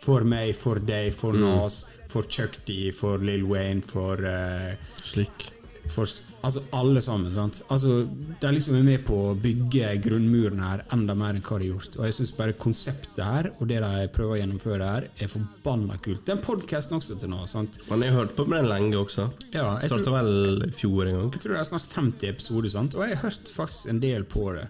for 0.05 0.25
meg, 0.27 0.53
for 0.57 0.79
deg, 0.79 1.11
for 1.13 1.35
Nas, 1.35 1.83
for 2.15 2.29
Chuck 2.31 2.61
D, 2.67 2.91
for 2.95 3.19
Lill 3.19 3.43
Wayne, 3.49 3.83
for, 3.83 4.23
uh, 4.23 4.71
Slik. 5.03 5.51
For 5.93 6.07
altså, 6.41 6.63
alle 6.73 7.01
sammen. 7.03 7.29
sant? 7.35 7.59
Altså, 7.69 8.07
De 8.41 8.49
liksom 8.55 8.73
er 8.79 8.85
med 8.87 9.03
på 9.05 9.17
å 9.27 9.33
bygge 9.37 9.91
grunnmuren 10.01 10.63
her 10.65 10.81
enda 10.95 11.13
mer 11.13 11.35
enn 11.37 11.43
hva 11.45 11.59
de 11.61 11.67
har 11.67 11.75
gjort. 11.75 11.97
Og 11.99 12.07
jeg 12.07 12.15
syns 12.17 12.31
bare 12.37 12.55
konseptet 12.57 13.21
her, 13.21 13.51
og 13.59 13.67
det 13.69 13.83
de 13.83 14.07
prøver 14.15 14.33
å 14.33 14.39
gjennomføre 14.39 14.87
her, 14.89 15.05
er 15.21 15.29
forbanna 15.29 15.99
kult. 16.01 16.23
Den 16.25 16.41
podkasten 16.41 16.97
også 16.97 17.19
til 17.21 17.29
nå. 17.35 17.43
sant? 17.51 17.77
Men 17.91 18.01
jeg 18.01 18.15
har 18.15 18.23
hørt 18.23 18.33
på 18.39 18.47
den 18.49 18.65
lenge 18.71 18.97
også. 18.97 19.27
Ja, 19.53 19.67
jeg 19.83 19.91
Starta 19.91 20.15
vel 20.17 20.65
i 20.65 20.71
fjor 20.73 21.05
en 21.05 21.19
gang. 21.19 21.29
jeg 21.37 21.43
tror 21.45 21.53
det 21.53 21.61
er 21.61 21.69
snart 21.69 21.93
50 21.99 22.33
episoder, 22.33 22.73
sant? 22.79 22.97
og 22.97 23.05
jeg 23.05 23.19
har 23.19 23.27
hørt 23.29 23.53
faktisk 23.59 23.93
en 23.93 24.01
del 24.01 24.25
på 24.25 24.47
det. 24.57 24.65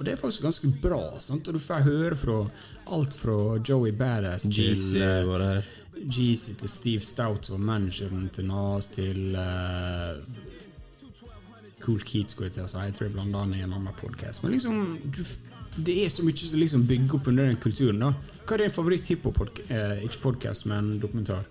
Og 0.00 0.06
det 0.08 0.16
er 0.16 0.20
faktisk 0.24 0.48
ganske 0.48 0.72
bra. 0.82 1.02
sant? 1.20 1.46
Og 1.46 1.54
du 1.54 1.62
får 1.62 1.86
høre 1.86 2.16
fra 2.16 2.40
alt 2.90 3.14
fra 3.14 3.36
Joey 3.62 3.92
Badass 3.94 4.48
til 4.50 4.72
GC 4.74 4.96
eh, 4.98 5.28
det 5.30 5.50
her. 5.52 5.68
Jeezy 6.00 6.54
til 6.60 6.70
Steve 6.72 7.04
Stout 7.04 7.50
og 7.52 7.60
manageren 7.60 8.28
til 8.32 8.48
Nas 8.48 8.88
til 8.94 9.36
uh, 9.36 10.16
Cool 11.80 12.00
Keats, 12.00 12.32
skulle 12.32 12.48
jeg 12.48 12.56
til 12.58 12.64
å 12.64 12.70
si. 12.70 12.80
Jeg 12.88 12.96
tror 12.96 13.08
jeg 13.08 13.14
blanda 13.14 13.44
han 13.44 13.54
i 13.56 13.62
en 13.64 13.72
annen 13.76 13.96
podkast. 14.00 14.42
Men 14.44 14.54
liksom, 14.56 14.98
du, 15.16 15.22
det 15.76 15.96
er 16.04 16.12
så 16.12 16.24
mye 16.26 16.36
som 16.40 16.60
liksom 16.60 16.84
bygger 16.88 17.16
opp 17.18 17.30
under 17.32 17.48
den 17.48 17.60
kulturen. 17.62 18.02
da. 18.04 18.12
Hva 18.44 18.56
er 18.56 18.64
din 18.64 18.74
favoritt-hiphop-podkast? 18.74 19.72
Eh, 19.72 20.04
ikke 20.08 20.22
podkast, 20.24 20.66
men 20.70 20.92
dokumentar. 21.02 21.48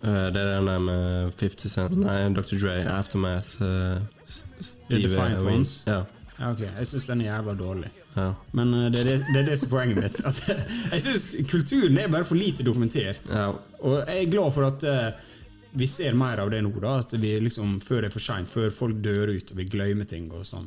Uh, 0.00 0.30
det 0.32 0.40
er 0.40 0.54
den 0.54 0.70
der 0.70 0.78
med 0.80 1.34
50 1.36 1.74
Cent 1.74 1.98
Nei, 2.00 2.22
Dr. 2.32 2.54
Dre, 2.56 2.78
Aftermath 2.88 3.60
uh, 3.60 4.00
Steve 4.26 5.02
Defiant 5.10 5.42
Ones? 5.44 5.82
Ja. 5.86 6.06
Ja, 6.38 6.54
ok, 6.54 6.62
Jeg 6.64 6.86
syns 6.88 7.10
den 7.10 7.20
er 7.20 7.34
jævla 7.34 7.54
dårlig. 7.54 7.90
Ja. 8.14 8.28
Men 8.56 8.74
eh, 8.74 8.90
det, 8.92 9.04
det, 9.06 9.16
det 9.32 9.40
er 9.42 9.48
det 9.50 9.56
som 9.60 9.68
er 9.68 9.74
poenget 9.74 10.00
mitt. 10.02 10.20
At, 10.26 10.40
jeg 10.94 11.02
synes 11.06 11.26
kulturen 11.50 11.98
er 11.98 12.10
bare 12.12 12.26
for 12.28 12.38
lite 12.40 12.66
dokumentert. 12.66 13.30
ja. 13.34 13.50
Og 13.80 14.00
jeg 14.02 14.24
er 14.26 14.30
glad 14.32 14.52
for 14.56 14.66
at 14.66 14.84
eh, 14.84 15.26
vi 15.72 15.86
ser 15.86 16.16
mer 16.18 16.42
av 16.42 16.50
det 16.50 16.60
nå. 16.66 16.72
da 16.82 16.96
At 16.98 17.12
vi 17.14 17.30
liksom, 17.40 17.76
Før 17.80 18.02
det 18.02 18.10
er 18.10 18.14
for 18.16 18.24
seint, 18.24 18.50
før 18.50 18.72
folk 18.74 18.98
dør 19.04 19.30
ut 19.36 19.52
og 19.52 19.60
vi 19.60 19.68
glemmer 19.70 20.08
ting. 20.10 20.30
og 20.34 20.42
sånn 20.48 20.66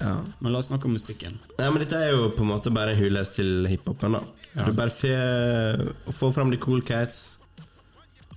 ja. 0.00 0.18
Men 0.42 0.52
la 0.52 0.58
oss 0.58 0.68
snakke 0.68 0.88
om 0.90 0.96
musikken. 0.98 1.38
Ja, 1.56 1.70
men 1.70 1.78
Dette 1.80 1.96
er 1.96 2.10
jo 2.12 2.28
på 2.34 2.42
en 2.44 2.50
måte 2.50 2.72
bare 2.74 2.92
en 2.92 2.98
hyllest 2.98 3.38
til 3.38 3.64
hiphopen. 3.70 4.18
da. 4.18 4.64
Du 4.66 4.72
bare 4.76 4.90
får 4.92 6.12
få 6.12 6.30
fram 6.34 6.50
de 6.52 6.58
cool 6.60 6.82
cats, 6.84 7.38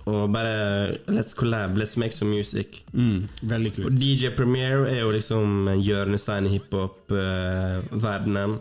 og 0.08 0.32
bare 0.32 0.96
Let's 1.12 1.34
collab, 1.36 1.76
let's 1.76 1.98
make 2.00 2.16
some 2.16 2.30
music. 2.30 2.84
Mm, 2.92 3.28
veldig 3.42 3.72
kult. 3.74 3.86
Og. 3.86 3.92
DJ 4.00 4.26
Premier 4.36 4.86
er 4.88 5.00
jo 5.02 5.10
liksom 5.14 5.68
en 5.68 5.80
hjørnestein 5.84 6.46
i 6.48 6.50
hiphop-verdenen. 6.56 8.58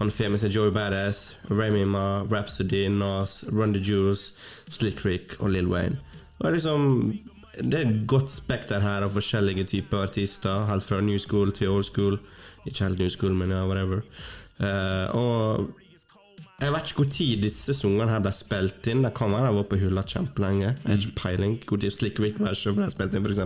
Han 0.00 0.10
får 0.10 0.28
med 0.32 0.40
seg 0.40 0.54
Joey 0.56 0.72
Badass, 0.72 1.36
Remy 1.50 1.84
Ma, 1.84 2.22
Rhapsody, 2.24 2.88
Nas, 2.88 3.44
Run 3.52 3.74
the 3.76 3.82
Jewels, 3.84 4.32
Slick 4.72 5.04
Rick 5.04 5.36
og 5.38 5.50
Lil 5.52 5.68
Wayne. 5.68 5.96
Og 6.40 6.52
liksom 6.52 7.18
Det 7.60 7.74
er 7.74 7.88
et 7.88 8.06
godt 8.08 8.30
spekter 8.30 8.80
her 8.80 9.02
av 9.04 9.10
forskjellige 9.12 9.64
typer 9.68 10.06
artister. 10.06 10.64
Helt 10.70 10.84
fra 10.86 11.00
new 11.04 11.18
school 11.18 11.52
til 11.52 11.68
old 11.68 11.84
school. 11.84 12.16
Ikke 12.64 12.84
helt 12.84 12.98
new 12.98 13.08
school, 13.08 13.34
men 13.36 13.50
ja, 13.50 13.66
whatever. 13.66 14.00
Uh, 14.60 15.08
og 15.16 15.70
jeg 16.60 16.72
vet 16.74 16.90
ikke 16.90 17.02
hvor 17.02 17.12
tid 17.14 17.44
disse 17.46 17.74
sangene 17.76 18.12
her 18.12 18.22
ble 18.24 18.32
spilt 18.36 18.88
inn. 18.92 19.04
Det 19.06 19.14
kan 19.16 19.32
være 19.32 19.48
de 19.48 19.58
var 19.58 19.68
på 19.70 19.80
hylla 19.80 20.04
kjempelenge. 20.04 20.72
Jeg 20.76 20.88
har 20.90 20.98
ikke 20.98 21.18
peiling 21.22 21.58
hvor 21.64 21.80
tid 21.80 21.94
Slick 21.94 22.20
Rick-verset 22.20 22.76
ble 22.76 22.88
spilt 22.92 23.14
inn, 23.16 23.24
f.eks. 23.24 23.44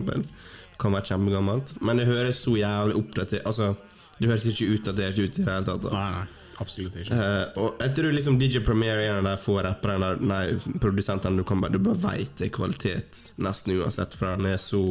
Det 0.74 0.80
kan 0.82 0.96
være 0.96 1.10
kjempegammelt. 1.12 1.74
Men 1.86 2.00
det 2.00 2.08
høres 2.08 2.40
så 2.42 2.56
jævlig 2.58 2.96
oppdatert 2.98 3.46
Altså, 3.46 3.74
det 4.18 4.30
høres 4.30 4.46
ikke 4.50 4.72
utdatert 4.74 5.20
ut 5.20 5.38
i 5.38 5.44
det 5.44 5.46
hele 5.46 5.68
tatt. 5.68 5.84
da. 5.84 5.92
Nei, 5.94 6.08
nei, 6.16 6.56
absolutt 6.64 6.96
ikke. 7.02 7.18
Uh, 7.20 7.60
og 7.62 7.84
jeg 7.84 7.94
tror 7.98 8.16
liksom 8.16 8.40
DJ 8.40 8.62
av 8.64 9.28
de 9.28 9.36
få 9.44 9.60
rapperne 9.66 10.10
Nei, 10.22 10.42
produsentene 10.82 11.38
du 11.38 11.46
kan 11.46 11.62
bare 11.62 11.74
Du 11.74 11.78
bare 11.82 12.02
veit 12.02 12.34
det 12.38 12.48
er 12.48 12.56
kvalitet, 12.56 13.20
nesten 13.38 13.78
uansett, 13.78 14.14
for 14.18 14.34
han 14.34 14.50
er 14.50 14.58
så 14.58 14.82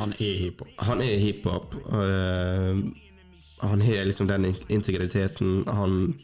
Han 0.00 0.16
er 0.18 0.42
hiphop. 0.42 0.74
Han 0.88 1.06
er 1.06 1.22
hiphop. 1.22 1.78
Uh, 1.86 2.82
han 3.60 3.80
har 3.84 4.04
liksom 4.04 4.26
den 4.26 4.54
integriteten. 4.68 5.64
Han, 5.68 6.14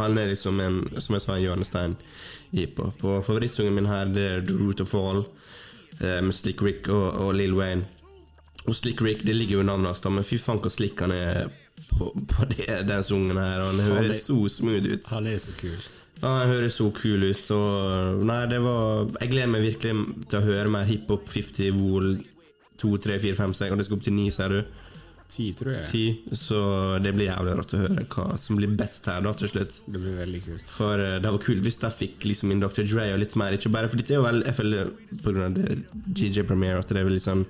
han 0.00 0.16
er 0.18 0.28
liksom 0.32 0.60
en 0.60 0.78
Som 1.00 1.14
jeg 1.14 1.22
sa, 1.22 1.34
en 1.36 1.42
hjørnestein 1.42 1.96
i 2.52 2.66
på. 2.66 2.92
Og 3.02 3.24
favorittsangen 3.24 3.74
min 3.74 3.86
her 3.86 4.04
Det 4.06 4.24
er 4.30 4.40
The 4.46 4.56
Root 4.56 4.80
of 4.80 4.94
All 4.94 5.24
eh, 6.00 6.20
med 6.22 6.34
Slick 6.34 6.62
Rick 6.62 6.88
og, 6.88 7.14
og 7.26 7.34
Lil 7.34 7.54
Wayne. 7.54 7.84
Og 8.66 8.76
Slick 8.76 9.00
Rick, 9.02 9.24
det 9.26 9.34
ligger 9.34 9.56
jo 9.58 9.60
i 9.60 9.64
navnet 9.66 9.86
hans, 9.90 10.04
men 10.04 10.22
fy 10.24 10.36
faen 10.38 10.60
hvor 10.62 10.70
slick 10.70 11.00
han 11.00 11.10
er 11.10 11.48
på, 11.98 12.12
på 12.30 12.44
det, 12.52 12.68
den 12.86 13.02
sangen 13.02 13.36
her. 13.36 13.60
Og 13.60 13.72
han 13.72 13.80
Han 13.80 13.96
er- 13.96 14.02
høres 14.06 14.22
så 14.26 14.36
smooth 14.48 14.86
ut. 14.92 15.06
Han 15.10 15.26
er 15.26 15.38
så 15.38 15.50
kul. 15.60 15.76
Ja, 16.22 16.28
Han 16.28 16.48
høres 16.52 16.74
så 16.78 16.90
kul 16.94 17.24
ut. 17.24 17.50
Og 17.50 18.22
nei, 18.24 18.46
det 18.46 18.60
var 18.62 19.08
Jeg 19.20 19.30
gleder 19.32 19.48
meg 19.50 19.62
virkelig 19.62 19.96
til 20.30 20.38
å 20.38 20.44
høre 20.46 20.68
mer 20.70 20.84
hiphop 20.86 21.26
50 21.28 21.72
Vol 21.80 22.12
2, 22.78 22.96
3, 22.98 23.18
4, 23.20 23.34
5, 23.36 23.52
6, 23.54 23.70
og 23.72 23.78
det 23.78 23.86
skal 23.86 23.96
opp 23.96 24.02
til 24.04 24.12
9, 24.14 24.30
ser 24.30 24.48
du? 24.48 24.62
Ti, 25.32 25.46
tror 25.56 25.72
jeg. 25.72 25.84
Ti, 25.88 26.34
så 26.36 26.58
det 27.00 27.14
blir 27.16 27.30
jævlig 27.30 27.54
rått 27.56 27.72
å 27.72 27.78
høre 27.80 28.02
hva 28.12 28.24
som 28.40 28.58
blir 28.58 28.74
best 28.76 29.06
her, 29.08 29.22
da, 29.24 29.32
til 29.38 29.48
slutt. 29.48 29.78
Det 29.86 30.00
blir 30.02 30.18
veldig 30.18 30.42
kult. 30.44 30.66
For 30.74 31.00
uh, 31.00 31.14
det 31.24 31.32
var 31.32 31.40
kult 31.46 31.64
hvis 31.64 31.80
de 31.80 31.90
fikk 32.02 32.26
liksom 32.28 32.52
inn 32.52 32.60
Dr. 32.60 32.84
Dre 32.84 33.08
og 33.14 33.22
litt 33.22 33.36
mer. 33.40 33.56
Ikke 33.56 33.72
bare, 33.72 33.88
for 33.88 34.00
dette 34.00 34.12
er 34.12 34.20
jo 34.20 34.26
vel 34.26 34.42
Jeg 34.44 34.58
føler 34.58 34.92
på 35.22 35.32
grunn 35.32 35.46
av 35.46 35.56
det 35.56 35.78
GJ 36.12 36.44
Premiere 36.50 36.84
at 36.84 36.92
det 36.92 37.00
er 37.00 37.08
litt 37.08 37.24
sånn 37.24 37.46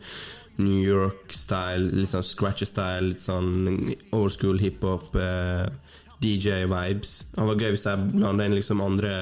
New 0.62 0.78
York-style, 0.84 1.90
litt 1.96 2.12
sånn 2.12 2.26
scratchy-style, 2.28 3.10
litt 3.10 3.24
sånn 3.24 3.92
old 4.14 4.34
school 4.34 4.62
hiphop, 4.62 5.10
uh, 5.18 5.66
DJ-vibes. 6.22 7.18
Det 7.34 7.50
var 7.50 7.62
gøy 7.66 7.74
hvis 7.74 7.86
de 7.88 7.96
blanda 8.12 8.46
inn 8.46 8.58
liksom 8.60 8.84
andre 8.84 9.14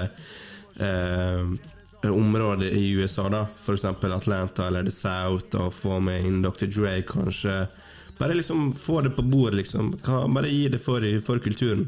uh, 0.83 1.47
områder 2.11 2.77
i 2.77 2.91
USA, 2.99 3.31
da. 3.33 3.47
Eksempel 3.73 4.13
Atlanta 4.13 4.67
eller 4.69 4.85
The 4.85 4.93
South, 4.95 5.55
og 5.57 5.73
få 5.77 6.01
med 6.05 6.27
inn 6.27 6.43
Dr. 6.45 6.69
Dre, 6.69 6.99
kanskje. 7.09 7.63
Bare 8.21 8.37
liksom 8.37 8.73
få 8.77 9.01
det 9.01 9.11
på 9.17 9.23
bordet, 9.23 9.57
liksom. 9.63 9.95
Bare 10.35 10.49
gi 10.49 10.69
det 10.69 10.79
for, 10.79 11.05
for 11.25 11.41
kulturen. 11.41 11.87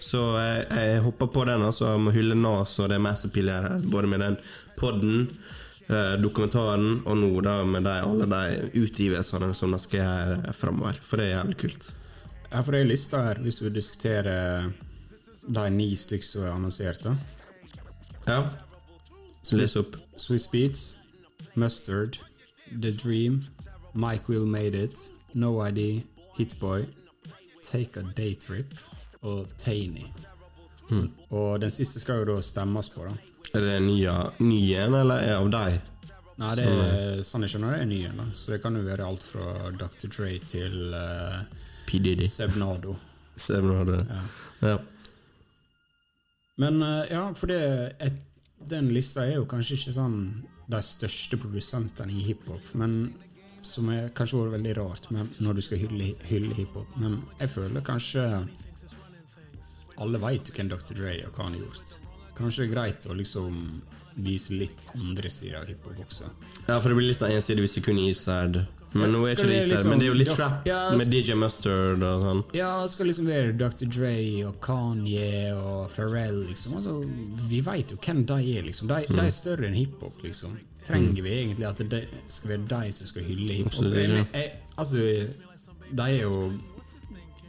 Så 0.00 0.20
jeg, 0.40 0.64
jeg 0.70 1.02
hopper 1.04 1.28
på 1.32 1.44
den, 1.44 1.64
altså. 1.68 1.90
Må 2.00 2.14
hylle 2.16 2.36
Nas 2.38 2.78
og 2.80 2.88
det 2.88 3.00
Appeal 3.00 3.50
her, 3.52 3.68
både 3.92 4.08
med 4.08 4.20
den 4.24 4.36
podden, 4.76 5.26
eh, 5.88 6.14
dokumentaren, 6.20 7.02
og 7.04 7.16
nå 7.20 7.40
da 7.44 7.58
med 7.64 7.84
de, 7.84 7.94
alle 8.08 8.28
de 8.32 8.70
utgivelsene 8.80 9.52
som 9.54 9.76
de 9.76 9.80
skal 9.82 10.00
gjøre 10.00 10.54
framover. 10.56 11.00
For 11.00 11.20
det 11.20 11.26
er 11.28 11.36
jævlig 11.36 11.56
kult. 11.60 11.90
Ja, 12.50 12.62
for 12.62 12.72
det 12.72 12.80
er 12.80 12.88
lista 12.88 13.20
her, 13.26 13.40
hvis 13.44 13.60
du 13.60 13.68
diskuterer 13.68 14.70
de 15.46 15.66
ni 15.70 15.90
stykk 15.96 16.24
som 16.24 16.46
er 16.46 16.54
annonsert. 16.54 17.04
da. 17.04 17.16
Ja. 18.26 18.46
Les 19.52 19.76
opp. 19.76 19.96
Swiss 20.16 20.48
Beats, 20.50 20.96
Mustard, 21.54 22.16
The 22.80 22.90
Dream, 22.90 23.42
Mike 23.94 24.32
Will 24.32 24.46
Made 24.46 24.74
It, 24.74 25.10
No 25.36 25.52
ID, 25.60 26.02
Hitboy, 26.38 26.86
Take 27.64 28.00
a 28.00 28.04
Day 28.16 28.34
Trip 28.40 28.72
og 29.26 29.50
Tiny. 29.60 30.06
Og 31.30 31.60
den 31.60 31.72
siste 31.74 32.00
skal 32.00 32.22
jo 32.22 32.30
da 32.30 32.38
stemmes 32.44 32.88
på, 32.94 33.04
da. 33.04 33.12
Er 33.54 33.64
det 33.64 33.76
en 33.80 33.86
ny 33.86 34.00
en, 34.76 34.94
eller 34.94 35.20
er 35.20 35.28
det 35.28 35.36
av 35.36 35.50
deg? 35.52 35.92
Nei, 36.36 36.50
det 36.58 36.64
er, 36.68 37.22
sånn 37.24 37.46
jeg 37.46 37.54
skjønner 37.54 37.72
det, 37.72 37.82
er 37.82 37.88
ny 37.88 38.00
en, 38.10 38.18
da. 38.20 38.26
Så 38.36 38.52
det 38.52 38.60
kan 38.64 38.76
jo 38.76 38.84
være 38.84 39.06
alt 39.06 39.24
fra 39.24 39.70
Dr. 39.72 40.10
Dre 40.12 40.32
til 40.44 40.92
uh, 40.92 41.44
P. 41.88 42.00
Diddy. 42.04 42.28
Sebnado. 42.28 42.96
Ser? 43.46 43.64
Ja. 43.64 44.20
Ja. 44.64 44.76
Men 46.60 46.80
uh, 46.80 47.04
ja, 47.10 47.22
for 47.36 47.52
det 47.52 47.60
et, 48.00 48.22
Den 48.56 48.88
lista 48.88 49.26
er 49.26 49.36
jo 49.36 49.48
kanskje 49.48 49.76
ikke 49.76 49.92
sånn 49.92 50.20
de 50.66 50.78
største 50.82 51.36
produsentene 51.38 52.14
i 52.16 52.22
hiphop, 52.24 52.72
men 52.74 53.12
som 53.66 53.88
er 53.92 54.08
kanskje 54.16 54.38
vært 54.44 54.54
veldig 54.56 54.74
rart 54.78 55.10
men, 55.10 55.28
når 55.44 55.58
du 55.58 55.62
skal 55.66 55.78
hylle, 55.82 56.12
hylle 56.30 56.54
hiphop. 56.54 56.96
Men 57.02 57.18
jeg 57.40 57.50
føler 57.50 57.84
kanskje 57.86 58.24
alle 59.98 60.20
veit 60.20 60.50
hvem 60.52 60.68
Dr. 60.72 60.94
Dre 60.98 61.14
og 61.26 61.36
hva 61.36 61.46
han 61.48 61.56
har 61.56 61.62
gjort. 61.64 61.94
Kanskje 62.36 62.64
det 62.64 62.68
er 62.68 62.74
greit 62.74 63.06
å 63.08 63.16
liksom 63.16 63.60
vise 64.26 64.56
litt 64.56 64.80
andre 64.96 65.28
sider 65.32 65.60
av 65.62 65.68
hiphop 65.68 65.98
også. 66.06 66.28
ja, 66.66 66.78
for 66.80 66.88
det 66.88 66.96
blir 66.98 67.08
litt 67.10 67.22
ensidig 67.26 67.64
hvis 67.66 67.76
vi 67.78 67.84
kunne 67.88 68.04
Eastside. 68.08 68.66
Men 68.96 69.10
nå 69.12 69.26
er 69.26 69.34
ikke 69.34 69.48
det 69.48 69.64
liksom- 69.68 69.90
men 69.90 69.98
det 69.98 70.06
er 70.06 70.08
jo 70.08 70.14
litt 70.16 70.28
Ja, 70.28 70.34
trap 70.36 70.66
ja, 70.66 70.96
med 70.96 71.10
DJ 71.10 71.34
Mustard 71.34 72.02
og 72.02 72.22
sånn. 72.22 72.44
Ja, 72.54 72.86
skal 72.86 73.06
liksom 73.06 73.26
være 73.26 73.52
Dr. 73.58 73.84
Dre 73.92 74.44
og 74.46 74.60
Kanye 74.60 75.52
og 75.54 75.90
Pharrell, 75.90 76.46
liksom. 76.48 76.76
Altså, 76.76 77.04
vi 77.48 77.60
veit 77.60 77.90
jo 77.90 77.96
hvem 77.98 78.24
de 78.24 78.32
er, 78.56 78.62
liksom. 78.62 78.88
De, 78.88 79.04
de 79.06 79.20
er 79.20 79.30
større 79.30 79.66
enn 79.66 79.74
hiphop, 79.74 80.16
liksom. 80.22 80.56
Trenger 80.86 81.22
vi 81.22 81.30
egentlig 81.30 81.66
at 81.66 81.78
det 81.90 82.02
skal 82.28 82.48
være 82.50 82.66
de 82.68 82.92
som 82.92 83.06
skal 83.06 83.22
hylle 83.26 83.52
hiphop? 83.54 83.82
Jeg- 84.34 84.52
Altså, 84.78 84.96
de 85.96 86.02
er 86.02 86.22
jo 86.22 86.52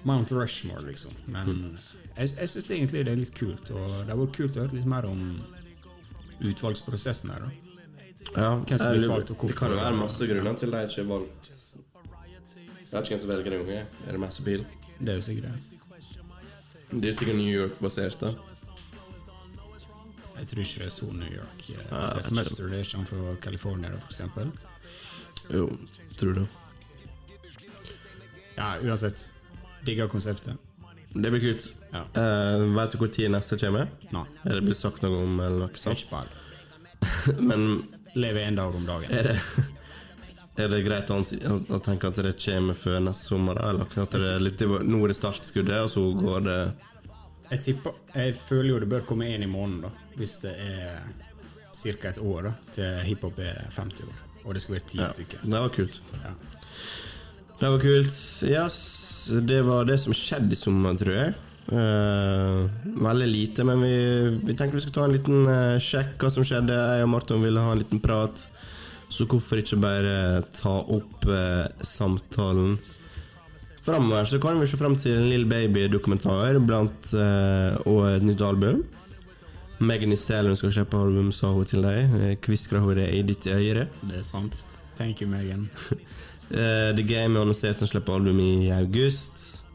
Mount 0.06 0.32
Rushmore, 0.32 0.86
liksom. 0.88 1.12
Men 1.28 1.78
jeg, 2.18 2.30
jeg 2.40 2.50
syns 2.50 2.70
egentlig 2.72 3.04
det 3.06 3.12
er 3.12 3.16
litt 3.20 3.34
kult, 3.36 3.72
og 3.72 3.90
det 4.06 4.10
har 4.14 4.16
vært 4.22 4.36
kult 4.38 4.56
å 4.58 4.62
høre 4.64 4.74
litt 4.78 4.86
mer 4.86 5.06
om 5.06 5.42
utvalgsprosessen 6.42 7.30
her. 7.34 7.40
da. 7.40 7.50
Ja, 8.36 8.50
Hvem 8.60 8.78
som 8.78 8.92
blir 8.94 9.08
valgt, 9.10 9.32
og 9.32 9.38
hvorfor. 9.38 9.48
Det 9.48 9.58
kan 9.58 9.72
jo 9.72 9.78
være 9.78 9.98
masse 9.98 10.28
grunner 10.28 10.58
til 10.60 10.72
de 10.72 10.82
ikke 10.88 11.02
er 11.02 11.10
valgt. 11.12 11.52
Jeg 12.88 12.94
vet 12.94 13.04
ikke 13.04 13.18
hvem 13.18 13.22
som 13.22 13.30
velger 13.30 13.50
det 13.52 13.60
unge. 13.64 13.80
Er 14.08 14.12
det 14.12 14.20
masse 14.20 14.44
bil? 14.44 14.66
Det 15.00 15.10
er 15.10 15.16
jo 15.16 15.22
sikkert 15.22 15.44
det. 15.44 17.02
Det 17.02 17.10
er 17.10 17.14
sikkert 17.18 17.36
New 17.36 17.52
York-basert, 17.52 18.20
da. 18.22 18.32
Jeg 20.38 20.48
tror 20.52 20.62
ikke 20.64 20.80
det 20.84 20.86
er 20.88 20.94
så 20.94 21.10
New 21.18 21.34
York. 21.34 21.58
Mest 21.58 21.74
jeg 21.74 21.90
basert. 21.90 22.24
tror- 22.24 22.38
Mustard 22.38 22.74
er 22.74 22.84
ikke 22.86 22.98
han 22.98 23.06
fra 23.06 23.36
California, 23.42 23.92
for 23.98 24.14
eksempel. 24.14 24.52
Jo. 25.50 25.68
tror 26.18 26.34
du? 26.34 26.48
Ja, 28.58 28.76
uansett. 28.84 29.28
Digger 29.86 30.08
konseptet. 30.08 30.58
Det 31.14 31.32
blir 31.32 31.40
kult. 31.40 31.70
Ja. 31.94 32.04
Uh, 32.14 32.76
vet 32.76 32.92
du 32.92 33.08
tid 33.08 33.32
neste 33.32 33.58
kommer? 33.58 33.88
Nei. 34.12 34.26
Er 34.46 34.58
det 34.58 34.66
blitt 34.68 34.78
sagt 34.80 35.02
noe 35.06 35.22
om 35.24 35.40
eller 35.40 35.68
noe 35.68 35.80
sånt? 35.80 36.04
Men 37.50 37.84
Lever 38.18 38.48
én 38.48 38.56
dag 38.58 38.76
om 38.76 38.86
dagen. 38.86 39.12
er 39.14 39.24
det, 39.24 39.38
er 40.58 40.72
det 40.74 40.82
greit 40.86 41.10
å, 41.14 41.20
å 41.22 41.80
tenke 41.86 42.10
at 42.10 42.18
det 42.26 42.34
kommer 42.42 42.78
før 42.78 43.00
neste 43.06 43.30
sommer. 43.30 43.62
Eller 43.62 43.86
at 44.04 44.18
det 44.18 44.34
er 44.34 44.42
litt, 44.42 44.62
nå 44.66 45.04
er 45.04 45.14
det 45.14 45.20
startskuddet, 45.20 45.84
og 45.86 45.92
så 45.94 46.04
går 46.18 46.46
det 46.48 46.60
Jeg 47.52 47.62
tipper 47.64 47.94
Jeg 48.16 48.36
føler 48.36 48.70
jo 48.74 48.80
det 48.84 48.90
bør 48.92 49.06
komme 49.08 49.30
én 49.30 49.46
i 49.46 49.50
måneden, 49.50 49.86
da. 49.88 50.07
Hvis 50.18 50.38
det 50.42 50.54
er 50.58 51.02
ca. 51.78 52.10
et 52.10 52.22
år 52.22 52.50
da 52.50 52.54
til 52.74 53.02
hiphop 53.06 53.40
er 53.40 53.68
50 53.70 54.08
år. 54.08 54.22
Og 54.46 54.56
det 54.56 54.64
skal 54.64 54.78
være 54.78 54.88
ti 54.90 55.02
ja, 55.02 55.10
stykker. 55.10 55.44
Det 55.44 55.60
var 55.60 55.74
kult. 55.76 56.00
Ja. 56.24 56.32
Det 57.58 57.70
var 57.74 57.82
kult. 57.82 58.18
Yes, 58.48 58.78
det 59.50 59.62
var 59.66 59.88
det 59.90 59.98
som 60.02 60.16
skjedde 60.16 60.54
i 60.54 60.60
sommer, 60.60 60.98
tror 60.98 61.16
jeg. 61.16 61.36
Uh, 61.68 62.70
veldig 63.04 63.28
lite, 63.28 63.64
men 63.68 63.82
vi, 63.84 63.96
vi 64.46 64.54
tenkte 64.56 64.78
vi 64.78 64.84
skulle 64.86 64.96
ta 64.96 65.08
en 65.08 65.16
liten 65.18 65.50
uh, 65.50 65.80
sjekk 65.84 66.22
hva 66.22 66.30
som 66.32 66.46
skjedde. 66.48 66.76
Jeg 66.76 67.08
og 67.08 67.12
Marton 67.12 67.44
ville 67.44 67.64
ha 67.64 67.74
en 67.74 67.82
liten 67.82 68.00
prat, 68.04 68.46
så 69.12 69.28
hvorfor 69.28 69.60
ikke 69.60 69.82
bare 69.84 70.46
ta 70.56 70.78
opp 70.96 71.28
uh, 71.28 71.66
samtalen 71.84 72.78
framover? 73.84 74.30
Så 74.30 74.40
kan 74.44 74.62
vi 74.62 74.70
se 74.70 74.80
fram 74.80 74.96
til 75.02 75.18
en 75.18 75.28
Lill 75.28 75.44
Baby-dokumentar 75.50 76.62
blant, 76.64 77.12
og 77.84 78.00
et 78.14 78.24
nytt 78.24 78.46
album. 78.46 78.86
Megan 79.80 80.16
Stallion 80.18 80.58
skal 80.58 80.74
kjøpe 80.74 80.98
album, 80.98 81.32
sa 81.36 81.52
hun 81.54 81.68
til 81.70 81.86
deg. 81.86 82.40
Kviskra 82.42 82.82
hun 82.82 82.98
det 82.98 83.12
i 83.14 83.22
ditt 83.26 83.46
øre. 83.52 83.88
Det 84.02 84.22
er 84.22 84.26
sant. 84.26 84.58
Thank 84.98 85.22
you, 85.22 85.30
Megan. 85.30 85.70
Eh, 86.48 86.96
The 86.96 87.04
Game 87.04 87.36
er 87.36 87.44
annonsert 87.44 87.76
at 87.76 87.82
han 87.84 87.90
slipper 87.92 88.14
album 88.16 88.38
i 88.40 88.70
august. 88.72 89.66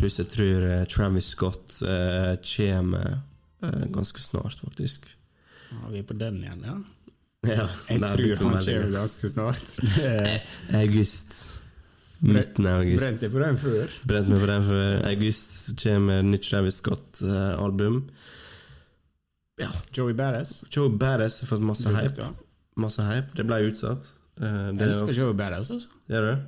Pluss 0.00 0.16
jeg 0.16 0.30
tror 0.32 0.64
eh, 0.64 0.84
Travis 0.88 1.32
Scott 1.34 1.82
uh, 1.84 2.38
kommer 2.40 3.18
uh, 3.60 3.82
ganske 3.92 4.22
snart, 4.22 4.56
faktisk. 4.62 5.10
Ja, 5.68 5.90
vi 5.92 6.00
er 6.00 6.06
på 6.08 6.16
den 6.16 6.40
igjen, 6.40 6.64
ja. 6.64 6.78
Ja, 7.46 7.66
Jeg 7.90 8.00
det 8.00 8.08
er 8.08 8.16
tror 8.16 8.32
han 8.32 8.64
kommer 8.64 8.94
ganske 8.94 9.30
snart. 9.30 9.76
August. 10.80 11.36
Midten 12.18 12.66
av 12.66 12.80
Brent 12.80 12.96
august. 12.96 13.20
deg 13.22 13.36
på 13.36 13.42
den 13.44 13.60
før. 13.60 13.92
Brent 14.10 14.32
meg 14.32 14.40
på 14.42 14.48
den 14.50 14.64
før 14.72 14.96
august, 15.12 15.52
kommer 15.84 16.24
nytt 16.26 16.48
Travis 16.48 16.80
Scott-album. 16.80 18.06
Ja. 19.58 19.70
Joey 19.92 20.14
Badass. 20.14 20.64
Joey 20.70 20.96
Badass 20.98 21.40
har 21.40 21.50
fått 21.50 21.64
masse 21.64 21.88
hype. 21.94 22.28
Masse 22.78 23.02
hype. 23.02 23.34
Det 23.36 23.46
ble 23.48 23.60
utsatt. 23.70 24.10
Uh, 24.38 24.70
det 24.76 24.86
er 24.86 24.92
elsker 24.92 25.16
Joey 25.16 25.36
Badass, 25.38 25.72
altså. 25.74 26.00
Gjør 26.10 26.28
du? 26.28 26.46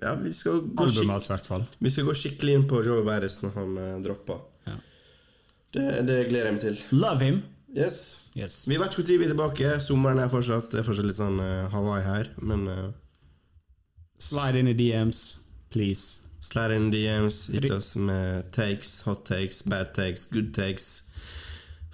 Ja, 0.00 0.14
vi 0.16 0.32
skal, 0.32 0.62
gå 0.64 0.86
Albumet 0.86 1.44
fall. 1.44 1.66
vi 1.78 1.90
skal 1.92 2.06
gå 2.08 2.14
skikkelig 2.16 2.54
inn 2.56 2.62
på 2.68 2.80
Joey 2.86 3.04
Badass 3.04 3.42
når 3.44 3.56
han 3.58 3.76
uh, 3.76 3.90
dropper. 4.04 4.40
Ja. 4.68 4.78
Det, 5.76 5.84
det 6.08 6.22
gleder 6.30 6.50
jeg 6.50 6.56
meg 6.56 6.64
til. 6.64 6.80
Love 6.96 7.24
him! 7.24 7.42
Yes. 7.76 8.00
Yes. 8.34 8.64
Vi 8.66 8.78
vet 8.80 8.96
ikke 8.96 9.04
når 9.04 9.20
vi 9.20 9.28
er 9.28 9.34
tilbake. 9.34 9.74
Sommeren 9.84 10.18
er 10.18 10.32
fortsatt, 10.32 10.74
er 10.74 10.86
fortsatt 10.86 11.06
litt 11.06 11.20
sånn 11.20 11.38
uh, 11.42 11.68
Hawaii 11.74 12.02
her. 12.06 12.32
Men 12.42 12.66
uh, 12.66 12.88
Slide 14.20 14.60
in 14.60 14.68
i 14.68 14.76
DMs, 14.76 15.22
please. 15.72 16.30
slide 16.40 16.76
in 16.76 16.90
DMs, 16.90 17.46
hit 17.52 17.70
oss 17.70 17.96
med 17.96 18.52
takes, 18.52 19.00
hot 19.04 19.24
takes, 19.24 19.62
bad 19.62 19.94
takes, 19.94 20.24
good 20.24 20.54
takes. 20.54 21.09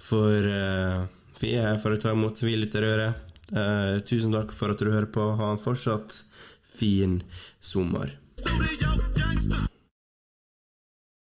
For 0.07 0.45
uh, 0.47 1.03
vi 1.41 1.53
er 1.59 1.75
for 1.81 1.95
å 1.95 1.99
ta 1.99 2.13
imot 2.15 2.39
vi 2.45 2.55
lytterøre. 2.55 3.11
Uh, 3.51 3.99
tusen 4.07 4.35
takk 4.35 4.55
for 4.55 4.71
at 4.71 4.79
du 4.79 4.91
hører 4.91 5.09
på. 5.11 5.33
Ha 5.39 5.51
en 5.51 5.61
fortsatt 5.61 6.21
fin 6.79 7.19
sommer. 7.59 8.15
Studio 8.39 8.95
gangsters. 9.17 9.66